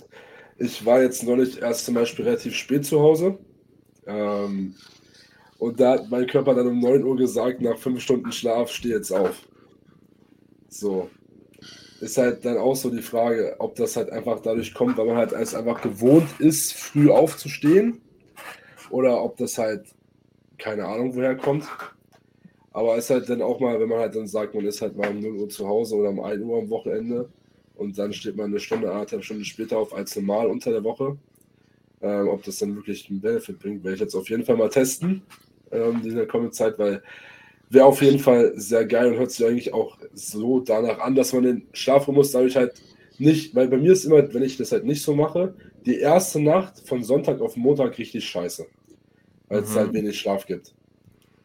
ich 0.58 0.86
war 0.86 1.02
jetzt 1.02 1.22
neulich 1.22 1.60
erst 1.60 1.84
zum 1.84 1.94
Beispiel 1.94 2.24
relativ 2.24 2.54
spät 2.54 2.86
zu 2.86 3.00
Hause. 3.00 3.38
Ähm, 4.06 4.74
und 5.58 5.80
da 5.80 5.92
hat 5.92 6.10
mein 6.10 6.26
Körper 6.26 6.54
dann 6.54 6.68
um 6.68 6.80
9 6.80 7.02
Uhr 7.04 7.16
gesagt, 7.16 7.60
nach 7.60 7.78
5 7.78 8.00
Stunden 8.00 8.32
Schlaf, 8.32 8.70
steh 8.70 8.90
jetzt 8.90 9.12
auf. 9.12 9.36
So 10.68 11.08
ist 12.00 12.16
halt 12.16 12.44
dann 12.44 12.58
auch 12.58 12.76
so 12.76 12.90
die 12.90 13.02
Frage, 13.02 13.56
ob 13.58 13.74
das 13.74 13.96
halt 13.96 14.10
einfach 14.10 14.40
dadurch 14.40 14.72
kommt, 14.74 14.96
weil 14.96 15.06
man 15.06 15.16
halt 15.16 15.34
als 15.34 15.54
einfach 15.54 15.80
gewohnt 15.80 16.28
ist, 16.38 16.74
früh 16.74 17.10
aufzustehen. 17.10 18.00
Oder 18.90 19.22
ob 19.22 19.36
das 19.36 19.58
halt, 19.58 19.86
keine 20.58 20.86
Ahnung, 20.86 21.14
woher 21.14 21.36
kommt. 21.36 21.64
Aber 22.72 22.96
es 22.96 23.04
ist 23.04 23.10
halt 23.10 23.28
dann 23.28 23.42
auch 23.42 23.58
mal, 23.60 23.80
wenn 23.80 23.88
man 23.88 23.98
halt 23.98 24.14
dann 24.14 24.28
sagt, 24.28 24.54
man 24.54 24.64
ist 24.64 24.80
halt 24.80 24.96
mal 24.96 25.10
um 25.10 25.20
0 25.20 25.36
Uhr 25.36 25.48
zu 25.48 25.66
Hause 25.66 25.96
oder 25.96 26.10
um 26.10 26.20
1 26.20 26.42
Uhr 26.42 26.58
am 26.58 26.70
Wochenende 26.70 27.28
und 27.74 27.98
dann 27.98 28.12
steht 28.12 28.36
man 28.36 28.46
eine 28.46 28.60
Stunde, 28.60 28.90
anderthalb 28.90 29.24
Stunden 29.24 29.44
später 29.44 29.78
auf 29.78 29.94
als 29.94 30.14
normal 30.16 30.46
unter 30.46 30.70
der 30.70 30.84
Woche. 30.84 31.16
Ähm, 32.00 32.28
ob 32.28 32.44
das 32.44 32.58
dann 32.58 32.76
wirklich 32.76 33.10
einen 33.10 33.20
Benefit 33.20 33.58
bringt, 33.58 33.82
werde 33.82 33.96
ich 33.96 34.00
jetzt 34.00 34.14
auf 34.14 34.30
jeden 34.30 34.44
Fall 34.44 34.56
mal 34.56 34.68
testen 34.68 35.22
ähm, 35.72 35.96
in 35.96 36.02
dieser 36.02 36.26
kommenden 36.26 36.52
Zeit, 36.52 36.78
weil 36.78 37.02
wäre 37.70 37.86
auf 37.86 38.00
jeden 38.02 38.18
Fall 38.18 38.52
sehr 38.56 38.86
geil 38.86 39.12
und 39.12 39.18
hört 39.18 39.30
sich 39.30 39.46
eigentlich 39.46 39.72
auch 39.74 39.98
so 40.14 40.60
danach 40.60 40.98
an, 41.00 41.14
dass 41.14 41.32
man 41.32 41.42
den 41.42 41.66
Schlafrhythmus 41.72 42.32
dadurch 42.32 42.56
halt 42.56 42.74
nicht, 43.18 43.54
weil 43.54 43.68
bei 43.68 43.76
mir 43.76 43.92
ist 43.92 44.04
immer, 44.04 44.32
wenn 44.32 44.42
ich 44.42 44.56
das 44.56 44.72
halt 44.72 44.84
nicht 44.84 45.02
so 45.02 45.14
mache, 45.14 45.54
die 45.84 45.98
erste 45.98 46.40
Nacht 46.40 46.80
von 46.86 47.02
Sonntag 47.02 47.40
auf 47.40 47.56
Montag 47.56 47.98
richtig 47.98 48.26
scheiße, 48.28 48.66
weil 49.48 49.62
es 49.62 49.70
mhm. 49.70 49.76
halt 49.76 49.92
wenig 49.92 50.18
Schlaf 50.18 50.46
gibt. 50.46 50.74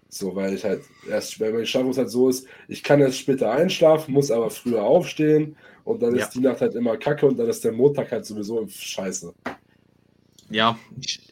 So, 0.10 0.36
weil 0.36 0.54
ich 0.54 0.64
halt 0.64 0.82
erst, 1.10 1.40
weil 1.40 1.52
mein 1.52 1.66
Schlafrhythmus 1.66 1.98
halt 1.98 2.10
so 2.10 2.30
ist, 2.30 2.48
ich 2.68 2.84
kann 2.84 3.02
erst 3.02 3.18
später 3.18 3.52
einschlafen, 3.52 4.14
muss 4.14 4.32
aber 4.32 4.50
früher 4.50 4.84
aufstehen 4.84 5.56
und 5.84 6.02
dann 6.02 6.16
ja. 6.16 6.24
ist 6.24 6.36
die 6.36 6.40
Nacht 6.40 6.62
halt 6.62 6.76
immer 6.76 6.98
kacke 6.98 7.26
und 7.26 7.38
dann 7.38 7.50
ist 7.50 7.64
der 7.64 7.72
Montag 7.72 8.12
halt 8.12 8.26
sowieso 8.26 8.66
scheiße 8.68 9.34
ja, 10.54 10.78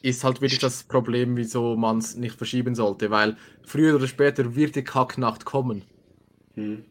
ist 0.02 0.24
halt 0.24 0.40
wirklich 0.40 0.60
das 0.60 0.82
Problem, 0.84 1.36
wieso 1.36 1.76
man 1.76 1.98
es 1.98 2.16
nicht 2.16 2.36
verschieben 2.36 2.74
sollte, 2.74 3.10
weil 3.10 3.36
früher 3.64 3.94
oder 3.94 4.06
später 4.06 4.54
wird 4.54 4.76
die 4.76 4.84
Kacknacht 4.84 5.44
kommen. 5.44 5.82
Hm. 6.54 6.84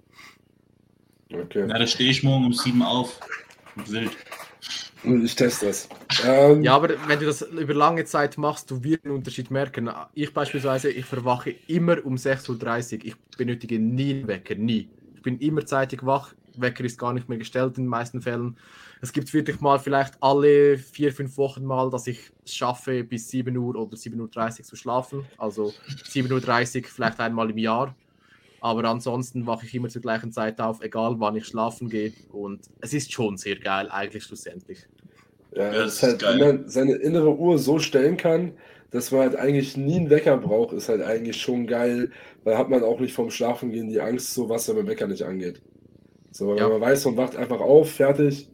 Okay. 1.34 1.68
Ja, 1.68 1.78
da 1.78 1.88
stehe 1.88 2.10
ich 2.12 2.24
morgen 2.24 2.46
um 2.46 2.54
sieben 2.54 2.82
auf. 2.82 3.20
Wild. 3.76 4.12
Ich 5.04 5.36
teste 5.36 5.68
das. 5.68 5.90
Ähm, 6.24 6.62
ja, 6.62 6.76
aber 6.76 6.90
wenn 7.08 7.20
du 7.20 7.26
das 7.26 7.42
über 7.42 7.74
lange 7.74 8.06
Zeit 8.06 8.38
machst, 8.38 8.70
du 8.70 8.84
wirst 8.84 9.04
einen 9.04 9.16
Unterschied 9.16 9.50
merken. 9.50 9.90
Ich 10.14 10.34
beispielsweise, 10.34 10.92
ich 10.92 11.06
verwache 11.06 11.56
immer 11.68 12.06
um 12.06 12.16
6.30 12.16 12.98
Uhr. 13.00 13.06
Ich 13.06 13.16
benötige 13.38 13.80
nie 13.80 14.12
einen 14.12 14.28
Wecker, 14.28 14.56
nie. 14.56 14.90
Ich 15.16 15.22
bin 15.24 15.40
immer 15.40 15.66
zeitig 15.66 16.06
wach. 16.06 16.34
Wecker 16.56 16.84
ist 16.84 17.00
gar 17.00 17.14
nicht 17.14 17.30
mehr 17.30 17.40
gestellt 17.40 17.78
in 17.78 17.86
den 17.86 17.90
meisten 17.90 18.22
Fällen. 18.22 18.58
Es 19.02 19.12
gibt 19.12 19.34
wirklich 19.34 19.60
mal 19.62 19.80
vielleicht 19.80 20.14
alle 20.22 20.78
vier, 20.78 21.12
fünf 21.12 21.36
Wochen 21.38 21.66
mal, 21.66 21.90
dass 21.90 22.06
ich 22.06 22.20
es 22.46 22.56
schaffe, 22.56 23.04
bis 23.04 23.30
7 23.30 23.58
Uhr 23.58 23.76
oder 23.76 23.98
7.30 23.98 24.60
Uhr 24.60 24.66
zu 24.66 24.76
schlafen. 24.76 25.26
Also 25.38 25.74
7.30 26.06 26.84
Uhr 26.84 26.88
vielleicht 26.88 27.20
einmal 27.20 27.50
im 27.50 27.58
Jahr. 27.58 27.96
Aber 28.62 28.84
ansonsten 28.86 29.48
wache 29.48 29.66
ich 29.66 29.74
immer 29.74 29.90
zur 29.90 30.04
gleichen 30.04 30.32
Zeit 30.32 30.62
auf, 30.62 30.82
egal 30.84 31.16
wann 31.18 31.36
ich 31.36 31.48
schlafen 31.48 31.90
gehe. 31.90 32.14
Und 32.32 32.62
es 32.80 32.94
ist 32.94 33.12
schon 33.12 33.38
sehr 33.38 33.56
geil, 33.56 33.90
eigentlich 33.90 34.24
schlussendlich. 34.24 34.86
Ja, 35.56 35.72
das 35.72 35.96
ist 35.96 36.04
halt, 36.04 36.22
wenn 36.22 36.40
man 36.40 36.70
seine 36.70 36.94
innere 36.94 37.36
Uhr 37.36 37.58
so 37.58 37.80
stellen 37.80 38.18
kann, 38.18 38.54
dass 38.92 39.12
man 39.12 39.22
halt 39.22 39.36
eigentlich 39.36 39.78
nie 39.78 39.98
einen 39.98 40.10
Wecker 40.12 40.38
braucht, 40.38 40.74
ist 40.74 40.90
halt 40.90 41.02
eigentlich 41.02 41.42
schon 41.42 41.66
geil, 41.66 42.12
weil 42.44 42.58
hat 42.58 42.70
man 42.70 42.84
auch 42.84 43.00
nicht 43.00 43.14
vom 43.14 43.32
Schlafengehen 43.32 43.90
die 43.90 44.00
Angst, 44.00 44.34
so 44.34 44.48
was, 44.48 44.70
wenn 44.70 44.76
man 44.76 44.88
Wecker 44.88 45.08
nicht 45.08 45.24
angeht. 45.24 45.62
So, 46.32 46.50
weil 46.50 46.60
ja. 46.60 46.70
man 46.70 46.82
weiß, 46.82 47.06
man 47.06 47.18
wacht 47.18 47.36
einfach 47.36 47.60
auf, 47.60 47.92
fertig, 47.92 48.51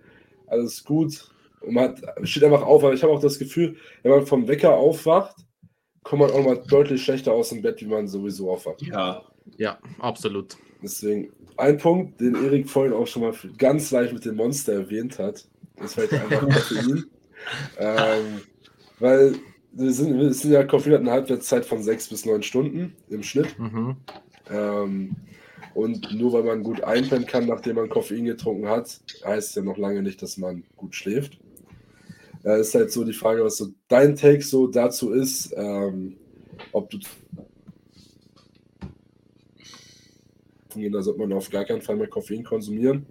alles 0.48 0.84
gut. 0.84 1.30
Und 1.62 1.74
man 1.74 1.90
hat, 1.90 2.02
steht 2.24 2.44
einfach 2.44 2.64
auf. 2.64 2.84
Aber 2.84 2.94
ich 2.94 3.04
habe 3.04 3.14
auch 3.14 3.22
das 3.22 3.40
Gefühl, 3.40 3.76
wenn 4.04 4.12
man 4.12 4.26
vom 4.26 4.48
Wecker 4.48 4.74
aufwacht, 4.74 5.36
kommt 6.04 6.22
man 6.22 6.32
auch 6.32 6.44
mal 6.44 6.62
deutlich 6.68 7.04
schlechter 7.04 7.34
aus 7.34 7.50
dem 7.50 7.62
Bett, 7.62 7.82
wie 7.82 7.88
man 7.88 8.08
sowieso 8.08 8.52
aufwacht. 8.52 8.82
Ja, 8.82 9.24
ja, 9.58 9.78
absolut. 10.00 10.58
Deswegen 10.82 11.32
ein 11.58 11.78
Punkt, 11.78 12.22
den 12.22 12.36
Erik 12.36 12.70
vorhin 12.70 12.94
auch 12.94 13.08
schon 13.08 13.24
mal 13.24 13.34
ganz 13.58 13.92
leicht 13.92 14.14
mit 14.14 14.26
dem 14.26 14.36
Monster 14.36 14.74
erwähnt 14.74 15.20
hat, 15.20 15.46
ist 15.84 15.98
halt 15.98 16.14
einfach 16.14 16.42
Koffein. 16.42 17.06
ähm, 17.80 18.42
weil 19.00 19.36
wir 19.72 19.92
sind, 19.92 20.18
wir 20.18 20.34
sind 20.34 20.52
ja, 20.52 20.64
Koffein 20.64 20.94
hat 20.94 21.02
eine 21.02 21.12
Halbwertszeit 21.12 21.66
von 21.66 21.84
sechs 21.84 22.08
bis 22.08 22.26
neun 22.26 22.44
Stunden 22.44 22.96
im 23.10 23.24
Schnitt. 23.24 23.58
Mhm. 23.60 23.98
Ähm, 24.50 25.16
und 25.78 26.12
nur 26.12 26.34
weil 26.34 26.42
man 26.42 26.64
gut 26.64 26.82
einpennen 26.82 27.28
kann, 27.28 27.46
nachdem 27.46 27.76
man 27.76 27.88
Koffein 27.88 28.26
getrunken 28.26 28.68
hat, 28.68 29.00
heißt 29.24 29.58
ja 29.58 29.62
noch 29.62 29.78
lange 29.78 30.02
nicht, 30.02 30.20
dass 30.24 30.38
man 30.38 30.64
gut 30.76 30.96
schläft. 30.96 31.38
Da 32.42 32.56
ist 32.56 32.74
halt 32.74 32.92
so 32.92 33.04
die 33.04 33.14
Frage, 33.14 33.44
was 33.44 33.58
so 33.58 33.68
dein 33.88 34.16
Take 34.16 34.42
so 34.42 34.66
dazu 34.66 35.12
ist, 35.12 35.54
ähm, 35.56 36.18
ob 36.72 36.90
du 36.90 36.98
da 40.76 41.02
sollte 41.04 41.20
man 41.20 41.34
auf 41.34 41.52
gar 41.52 41.66
keinen 41.66 41.84
Fall 41.84 41.96
mehr 41.96 42.08
Koffein 42.08 42.44
konsumieren. 42.44 43.06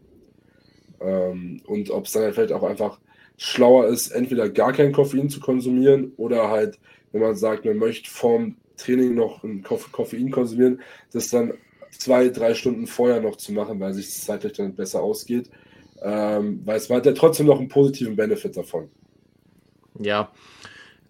Ähm, 1.00 1.62
und 1.66 1.90
ob 1.90 2.06
es 2.06 2.12
dann 2.12 2.24
halt 2.24 2.34
vielleicht 2.34 2.52
auch 2.52 2.64
einfach 2.64 2.98
schlauer 3.36 3.86
ist, 3.86 4.08
entweder 4.08 4.48
gar 4.48 4.72
kein 4.72 4.90
Koffein 4.90 5.30
zu 5.30 5.38
konsumieren 5.38 6.14
oder 6.16 6.50
halt, 6.50 6.80
wenn 7.12 7.20
man 7.20 7.36
sagt, 7.36 7.64
man 7.64 7.76
möchte 7.76 8.10
vorm 8.10 8.56
Training 8.76 9.14
noch 9.14 9.44
ein 9.44 9.62
Koffein 9.62 10.32
konsumieren, 10.32 10.80
das 11.12 11.30
dann 11.30 11.54
zwei, 11.91 12.28
drei 12.28 12.55
Stunden 12.55 12.87
vorher 12.87 13.20
noch 13.20 13.37
zu 13.37 13.53
machen, 13.53 13.80
weil 13.80 13.95
sich 13.95 14.07
das 14.07 14.24
zeitlich 14.24 14.55
dann 14.55 14.74
besser 14.74 15.03
ausgeht. 15.03 15.51
Ähm, 16.03 16.61
weil 16.64 16.76
es 16.76 16.91
hat 16.91 17.07
ja 17.07 17.12
trotzdem 17.12 17.47
noch 17.47 17.59
einen 17.59 17.68
positiven 17.68 18.16
Benefit 18.16 18.57
davon. 18.57 18.91
Ja. 19.99 20.30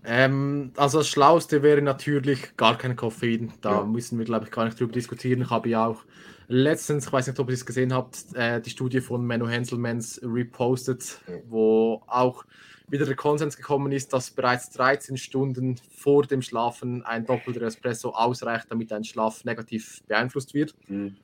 Ähm, 0.05 0.73
also 0.77 0.99
das 0.99 1.09
Schlauste 1.09 1.63
wäre 1.63 1.83
natürlich 1.83 2.57
gar 2.57 2.79
kein 2.79 2.95
Koffein. 2.95 3.53
Da 3.61 3.81
ja. 3.81 3.85
müssen 3.85 4.19
wir, 4.19 4.25
glaube 4.25 4.45
ich, 4.45 4.53
gar 4.53 4.65
nicht 4.65 4.79
drüber 4.79 4.93
diskutieren. 4.93 5.43
Ich 5.43 5.51
habe 5.51 5.69
ja 5.69 5.87
auch 5.87 6.05
letztens, 6.49 7.07
ich 7.07 7.13
weiß 7.13 7.27
nicht, 7.27 7.41
ob 7.41 7.49
ihr 7.49 7.55
es 7.55 7.67
gesehen 7.67 7.93
habt, 7.93 8.19
äh, 8.35 8.61
die 8.61 8.71
Studie 8.71 9.01
von 9.01 9.27
Menno 9.27 9.49
Henselmans 9.49 10.21
repostet, 10.23 11.21
ja. 11.27 11.35
wo 11.49 12.03
auch 12.07 12.45
wieder 12.89 13.05
der 13.05 13.17
Konsens 13.17 13.57
gekommen 13.57 13.93
ist, 13.93 14.13
dass 14.13 14.31
bereits 14.31 14.71
13 14.71 15.17
Stunden 15.17 15.77
vor 15.91 16.25
dem 16.25 16.43
Schlafen 16.43 17.03
ein 17.05 17.27
doppelter 17.27 17.63
Espresso 17.63 18.11
ausreicht, 18.11 18.67
damit 18.71 18.93
ein 18.93 19.05
Schlaf 19.05 19.45
negativ 19.45 20.03
beeinflusst 20.07 20.55
wird. 20.55 20.75
Mhm. 20.89 21.17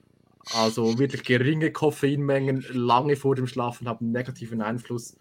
Also 0.55 0.99
wirklich 0.99 1.23
geringe 1.23 1.71
Koffeinmengen 1.71 2.65
lange 2.73 3.15
vor 3.17 3.37
dem 3.37 3.47
Schlafen 3.47 3.89
haben 3.89 4.11
negativen 4.11 4.61
Einfluss. 4.61 5.17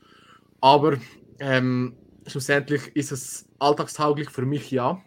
Aber 0.62 0.98
ähm, 1.40 1.96
schlussendlich 2.26 2.96
ist 2.96 3.12
es 3.12 3.48
alltagstauglich 3.60 4.30
für 4.30 4.46
mich 4.46 4.72
ja. 4.72 5.00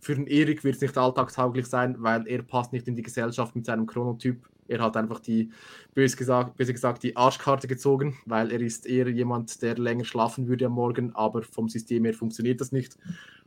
Für 0.00 0.16
den 0.16 0.26
Erik 0.26 0.64
wird 0.64 0.74
es 0.74 0.80
nicht 0.80 0.98
alltagstauglich 0.98 1.66
sein, 1.66 1.96
weil 2.00 2.26
er 2.26 2.42
passt 2.42 2.72
nicht 2.72 2.88
in 2.88 2.96
die 2.96 3.02
Gesellschaft 3.02 3.54
mit 3.54 3.66
seinem 3.66 3.86
Chronotyp. 3.86 4.48
Er 4.72 4.80
hat 4.80 4.96
einfach 4.96 5.20
die, 5.20 5.50
böse 5.94 6.16
gesagt, 6.16 6.56
böse 6.56 6.72
gesagt, 6.72 7.02
die 7.02 7.16
Arschkarte 7.16 7.68
gezogen, 7.68 8.16
weil 8.26 8.50
er 8.50 8.60
ist 8.60 8.86
eher 8.86 9.08
jemand, 9.08 9.60
der 9.62 9.76
länger 9.76 10.04
schlafen 10.04 10.48
würde 10.48 10.66
am 10.66 10.72
Morgen, 10.72 11.14
aber 11.14 11.42
vom 11.42 11.68
System 11.68 12.04
her 12.04 12.14
funktioniert 12.14 12.60
das 12.60 12.72
nicht. 12.72 12.96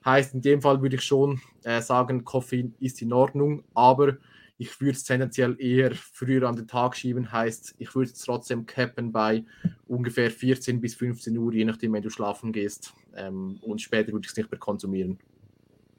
Heißt, 0.05 0.35
in 0.35 0.41
dem 0.41 0.61
Fall 0.61 0.81
würde 0.81 0.97
ich 0.97 1.01
schon 1.01 1.41
äh, 1.63 1.81
sagen, 1.81 2.23
Koffein 2.23 2.75
ist 2.79 3.01
in 3.01 3.11
Ordnung, 3.11 3.63
aber 3.73 4.17
ich 4.57 4.79
würde 4.79 4.91
es 4.91 5.03
tendenziell 5.03 5.55
eher 5.59 5.93
früher 5.95 6.47
an 6.47 6.55
den 6.55 6.67
Tag 6.67 6.95
schieben. 6.95 7.31
Heißt, 7.31 7.75
ich 7.77 7.93
würde 7.93 8.11
es 8.11 8.19
trotzdem 8.19 8.65
cappen 8.65 9.11
bei 9.11 9.43
ungefähr 9.87 10.31
14 10.31 10.79
bis 10.79 10.95
15 10.95 11.37
Uhr, 11.37 11.53
je 11.53 11.65
nachdem, 11.65 11.93
wenn 11.93 12.03
du 12.03 12.09
schlafen 12.09 12.53
gehst. 12.53 12.93
Ähm, 13.15 13.59
und 13.61 13.81
später 13.81 14.13
würde 14.13 14.25
ich 14.25 14.31
es 14.31 14.37
nicht 14.37 14.49
mehr 14.49 14.59
konsumieren. 14.59 15.19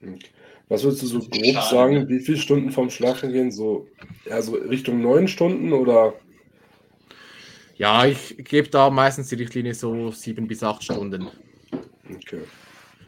Okay. 0.00 0.30
Was 0.68 0.82
würdest 0.82 1.02
du 1.02 1.06
so 1.06 1.20
grob 1.20 1.44
schade. 1.54 1.70
sagen, 1.70 2.08
wie 2.08 2.20
viele 2.20 2.38
Stunden 2.38 2.70
vom 2.70 2.90
Schlafen 2.90 3.32
gehen? 3.32 3.52
So, 3.52 3.86
ja, 4.28 4.42
so 4.42 4.54
Richtung 4.54 5.00
neun 5.00 5.28
Stunden 5.28 5.72
oder? 5.72 6.14
Ja, 7.76 8.04
ich 8.06 8.36
gebe 8.38 8.68
da 8.68 8.90
meistens 8.90 9.28
die 9.28 9.36
Richtlinie 9.36 9.74
so 9.74 10.10
sieben 10.10 10.48
bis 10.48 10.62
acht 10.62 10.82
Stunden. 10.82 11.28
Okay. 12.10 12.40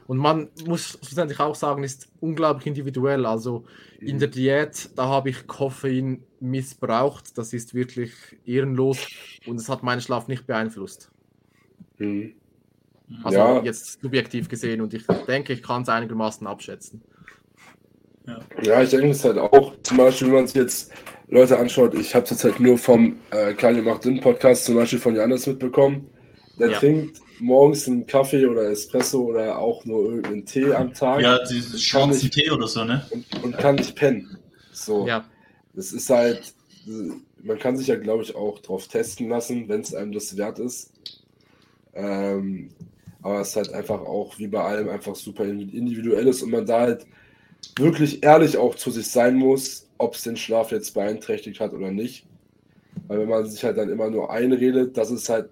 Und 0.06 0.18
man 0.18 0.48
muss 0.64 0.98
schlussendlich 1.02 1.40
auch 1.40 1.54
sagen, 1.54 1.84
ist 1.84 2.08
unglaublich 2.20 2.66
individuell. 2.66 3.26
Also 3.26 3.64
in 4.00 4.16
mhm. 4.16 4.20
der 4.20 4.28
Diät, 4.28 4.90
da 4.96 5.06
habe 5.06 5.30
ich 5.30 5.46
Koffein 5.46 6.22
missbraucht. 6.40 7.36
Das 7.36 7.52
ist 7.52 7.74
wirklich 7.74 8.12
ehrenlos 8.46 9.06
und 9.46 9.56
es 9.56 9.68
hat 9.68 9.82
meinen 9.82 10.00
Schlaf 10.00 10.28
nicht 10.28 10.46
beeinflusst. 10.46 11.10
Mhm. 11.98 12.34
Also 13.22 13.38
ja. 13.38 13.62
jetzt 13.62 14.00
subjektiv 14.00 14.48
gesehen 14.48 14.80
und 14.80 14.94
ich 14.94 15.06
denke, 15.26 15.52
ich 15.52 15.62
kann 15.62 15.82
es 15.82 15.88
einigermaßen 15.88 16.46
abschätzen. 16.46 17.02
Ja. 18.28 18.62
ja, 18.62 18.82
ich 18.82 18.90
denke 18.90 19.08
es 19.08 19.24
halt 19.24 19.38
auch, 19.38 19.72
zum 19.82 19.96
Beispiel, 19.96 20.28
wenn 20.28 20.34
man 20.34 20.46
sich 20.46 20.56
jetzt 20.56 20.92
Leute 21.28 21.58
anschaut, 21.58 21.94
ich 21.94 22.14
habe 22.14 22.24
es 22.24 22.30
jetzt 22.30 22.44
halt 22.44 22.60
nur 22.60 22.76
vom 22.76 23.16
äh, 23.30 23.54
Kleine 23.54 23.82
macht 23.82 24.02
Sinn 24.02 24.20
Podcast 24.20 24.66
zum 24.66 24.74
Beispiel 24.74 24.98
von 24.98 25.14
Janis 25.14 25.46
mitbekommen. 25.46 26.10
Der 26.58 26.70
ja. 26.70 26.78
trinkt 26.78 27.20
morgens 27.40 27.86
einen 27.86 28.06
Kaffee 28.06 28.46
oder 28.46 28.70
Espresso 28.70 29.22
oder 29.22 29.58
auch 29.58 29.84
nur 29.84 30.04
irgendeinen 30.04 30.44
Tee 30.44 30.72
am 30.72 30.92
Tag. 30.92 31.22
Ja, 31.22 31.38
dieses 31.44 31.82
schwarzen 31.82 32.30
Tee 32.30 32.50
oder 32.50 32.66
so, 32.66 32.84
ne? 32.84 33.06
Und, 33.10 33.44
und, 33.44 33.58
kann 33.58 33.76
nicht 33.76 33.94
pennen. 33.94 34.38
So. 34.72 35.06
Ja. 35.06 35.24
Das 35.74 35.92
ist 35.92 36.10
halt, 36.10 36.54
man 37.42 37.58
kann 37.58 37.76
sich 37.76 37.86
ja, 37.86 37.96
glaube 37.96 38.24
ich, 38.24 38.34
auch 38.34 38.58
drauf 38.58 38.88
testen 38.88 39.28
lassen, 39.28 39.68
wenn 39.68 39.82
es 39.82 39.94
einem 39.94 40.12
das 40.12 40.36
wert 40.36 40.58
ist. 40.58 40.92
Ähm, 41.94 42.70
aber 43.22 43.40
es 43.40 43.50
ist 43.50 43.56
halt 43.56 43.72
einfach 43.72 44.00
auch 44.00 44.38
wie 44.38 44.48
bei 44.48 44.62
allem 44.62 44.88
einfach 44.88 45.14
super 45.14 45.44
individuell 45.44 46.26
ist 46.26 46.42
und 46.42 46.50
man 46.50 46.66
da 46.66 46.80
halt 46.80 47.06
wirklich 47.76 48.22
ehrlich 48.22 48.56
auch 48.56 48.74
zu 48.74 48.90
sich 48.90 49.08
sein 49.10 49.36
muss, 49.36 49.86
ob 49.98 50.14
es 50.14 50.22
den 50.22 50.36
Schlaf 50.36 50.70
jetzt 50.72 50.94
beeinträchtigt 50.94 51.60
hat 51.60 51.72
oder 51.72 51.90
nicht. 51.90 52.26
Weil 53.06 53.20
wenn 53.20 53.28
man 53.28 53.46
sich 53.46 53.62
halt 53.64 53.78
dann 53.78 53.88
immer 53.88 54.10
nur 54.10 54.30
einredet, 54.30 54.96
dass 54.96 55.10
es 55.10 55.28
halt 55.28 55.50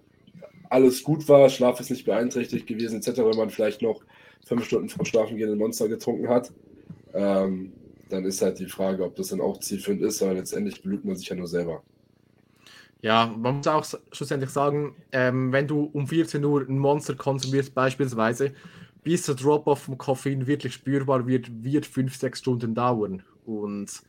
alles 0.70 1.02
gut 1.02 1.28
war, 1.28 1.48
Schlaf 1.48 1.80
ist 1.80 1.90
nicht 1.90 2.04
beeinträchtigt 2.04 2.66
gewesen, 2.66 2.98
etc., 2.98 3.18
wenn 3.18 3.36
man 3.36 3.50
vielleicht 3.50 3.82
noch 3.82 4.02
fünf 4.44 4.64
Stunden 4.64 4.88
vor 4.88 5.06
Schlafen 5.06 5.36
gehen 5.36 5.50
ein 5.50 5.58
Monster 5.58 5.88
getrunken 5.88 6.28
hat, 6.28 6.52
ähm, 7.14 7.72
dann 8.08 8.24
ist 8.24 8.42
halt 8.42 8.58
die 8.58 8.66
Frage, 8.66 9.04
ob 9.04 9.16
das 9.16 9.28
dann 9.28 9.40
auch 9.40 9.58
zielführend 9.58 10.02
ist, 10.02 10.20
weil 10.22 10.34
letztendlich 10.34 10.82
belügt 10.82 11.04
man 11.04 11.16
sich 11.16 11.28
ja 11.28 11.36
nur 11.36 11.48
selber. 11.48 11.82
Ja, 13.02 13.26
man 13.26 13.56
muss 13.56 13.66
auch 13.66 13.84
schlussendlich 14.12 14.50
sagen, 14.50 14.96
ähm, 15.12 15.52
wenn 15.52 15.66
du 15.66 15.90
um 15.92 16.06
14 16.06 16.44
Uhr 16.44 16.66
ein 16.68 16.78
Monster 16.78 17.14
konsumierst, 17.14 17.74
beispielsweise, 17.74 18.52
bis 19.06 19.26
der 19.26 19.36
Drop-off 19.36 19.82
vom 19.82 19.96
Koffein 19.98 20.48
wirklich 20.48 20.74
spürbar 20.74 21.28
wird, 21.28 21.62
wird 21.62 21.86
5, 21.86 22.16
6 22.16 22.40
Stunden 22.40 22.74
dauern. 22.74 23.22
Und 23.44 24.02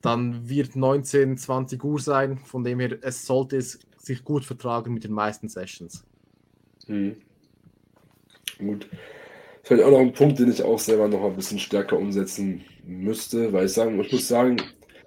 dann 0.00 0.48
wird 0.48 0.74
19, 0.74 1.38
20 1.38 1.84
Uhr 1.84 2.00
sein. 2.00 2.38
Von 2.38 2.64
dem 2.64 2.80
her, 2.80 2.98
es 3.02 3.26
sollte 3.26 3.58
es 3.58 3.78
sich 3.96 4.24
gut 4.24 4.44
vertragen 4.44 4.92
mit 4.92 5.04
den 5.04 5.12
meisten 5.12 5.48
Sessions. 5.48 6.02
Hm. 6.86 7.14
Gut. 8.58 8.88
Vielleicht 9.62 9.84
auch 9.84 9.92
noch 9.92 10.00
ein 10.00 10.12
Punkt, 10.12 10.40
den 10.40 10.50
ich 10.50 10.64
auch 10.64 10.80
selber 10.80 11.06
noch 11.06 11.24
ein 11.24 11.36
bisschen 11.36 11.60
stärker 11.60 11.96
umsetzen 11.96 12.64
müsste, 12.84 13.52
weil 13.52 13.66
ich 13.66 13.72
sagen, 13.72 14.00
ich 14.00 14.10
muss 14.10 14.26
sagen, 14.26 14.56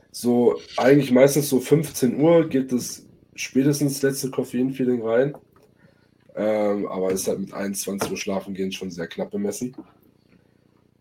so 0.10 0.58
eigentlich 0.78 1.12
meistens 1.12 1.50
so 1.50 1.60
15 1.60 2.18
Uhr 2.18 2.48
geht 2.48 2.72
das 2.72 3.06
spätestens 3.36 4.02
letzte 4.02 4.32
Koffein-Feeling 4.32 5.02
rein. 5.02 5.34
Ähm, 6.38 6.86
aber 6.86 7.12
ist 7.12 7.28
halt 7.28 7.40
mit 7.40 7.54
21 7.54 8.12
Uhr 8.12 8.18
schlafen 8.18 8.54
gehen 8.54 8.72
schon 8.72 8.92
sehr 8.92 9.08
knapp 9.08 9.32
bemessen. 9.32 9.76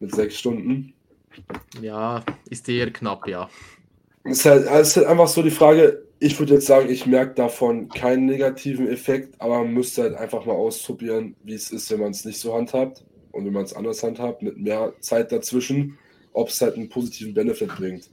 Mit 0.00 0.14
sechs 0.14 0.38
Stunden. 0.38 0.94
Ja, 1.82 2.24
ist 2.48 2.66
eher 2.68 2.90
knapp, 2.90 3.28
ja. 3.28 3.50
Es 4.24 4.38
ist, 4.38 4.44
halt, 4.46 4.66
es 4.66 4.88
ist 4.88 4.96
halt 4.96 5.06
einfach 5.06 5.28
so 5.28 5.42
die 5.42 5.50
Frage, 5.50 6.06
ich 6.18 6.38
würde 6.38 6.54
jetzt 6.54 6.66
sagen, 6.66 6.88
ich 6.88 7.04
merke 7.04 7.34
davon 7.34 7.88
keinen 7.88 8.24
negativen 8.24 8.88
Effekt, 8.88 9.38
aber 9.38 9.58
man 9.58 9.74
müsste 9.74 10.02
halt 10.02 10.14
einfach 10.14 10.46
mal 10.46 10.54
ausprobieren, 10.54 11.36
wie 11.44 11.54
es 11.54 11.70
ist, 11.70 11.90
wenn 11.90 12.00
man 12.00 12.12
es 12.12 12.24
nicht 12.24 12.40
so 12.40 12.54
handhabt 12.54 13.04
und 13.32 13.44
wenn 13.44 13.52
man 13.52 13.64
es 13.64 13.74
anders 13.74 14.02
handhabt, 14.02 14.40
mit 14.40 14.56
mehr 14.56 14.94
Zeit 15.00 15.32
dazwischen, 15.32 15.98
ob 16.32 16.48
es 16.48 16.60
halt 16.62 16.76
einen 16.76 16.88
positiven 16.88 17.34
Benefit 17.34 17.76
bringt. 17.76 18.08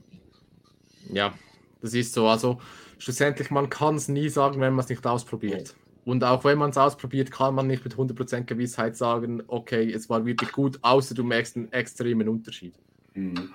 Ja, 1.10 1.32
das 1.80 1.94
ist 1.94 2.12
so. 2.12 2.26
Also 2.26 2.60
schlussendlich, 2.98 3.50
man 3.50 3.70
kann 3.70 3.96
es 3.96 4.08
nie 4.08 4.28
sagen, 4.28 4.60
wenn 4.60 4.74
man 4.74 4.84
es 4.84 4.90
nicht 4.90 5.06
ausprobiert. 5.06 5.74
Und 6.04 6.22
auch 6.22 6.44
wenn 6.44 6.58
man 6.58 6.70
es 6.70 6.76
ausprobiert, 6.76 7.30
kann 7.30 7.54
man 7.54 7.66
nicht 7.66 7.84
mit 7.84 7.94
100% 7.94 8.42
Gewissheit 8.42 8.96
sagen, 8.96 9.42
okay, 9.46 9.90
es 9.90 10.10
war 10.10 10.26
wirklich 10.26 10.52
gut, 10.52 10.78
außer 10.82 11.14
du 11.14 11.24
merkst 11.24 11.56
einen 11.56 11.72
extremen 11.72 12.28
Unterschied. 12.28 12.74
Mhm. 13.14 13.50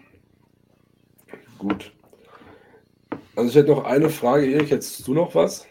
Gut. 1.60 1.91
Also 3.36 3.50
ich 3.50 3.56
hätte 3.56 3.70
noch 3.70 3.84
eine 3.84 4.10
Frage, 4.10 4.47
Erik, 4.47 4.72
hättest 4.72 5.08
du 5.08 5.14
noch 5.14 5.36
was? 5.36 5.68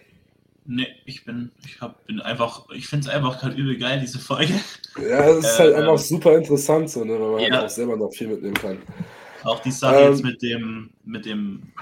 Nee, 0.71 0.87
ich 1.07 1.25
bin, 1.25 1.51
ich 1.65 1.81
hab, 1.81 2.07
bin 2.07 2.21
einfach, 2.21 2.69
ich 2.75 2.87
finde 2.87 3.09
es 3.09 3.15
einfach 3.15 3.41
gerade 3.41 3.57
übel 3.57 3.77
geil, 3.79 4.01
diese 4.01 4.19
Folge. 4.19 4.53
Ja, 4.99 5.31
es 5.31 5.39
ist 5.39 5.59
halt 5.59 5.73
äh, 5.73 5.77
einfach 5.77 5.99
super 5.99 6.37
interessant, 6.37 6.91
so, 6.91 7.05
ne, 7.05 7.15
weil 7.19 7.31
man 7.31 7.41
ja. 7.41 7.51
halt 7.53 7.65
auch 7.65 7.71
selber 7.71 7.97
noch 7.97 8.13
viel 8.13 8.29
mitnehmen 8.29 8.55
kann. 8.55 8.79
Auch 9.45 9.61
die 9.61 9.71
Sache 9.71 9.97
ähm, 9.97 10.13
jetzt 10.13 10.23
mit 10.23 10.43
dem, 10.43 10.91
mit 11.05 11.25
dem, 11.25 11.73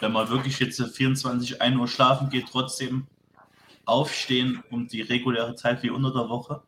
wenn 0.00 0.12
man 0.12 0.28
wirklich 0.30 0.58
jetzt 0.58 0.80
24, 0.80 1.60
1 1.60 1.76
Uhr 1.76 1.86
schlafen 1.86 2.30
geht, 2.30 2.46
trotzdem 2.50 3.06
aufstehen 3.84 4.62
um 4.70 4.86
die 4.86 5.02
reguläre 5.02 5.54
Zeit 5.54 5.82
wie 5.82 5.90
unter 5.90 6.12
der 6.12 6.28
Woche 6.28 6.62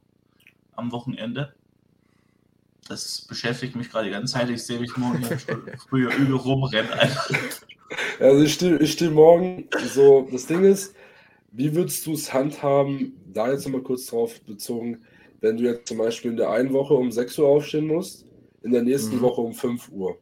am 0.74 0.92
Wochenende. 0.92 1.54
Das 2.88 3.22
beschäftigt 3.22 3.76
mich 3.76 3.90
gerade 3.90 4.06
die 4.06 4.12
ganze 4.12 4.34
Zeit. 4.34 4.50
Ich 4.50 4.62
sehe 4.64 4.80
mich 4.80 4.96
morgen 4.96 5.22
früher 5.88 6.14
übel 6.14 6.36
rumrennen. 6.36 6.92
Also 8.18 8.44
ich 8.44 8.54
stehe 8.54 8.86
steh 8.86 9.10
morgen 9.10 9.68
so, 9.92 10.28
das 10.32 10.46
Ding 10.46 10.64
ist, 10.64 10.94
wie 11.52 11.74
würdest 11.74 12.06
du 12.06 12.14
es 12.14 12.32
handhaben, 12.32 13.20
da 13.32 13.52
jetzt 13.52 13.66
nochmal 13.66 13.82
kurz 13.82 14.06
drauf 14.06 14.40
bezogen, 14.42 15.02
wenn 15.40 15.58
du 15.58 15.64
jetzt 15.64 15.88
zum 15.88 15.98
Beispiel 15.98 16.30
in 16.30 16.36
der 16.36 16.50
einen 16.50 16.72
Woche 16.72 16.94
um 16.94 17.12
6 17.12 17.38
Uhr 17.38 17.48
aufstehen 17.48 17.86
musst, 17.86 18.24
in 18.62 18.72
der 18.72 18.82
nächsten 18.82 19.16
mhm. 19.16 19.22
Woche 19.22 19.40
um 19.42 19.52
5 19.52 19.90
Uhr. 19.90 20.18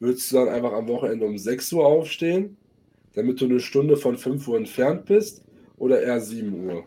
Würdest 0.00 0.32
du 0.32 0.36
dann 0.36 0.48
einfach 0.48 0.72
am 0.72 0.88
Wochenende 0.88 1.26
um 1.26 1.36
6 1.36 1.72
Uhr 1.74 1.86
aufstehen, 1.86 2.56
damit 3.14 3.40
du 3.40 3.44
eine 3.44 3.60
Stunde 3.60 3.96
von 3.96 4.16
5 4.16 4.48
Uhr 4.48 4.56
entfernt 4.56 5.04
bist, 5.04 5.44
oder 5.82 6.00
eher 6.00 6.20
7 6.20 6.64
Uhr? 6.64 6.84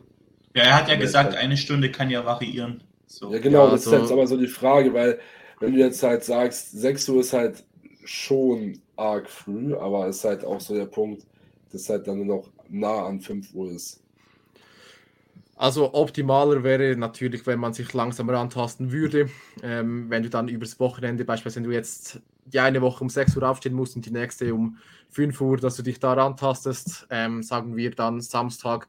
Ja, 0.53 0.63
er 0.63 0.75
hat 0.77 0.87
ja 0.87 0.95
gesagt, 0.95 1.35
eine 1.35 1.57
Stunde 1.57 1.91
kann 1.91 2.09
ja 2.09 2.23
variieren. 2.23 2.81
So. 3.07 3.29
Ja, 3.31 3.39
genau, 3.39 3.65
ja, 3.65 3.71
das 3.71 3.85
also... 3.85 3.97
ist 3.97 4.01
jetzt 4.03 4.11
aber 4.13 4.25
so 4.25 4.37
die 4.37 4.47
Frage, 4.47 4.93
weil 4.93 5.19
wenn 5.59 5.73
du 5.73 5.79
jetzt 5.79 6.01
halt 6.01 6.23
sagst, 6.23 6.71
6 6.71 7.09
Uhr 7.09 7.19
ist 7.19 7.33
halt 7.33 7.65
schon 8.05 8.79
arg 8.95 9.29
früh, 9.29 9.75
aber 9.75 10.07
ist 10.07 10.23
halt 10.23 10.45
auch 10.45 10.61
so 10.61 10.73
der 10.73 10.85
Punkt, 10.85 11.25
dass 11.73 11.89
halt 11.89 12.07
dann 12.07 12.25
noch 12.25 12.49
nah 12.69 13.05
an 13.05 13.19
5 13.19 13.53
Uhr 13.53 13.71
ist. 13.71 14.01
Also 15.57 15.93
optimaler 15.93 16.63
wäre 16.63 16.95
natürlich, 16.95 17.45
wenn 17.47 17.59
man 17.59 17.73
sich 17.73 17.93
langsam 17.93 18.29
rantasten 18.29 18.93
würde. 18.93 19.29
Ähm, 19.61 20.09
wenn 20.09 20.23
du 20.23 20.29
dann 20.29 20.47
übers 20.47 20.79
Wochenende, 20.79 21.25
beispielsweise 21.25 21.63
wenn 21.63 21.69
du 21.69 21.75
jetzt 21.75 22.21
die 22.45 22.59
eine 22.59 22.81
Woche 22.81 23.03
um 23.03 23.09
6 23.09 23.35
Uhr 23.37 23.49
aufstehen 23.49 23.73
musst 23.73 23.95
und 23.95 24.05
die 24.05 24.11
nächste 24.11 24.53
um 24.53 24.77
5 25.09 25.41
Uhr, 25.41 25.57
dass 25.57 25.75
du 25.75 25.83
dich 25.83 25.99
da 25.99 26.13
rantastest, 26.13 27.07
ähm, 27.09 27.43
sagen 27.43 27.75
wir 27.75 27.91
dann 27.91 28.21
Samstag 28.21 28.87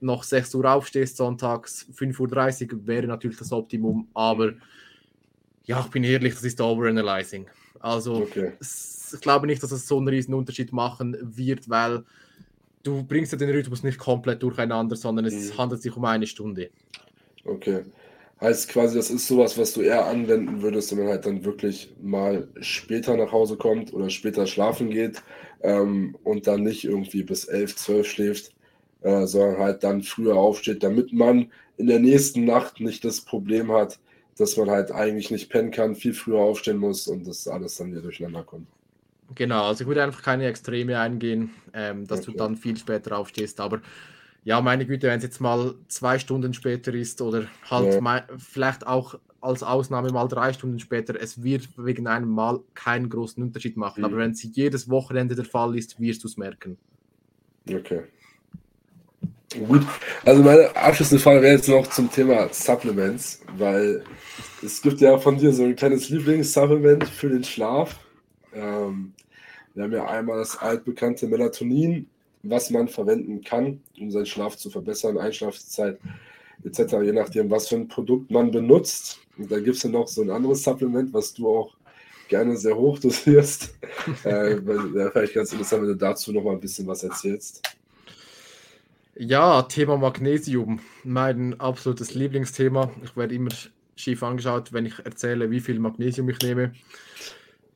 noch 0.00 0.22
6 0.22 0.54
Uhr 0.54 0.70
aufstehst, 0.70 1.16
sonntags 1.16 1.86
5.30 1.96 2.72
Uhr 2.72 2.86
wäre 2.86 3.06
natürlich 3.06 3.38
das 3.38 3.52
Optimum, 3.52 4.08
aber 4.14 4.52
ja, 5.64 5.80
ich 5.80 5.86
bin 5.86 6.04
ehrlich, 6.04 6.34
das 6.34 6.44
ist 6.44 6.60
Overanalyzing. 6.60 7.46
Also 7.80 8.16
okay. 8.16 8.52
ich 8.60 9.20
glaube 9.20 9.46
nicht, 9.46 9.62
dass 9.62 9.72
es 9.72 9.86
so 9.86 9.98
einen 9.98 10.08
riesen 10.08 10.34
Unterschied 10.34 10.72
machen 10.72 11.16
wird, 11.22 11.68
weil 11.68 12.04
du 12.82 13.02
bringst 13.02 13.32
ja 13.32 13.38
den 13.38 13.50
Rhythmus 13.50 13.82
nicht 13.82 13.98
komplett 13.98 14.42
durcheinander, 14.42 14.96
sondern 14.96 15.24
es 15.24 15.52
mhm. 15.52 15.58
handelt 15.58 15.82
sich 15.82 15.96
um 15.96 16.04
eine 16.04 16.26
Stunde. 16.26 16.70
Okay. 17.44 17.84
Heißt 18.44 18.68
quasi, 18.68 18.98
das 18.98 19.08
ist 19.08 19.26
sowas, 19.26 19.56
was 19.56 19.72
du 19.72 19.80
eher 19.80 20.04
anwenden 20.04 20.60
würdest, 20.60 20.90
wenn 20.90 20.98
man 20.98 21.08
halt 21.08 21.24
dann 21.24 21.46
wirklich 21.46 21.94
mal 22.02 22.46
später 22.60 23.16
nach 23.16 23.32
Hause 23.32 23.56
kommt 23.56 23.94
oder 23.94 24.10
später 24.10 24.46
schlafen 24.46 24.90
geht 24.90 25.22
ähm, 25.62 26.14
und 26.24 26.46
dann 26.46 26.62
nicht 26.62 26.84
irgendwie 26.84 27.22
bis 27.22 27.46
11, 27.46 27.74
12 27.74 28.06
schläft, 28.06 28.52
äh, 29.00 29.26
sondern 29.26 29.60
halt 29.60 29.82
dann 29.82 30.02
früher 30.02 30.36
aufsteht, 30.36 30.82
damit 30.82 31.10
man 31.14 31.52
in 31.78 31.86
der 31.86 32.00
nächsten 32.00 32.44
Nacht 32.44 32.80
nicht 32.80 33.02
das 33.06 33.22
Problem 33.22 33.72
hat, 33.72 33.98
dass 34.36 34.58
man 34.58 34.68
halt 34.68 34.92
eigentlich 34.92 35.30
nicht 35.30 35.48
pennen 35.48 35.70
kann, 35.70 35.94
viel 35.94 36.12
früher 36.12 36.40
aufstehen 36.40 36.76
muss 36.76 37.08
und 37.08 37.26
das 37.26 37.48
alles 37.48 37.76
dann 37.78 37.92
wieder 37.92 38.02
durcheinander 38.02 38.42
kommt. 38.42 38.66
Genau, 39.34 39.68
also 39.68 39.84
ich 39.84 39.88
würde 39.88 40.02
einfach 40.02 40.22
keine 40.22 40.46
Extreme 40.48 41.00
eingehen, 41.00 41.48
ähm, 41.72 42.06
dass 42.06 42.20
okay. 42.20 42.32
du 42.32 42.36
dann 42.36 42.56
viel 42.56 42.76
später 42.76 43.16
aufstehst. 43.16 43.58
Aber 43.58 43.80
ja, 44.44 44.60
meine 44.60 44.86
Güte, 44.86 45.08
wenn 45.08 45.18
es 45.18 45.24
jetzt 45.24 45.40
mal 45.40 45.74
zwei 45.88 46.18
Stunden 46.18 46.52
später 46.52 46.92
ist 46.92 47.20
oder 47.22 47.46
halt 47.68 48.00
ja. 48.02 48.26
vielleicht 48.38 48.86
auch 48.86 49.18
als 49.40 49.62
Ausnahme 49.62 50.10
mal 50.10 50.28
drei 50.28 50.52
Stunden 50.52 50.78
später, 50.78 51.20
es 51.20 51.42
wird 51.42 51.68
wegen 51.76 52.06
einem 52.06 52.30
Mal 52.30 52.60
keinen 52.74 53.08
großen 53.08 53.42
Unterschied 53.42 53.76
machen. 53.76 54.00
Mhm. 54.00 54.04
Aber 54.04 54.16
wenn 54.18 54.30
es 54.32 54.42
jedes 54.42 54.88
Wochenende 54.88 55.34
der 55.34 55.44
Fall 55.44 55.76
ist, 55.76 55.98
wirst 56.00 56.24
du 56.24 56.28
es 56.28 56.36
merken. 56.36 56.78
Okay. 57.68 58.04
Gut, 59.68 59.82
also 60.24 60.42
meine 60.42 60.74
abschließende 60.74 61.22
Frage 61.22 61.42
wäre 61.42 61.54
jetzt 61.54 61.68
noch 61.68 61.86
zum 61.86 62.10
Thema 62.10 62.48
Supplements, 62.52 63.40
weil 63.56 64.02
es 64.62 64.82
gibt 64.82 65.00
ja 65.00 65.16
von 65.18 65.38
dir 65.38 65.52
so 65.52 65.62
ein 65.64 65.76
kleines 65.76 66.08
Lieblingssupplement 66.08 67.04
für 67.04 67.28
den 67.28 67.44
Schlaf. 67.44 68.00
Ähm, 68.52 69.12
wir 69.74 69.84
haben 69.84 69.92
ja 69.92 70.06
einmal 70.06 70.38
das 70.38 70.56
altbekannte 70.56 71.28
Melatonin, 71.28 72.08
was 72.44 72.70
man 72.70 72.88
verwenden 72.88 73.42
kann, 73.42 73.80
um 73.98 74.10
seinen 74.10 74.26
Schlaf 74.26 74.56
zu 74.56 74.70
verbessern, 74.70 75.18
Einschlafzeit 75.18 75.98
etc., 76.62 76.94
je 77.02 77.12
nachdem, 77.12 77.50
was 77.50 77.68
für 77.68 77.76
ein 77.76 77.88
Produkt 77.88 78.30
man 78.30 78.50
benutzt. 78.50 79.18
Und 79.36 79.50
da 79.50 79.58
gibt 79.58 79.76
es 79.76 79.82
ja 79.82 79.90
noch 79.90 80.08
so 80.08 80.22
ein 80.22 80.30
anderes 80.30 80.62
Supplement, 80.62 81.12
was 81.12 81.34
du 81.34 81.48
auch 81.48 81.76
gerne 82.28 82.56
sehr 82.56 82.76
hoch 82.76 82.98
dosierst. 82.98 83.74
äh, 84.24 84.56
vielleicht 85.12 85.34
ganz 85.34 85.52
interessant, 85.52 85.82
wenn 85.82 85.88
du 85.88 85.96
dazu 85.96 86.32
noch 86.32 86.42
mal 86.42 86.52
ein 86.52 86.60
bisschen 86.60 86.86
was 86.86 87.02
erzählst. 87.02 87.62
Ja, 89.16 89.62
Thema 89.62 89.96
Magnesium, 89.96 90.80
mein 91.04 91.58
absolutes 91.60 92.14
Lieblingsthema. 92.14 92.90
Ich 93.04 93.16
werde 93.16 93.34
immer 93.34 93.50
schief 93.94 94.22
angeschaut, 94.22 94.72
wenn 94.72 94.86
ich 94.86 94.98
erzähle, 95.04 95.50
wie 95.50 95.60
viel 95.60 95.78
Magnesium 95.78 96.28
ich 96.28 96.40
nehme 96.40 96.72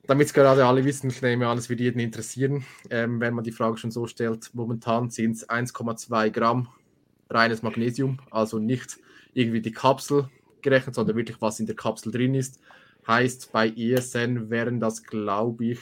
damit 0.09 0.26
es 0.26 0.32
gerade 0.32 0.64
alle 0.66 0.84
wissen, 0.86 1.11
ich 1.11 1.20
nehme 1.20 1.46
an, 1.46 1.59
es 1.59 1.68
wird 1.68 1.80
jeden 1.80 2.00
interessieren, 2.00 2.64
ähm, 2.88 3.20
wenn 3.20 3.34
man 3.34 3.44
die 3.44 3.52
Frage 3.52 3.76
schon 3.76 3.90
so 3.90 4.06
stellt. 4.06 4.50
Momentan 4.54 5.11
sind 5.11 5.32
es 5.32 5.48
1,2 5.48 6.30
Gramm 6.30 6.68
reines 7.28 7.62
Magnesium, 7.62 8.18
also 8.30 8.59
nicht 8.59 8.98
irgendwie 9.34 9.61
die 9.61 9.70
Kapsel 9.70 10.30
gerechnet, 10.62 10.94
sondern 10.94 11.14
wirklich 11.14 11.36
was 11.42 11.61
in 11.61 11.66
der 11.66 11.76
Kapsel 11.76 12.11
drin 12.11 12.34
ist. 12.34 12.59
Heißt, 13.06 13.52
bei 13.52 13.68
ESN 13.68 14.48
wären 14.48 14.80
das, 14.80 15.02
glaube 15.02 15.66
ich, 15.66 15.78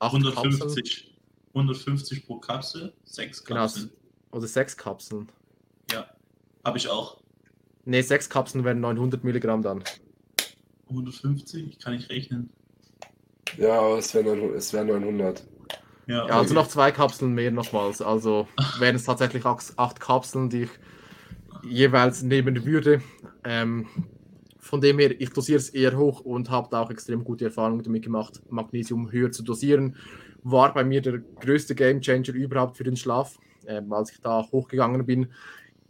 150, 0.00 0.58
Kapseln. 0.58 1.16
150 1.48 2.26
pro 2.26 2.38
Kapsel, 2.38 2.94
sechs 3.04 3.44
genau, 3.44 3.60
Kapseln. 3.60 3.88
Genau, 3.88 4.38
oder 4.38 4.46
sechs 4.46 4.74
Kapseln. 4.74 5.28
Ja, 5.92 6.06
habe 6.64 6.78
ich 6.78 6.88
auch. 6.88 7.20
Ne, 7.84 8.02
sechs 8.02 8.30
Kapseln 8.30 8.64
wären 8.64 8.80
900 8.80 9.22
Milligramm 9.22 9.60
dann. 9.60 9.84
150, 10.88 11.78
kann 11.78 11.92
ich 11.92 12.08
rechnen. 12.08 12.48
Ja, 13.56 13.96
es 13.96 14.14
wären 14.14 14.26
wär 14.26 14.84
900. 14.84 15.44
Ja, 16.06 16.26
ja, 16.28 16.38
also 16.38 16.54
noch 16.54 16.68
zwei 16.68 16.92
Kapseln 16.92 17.34
mehr 17.34 17.50
nochmals. 17.50 18.00
Also 18.00 18.46
wären 18.78 18.96
es 18.96 19.04
tatsächlich 19.04 19.44
acht 19.44 20.00
Kapseln, 20.00 20.50
die 20.50 20.64
ich 20.64 20.70
jeweils 21.64 22.22
nehmen 22.22 22.64
würde. 22.64 23.02
Ähm, 23.44 23.88
von 24.58 24.80
dem 24.80 24.98
her, 24.98 25.20
ich 25.20 25.30
dosiere 25.30 25.58
es 25.58 25.68
eher 25.70 25.96
hoch 25.96 26.20
und 26.20 26.50
habe 26.50 26.68
da 26.70 26.82
auch 26.82 26.90
extrem 26.90 27.24
gute 27.24 27.46
Erfahrungen 27.46 27.82
damit 27.82 28.04
gemacht, 28.04 28.42
Magnesium 28.50 29.10
höher 29.10 29.30
zu 29.30 29.42
dosieren. 29.42 29.96
War 30.42 30.74
bei 30.74 30.84
mir 30.84 31.00
der 31.00 31.18
größte 31.40 31.74
Gamechanger 31.74 32.34
überhaupt 32.34 32.76
für 32.76 32.84
den 32.84 32.96
Schlaf, 32.96 33.38
äh, 33.64 33.80
als 33.90 34.12
ich 34.12 34.20
da 34.20 34.46
hochgegangen 34.50 35.06
bin 35.06 35.28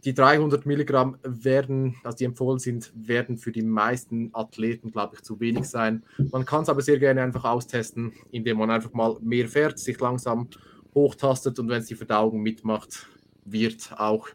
die 0.03 0.13
300 0.13 0.65
Milligramm 0.65 1.17
werden, 1.23 1.95
also 2.03 2.17
die 2.17 2.25
empfohlen 2.25 2.59
sind, 2.59 2.91
werden 2.95 3.37
für 3.37 3.51
die 3.51 3.63
meisten 3.63 4.29
Athleten, 4.33 4.91
glaube 4.91 5.15
ich, 5.15 5.23
zu 5.23 5.39
wenig 5.39 5.65
sein. 5.65 6.03
Man 6.31 6.45
kann 6.45 6.63
es 6.63 6.69
aber 6.69 6.81
sehr 6.81 6.99
gerne 6.99 7.21
einfach 7.21 7.45
austesten, 7.45 8.13
indem 8.31 8.57
man 8.57 8.69
einfach 8.69 8.93
mal 8.93 9.17
mehr 9.21 9.47
fährt, 9.47 9.79
sich 9.79 9.99
langsam 9.99 10.49
hochtastet 10.93 11.59
und 11.59 11.69
wenn 11.69 11.81
es 11.81 11.87
die 11.87 11.95
Verdauung 11.95 12.41
mitmacht, 12.41 13.07
wird 13.45 13.91
auch 13.97 14.27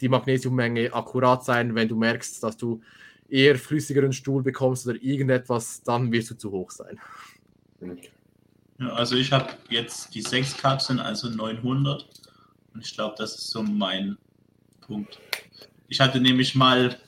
die 0.00 0.08
Magnesiummenge 0.08 0.92
akkurat 0.92 1.44
sein. 1.44 1.74
Wenn 1.74 1.88
du 1.88 1.96
merkst, 1.96 2.42
dass 2.42 2.56
du 2.56 2.80
eher 3.28 3.56
flüssigeren 3.56 4.12
Stuhl 4.12 4.42
bekommst 4.42 4.86
oder 4.86 5.00
irgendetwas, 5.00 5.82
dann 5.82 6.12
wirst 6.12 6.30
du 6.30 6.34
zu 6.36 6.50
hoch 6.50 6.70
sein. 6.70 6.98
Ja, 8.78 8.88
also 8.88 9.16
ich 9.16 9.32
habe 9.32 9.50
jetzt 9.70 10.14
die 10.14 10.22
sechs 10.22 10.56
Kapseln, 10.56 10.98
also 10.98 11.28
900 11.28 12.06
und 12.74 12.84
ich 12.84 12.94
glaube, 12.94 13.14
das 13.16 13.36
ist 13.36 13.50
so 13.50 13.62
mein 13.62 14.16
Punkt. 14.86 15.18
Ich 15.88 16.00
hatte 16.00 16.20
nämlich 16.20 16.54
mal 16.54 16.98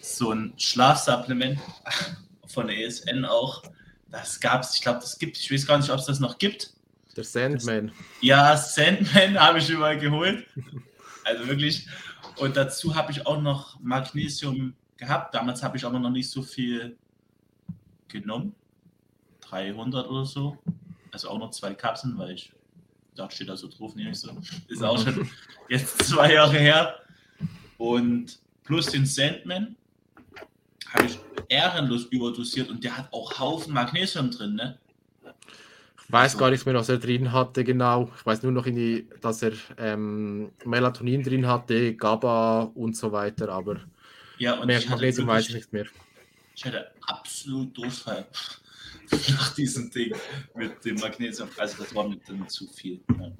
so 0.00 0.32
ein 0.32 0.52
Schlafsupplement 0.56 1.58
von 2.46 2.68
ESN 2.68 3.24
auch. 3.24 3.62
Das 4.10 4.40
gab 4.40 4.62
es, 4.62 4.74
ich 4.74 4.82
glaube, 4.82 5.00
das 5.00 5.18
gibt, 5.18 5.36
ich 5.38 5.50
weiß 5.50 5.66
gar 5.66 5.78
nicht, 5.78 5.90
ob 5.90 5.98
es 5.98 6.06
das 6.06 6.20
noch 6.20 6.38
gibt. 6.38 6.72
Der 7.16 7.24
Sandman. 7.24 7.88
Das, 7.88 7.96
ja, 8.20 8.56
Sandman 8.56 9.40
habe 9.40 9.58
ich 9.58 9.68
überall 9.68 9.98
geholt. 9.98 10.46
Also 11.24 11.46
wirklich. 11.48 11.86
Und 12.36 12.56
dazu 12.56 12.94
habe 12.94 13.12
ich 13.12 13.26
auch 13.26 13.40
noch 13.40 13.80
Magnesium 13.80 14.74
gehabt. 14.96 15.34
Damals 15.34 15.62
habe 15.62 15.76
ich 15.76 15.84
aber 15.84 15.98
noch 15.98 16.10
nicht 16.10 16.30
so 16.30 16.42
viel 16.42 16.96
genommen. 18.08 18.54
300 19.40 20.08
oder 20.08 20.24
so. 20.24 20.58
Also 21.12 21.30
auch 21.30 21.38
noch 21.38 21.50
zwei 21.50 21.74
Kapseln, 21.74 22.18
weil 22.18 22.32
ich 22.32 22.52
da 23.16 23.30
steht 23.30 23.50
also 23.50 23.68
drauf, 23.68 23.94
nehme 23.94 24.10
ich 24.10 24.20
so. 24.20 24.30
Ist 24.68 24.82
auch 24.82 25.02
schon 25.02 25.28
jetzt 25.68 26.04
zwei 26.04 26.34
Jahre 26.34 26.58
her. 26.58 26.94
Und 27.78 28.38
plus 28.64 28.86
den 28.86 29.06
Sandman 29.06 29.76
habe 30.92 31.06
ich 31.06 31.18
ehrenlos 31.48 32.04
überdosiert 32.06 32.68
und 32.68 32.82
der 32.82 32.96
hat 32.96 33.12
auch 33.12 33.38
Haufen 33.38 33.72
Magnesium 33.72 34.30
drin, 34.30 34.54
ne? 34.54 34.78
Ich 36.06 36.12
weiß 36.12 36.34
also, 36.34 36.38
gar 36.38 36.50
nicht 36.50 36.64
mehr, 36.64 36.74
was 36.76 36.88
er 36.88 36.98
drin 36.98 37.32
hatte, 37.32 37.64
genau. 37.64 38.10
Ich 38.16 38.24
weiß 38.24 38.42
nur 38.44 38.52
noch, 38.52 38.64
die, 38.64 39.08
dass 39.20 39.42
er 39.42 39.52
ähm, 39.76 40.52
Melatonin 40.64 41.22
drin 41.22 41.46
hatte, 41.46 41.94
GABA 41.94 42.70
und 42.74 42.96
so 42.96 43.10
weiter, 43.10 43.48
aber 43.48 43.80
ja, 44.38 44.54
und 44.54 44.66
mehr 44.66 44.80
Magnesium 44.88 45.26
weiß 45.26 45.48
ich 45.48 45.54
nicht 45.54 45.72
mehr. 45.72 45.86
Ich 46.54 46.64
hatte 46.64 46.92
absolut 47.02 47.76
Durchfall 47.76 48.26
nach 49.30 49.54
diesem 49.54 49.90
Ding 49.90 50.14
mit 50.54 50.84
dem 50.84 50.96
Magnesium. 50.96 51.48
Also 51.56 51.82
das 51.82 51.94
war 51.94 52.08
mir 52.08 52.18
dann 52.26 52.48
zu 52.48 52.66
viel. 52.68 53.00
Ja. 53.18 53.32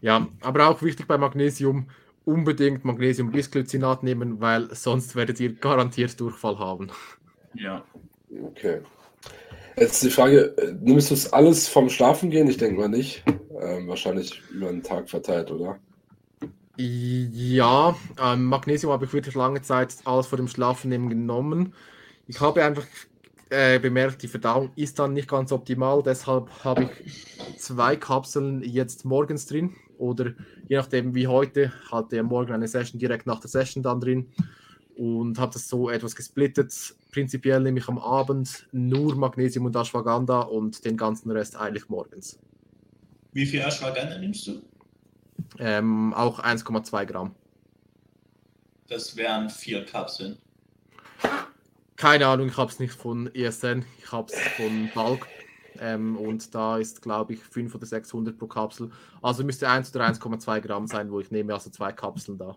ja, 0.00 0.28
aber 0.40 0.68
auch 0.68 0.82
wichtig 0.82 1.06
bei 1.06 1.18
Magnesium, 1.18 1.88
unbedingt 2.24 2.84
Magnesium-Bisglycinat 2.84 4.02
nehmen, 4.02 4.40
weil 4.40 4.74
sonst 4.74 5.16
werdet 5.16 5.40
ihr 5.40 5.54
garantiert 5.54 6.18
Durchfall 6.20 6.58
haben. 6.58 6.90
Ja. 7.54 7.84
Okay. 8.42 8.80
Jetzt 9.76 10.02
die 10.02 10.10
Frage, 10.10 10.54
nimmst 10.82 11.10
du 11.10 11.14
es 11.14 11.32
alles 11.32 11.68
vom 11.68 11.88
Schlafen 11.88 12.30
gehen? 12.30 12.48
Ich 12.48 12.58
denke 12.58 12.80
mal 12.80 12.88
nicht. 12.88 13.24
Ähm, 13.60 13.88
wahrscheinlich 13.88 14.42
über 14.50 14.68
den 14.68 14.82
Tag 14.82 15.08
verteilt, 15.08 15.50
oder? 15.50 15.78
Ja, 16.76 17.94
ähm, 18.22 18.44
Magnesium 18.44 18.92
habe 18.92 19.04
ich 19.04 19.12
wirklich 19.12 19.34
lange 19.34 19.60
Zeit 19.62 19.94
alles 20.04 20.26
vor 20.26 20.38
dem 20.38 20.48
Schlafennehmen 20.48 21.08
genommen. 21.08 21.74
Ich 22.26 22.40
habe 22.40 22.64
einfach 22.64 22.86
äh, 23.50 23.78
bemerkt, 23.78 24.22
die 24.22 24.28
Verdauung 24.28 24.70
ist 24.76 24.98
dann 24.98 25.12
nicht 25.12 25.28
ganz 25.28 25.52
optimal, 25.52 26.02
deshalb 26.02 26.48
habe 26.64 26.90
ich 27.04 27.26
zwei 27.58 27.96
Kapseln 27.96 28.62
jetzt 28.62 29.04
morgens 29.04 29.46
drin 29.46 29.74
oder 29.98 30.32
je 30.68 30.76
nachdem 30.76 31.14
wie 31.14 31.26
heute, 31.26 31.72
hatte 31.90 32.16
er 32.16 32.22
morgen 32.22 32.52
eine 32.52 32.68
Session 32.68 32.98
direkt 32.98 33.26
nach 33.26 33.40
der 33.40 33.50
Session 33.50 33.82
dann 33.82 34.00
drin 34.00 34.32
und 34.96 35.38
habe 35.38 35.52
das 35.52 35.68
so 35.68 35.90
etwas 35.90 36.14
gesplittet. 36.14 36.72
Prinzipiell 37.10 37.60
nehme 37.60 37.80
ich 37.80 37.88
am 37.88 37.98
Abend 37.98 38.68
nur 38.72 39.16
Magnesium 39.16 39.66
und 39.66 39.76
Ashwagandha 39.76 40.40
und 40.40 40.84
den 40.84 40.96
ganzen 40.96 41.30
Rest 41.30 41.56
eigentlich 41.56 41.88
morgens. 41.88 42.38
Wie 43.32 43.46
viel 43.46 43.60
Ashwagandha 43.60 44.18
nimmst 44.18 44.46
du? 44.46 44.62
Ähm, 45.58 46.14
auch 46.14 46.38
1,2 46.38 47.06
Gramm. 47.06 47.34
Das 48.88 49.16
wären 49.16 49.48
vier 49.50 49.84
Kapseln. 49.84 50.38
Keine 52.00 52.26
Ahnung, 52.28 52.48
ich 52.48 52.56
habe 52.56 52.70
es 52.70 52.78
nicht 52.78 52.94
von 52.94 53.30
ESN, 53.34 53.84
ich 53.98 54.10
habe 54.10 54.32
es 54.32 54.38
von 54.56 54.88
Bulk. 54.94 55.26
Ähm, 55.80 56.16
und 56.16 56.54
da 56.54 56.78
ist, 56.78 57.02
glaube 57.02 57.34
ich, 57.34 57.40
500 57.40 57.74
oder 57.74 57.86
600 57.86 58.38
pro 58.38 58.46
Kapsel. 58.46 58.90
Also 59.20 59.44
müsste 59.44 59.68
1 59.68 59.94
oder 59.94 60.06
1,2 60.06 60.60
Gramm 60.62 60.86
sein, 60.86 61.10
wo 61.12 61.20
ich 61.20 61.30
nehme, 61.30 61.52
also 61.52 61.68
zwei 61.68 61.92
Kapseln 61.92 62.38
da. 62.38 62.56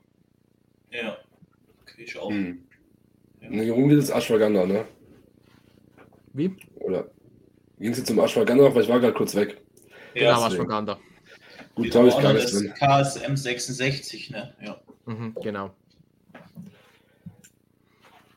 Ja. 0.91 1.17
Okay, 1.81 2.03
ich 2.03 2.17
auch. 2.17 2.29
Hm. 2.29 2.63
Ne, 3.41 3.69
warum 3.69 3.89
geht 3.89 3.99
es 3.99 4.09
Ashwagandha, 4.09 4.65
ne? 4.65 4.85
Wie? 6.31 6.55
Oder 6.75 7.11
ging 7.79 7.91
es 7.91 7.97
jetzt 7.97 8.07
zum 8.07 8.19
Ashwagandha 8.19 8.63
noch, 8.63 8.73
weil 8.73 8.83
ich 8.83 8.89
war 8.89 9.01
gerade 9.01 9.13
kurz 9.13 9.35
weg. 9.35 9.61
Genau, 10.13 10.35
deswegen. 10.35 10.53
Ashwagandha. 10.53 10.99
Gut, 11.75 11.93
da 11.93 11.99
habe 11.99 12.07
ich 12.07 12.17
gar 12.17 12.33
das 12.33 12.53
nichts 12.53 12.59
drin. 12.59 12.73
KSM 12.75 13.35
66, 13.35 14.29
ne? 14.29 14.55
Ja. 14.61 14.79
Mhm, 15.05 15.35
genau. 15.41 15.75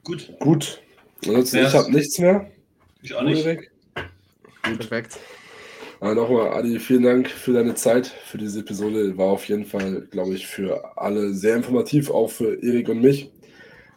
Gut. 0.02 0.32
Gut. 0.40 0.82
Ansonsten, 1.24 1.58
ich 1.58 1.74
habe 1.74 1.92
nichts 1.92 2.18
mehr. 2.18 2.50
Ich 3.02 3.14
auch 3.14 3.22
nicht. 3.22 3.44
Ulrich. 3.44 3.70
Perfekt. 4.62 5.18
Aber 6.00 6.14
nochmal, 6.14 6.48
Adi, 6.50 6.78
vielen 6.78 7.04
Dank 7.04 7.28
für 7.28 7.54
deine 7.54 7.74
Zeit, 7.74 8.06
für 8.06 8.36
diese 8.36 8.60
Episode. 8.60 9.16
War 9.16 9.26
auf 9.26 9.48
jeden 9.48 9.64
Fall, 9.64 10.02
glaube 10.10 10.34
ich, 10.34 10.46
für 10.46 10.98
alle 10.98 11.32
sehr 11.32 11.56
informativ, 11.56 12.10
auch 12.10 12.28
für 12.28 12.62
Erik 12.62 12.88
und 12.88 13.00
mich. 13.00 13.30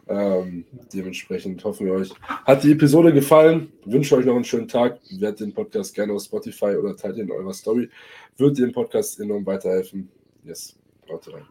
Ähm, 0.08 0.64
dementsprechend 0.92 1.62
hoffen 1.62 1.86
wir 1.86 1.92
euch. 1.92 2.10
Hat 2.44 2.64
die 2.64 2.72
Episode 2.72 3.12
gefallen? 3.12 3.72
Wünsche 3.84 4.16
euch 4.16 4.24
noch 4.24 4.34
einen 4.34 4.44
schönen 4.44 4.66
Tag. 4.66 4.98
Werdet 5.10 5.40
den 5.40 5.54
Podcast 5.54 5.94
gerne 5.94 6.12
auf 6.12 6.22
Spotify 6.22 6.76
oder 6.76 6.96
teilt 6.96 7.16
ihn 7.16 7.24
in 7.24 7.30
eurer 7.30 7.54
Story. 7.54 7.88
Wird 8.36 8.58
dem 8.58 8.72
Podcast 8.72 9.20
enorm 9.20 9.46
weiterhelfen. 9.46 10.10
Yes, 10.42 10.76
haut 11.08 11.32
rein. 11.32 11.46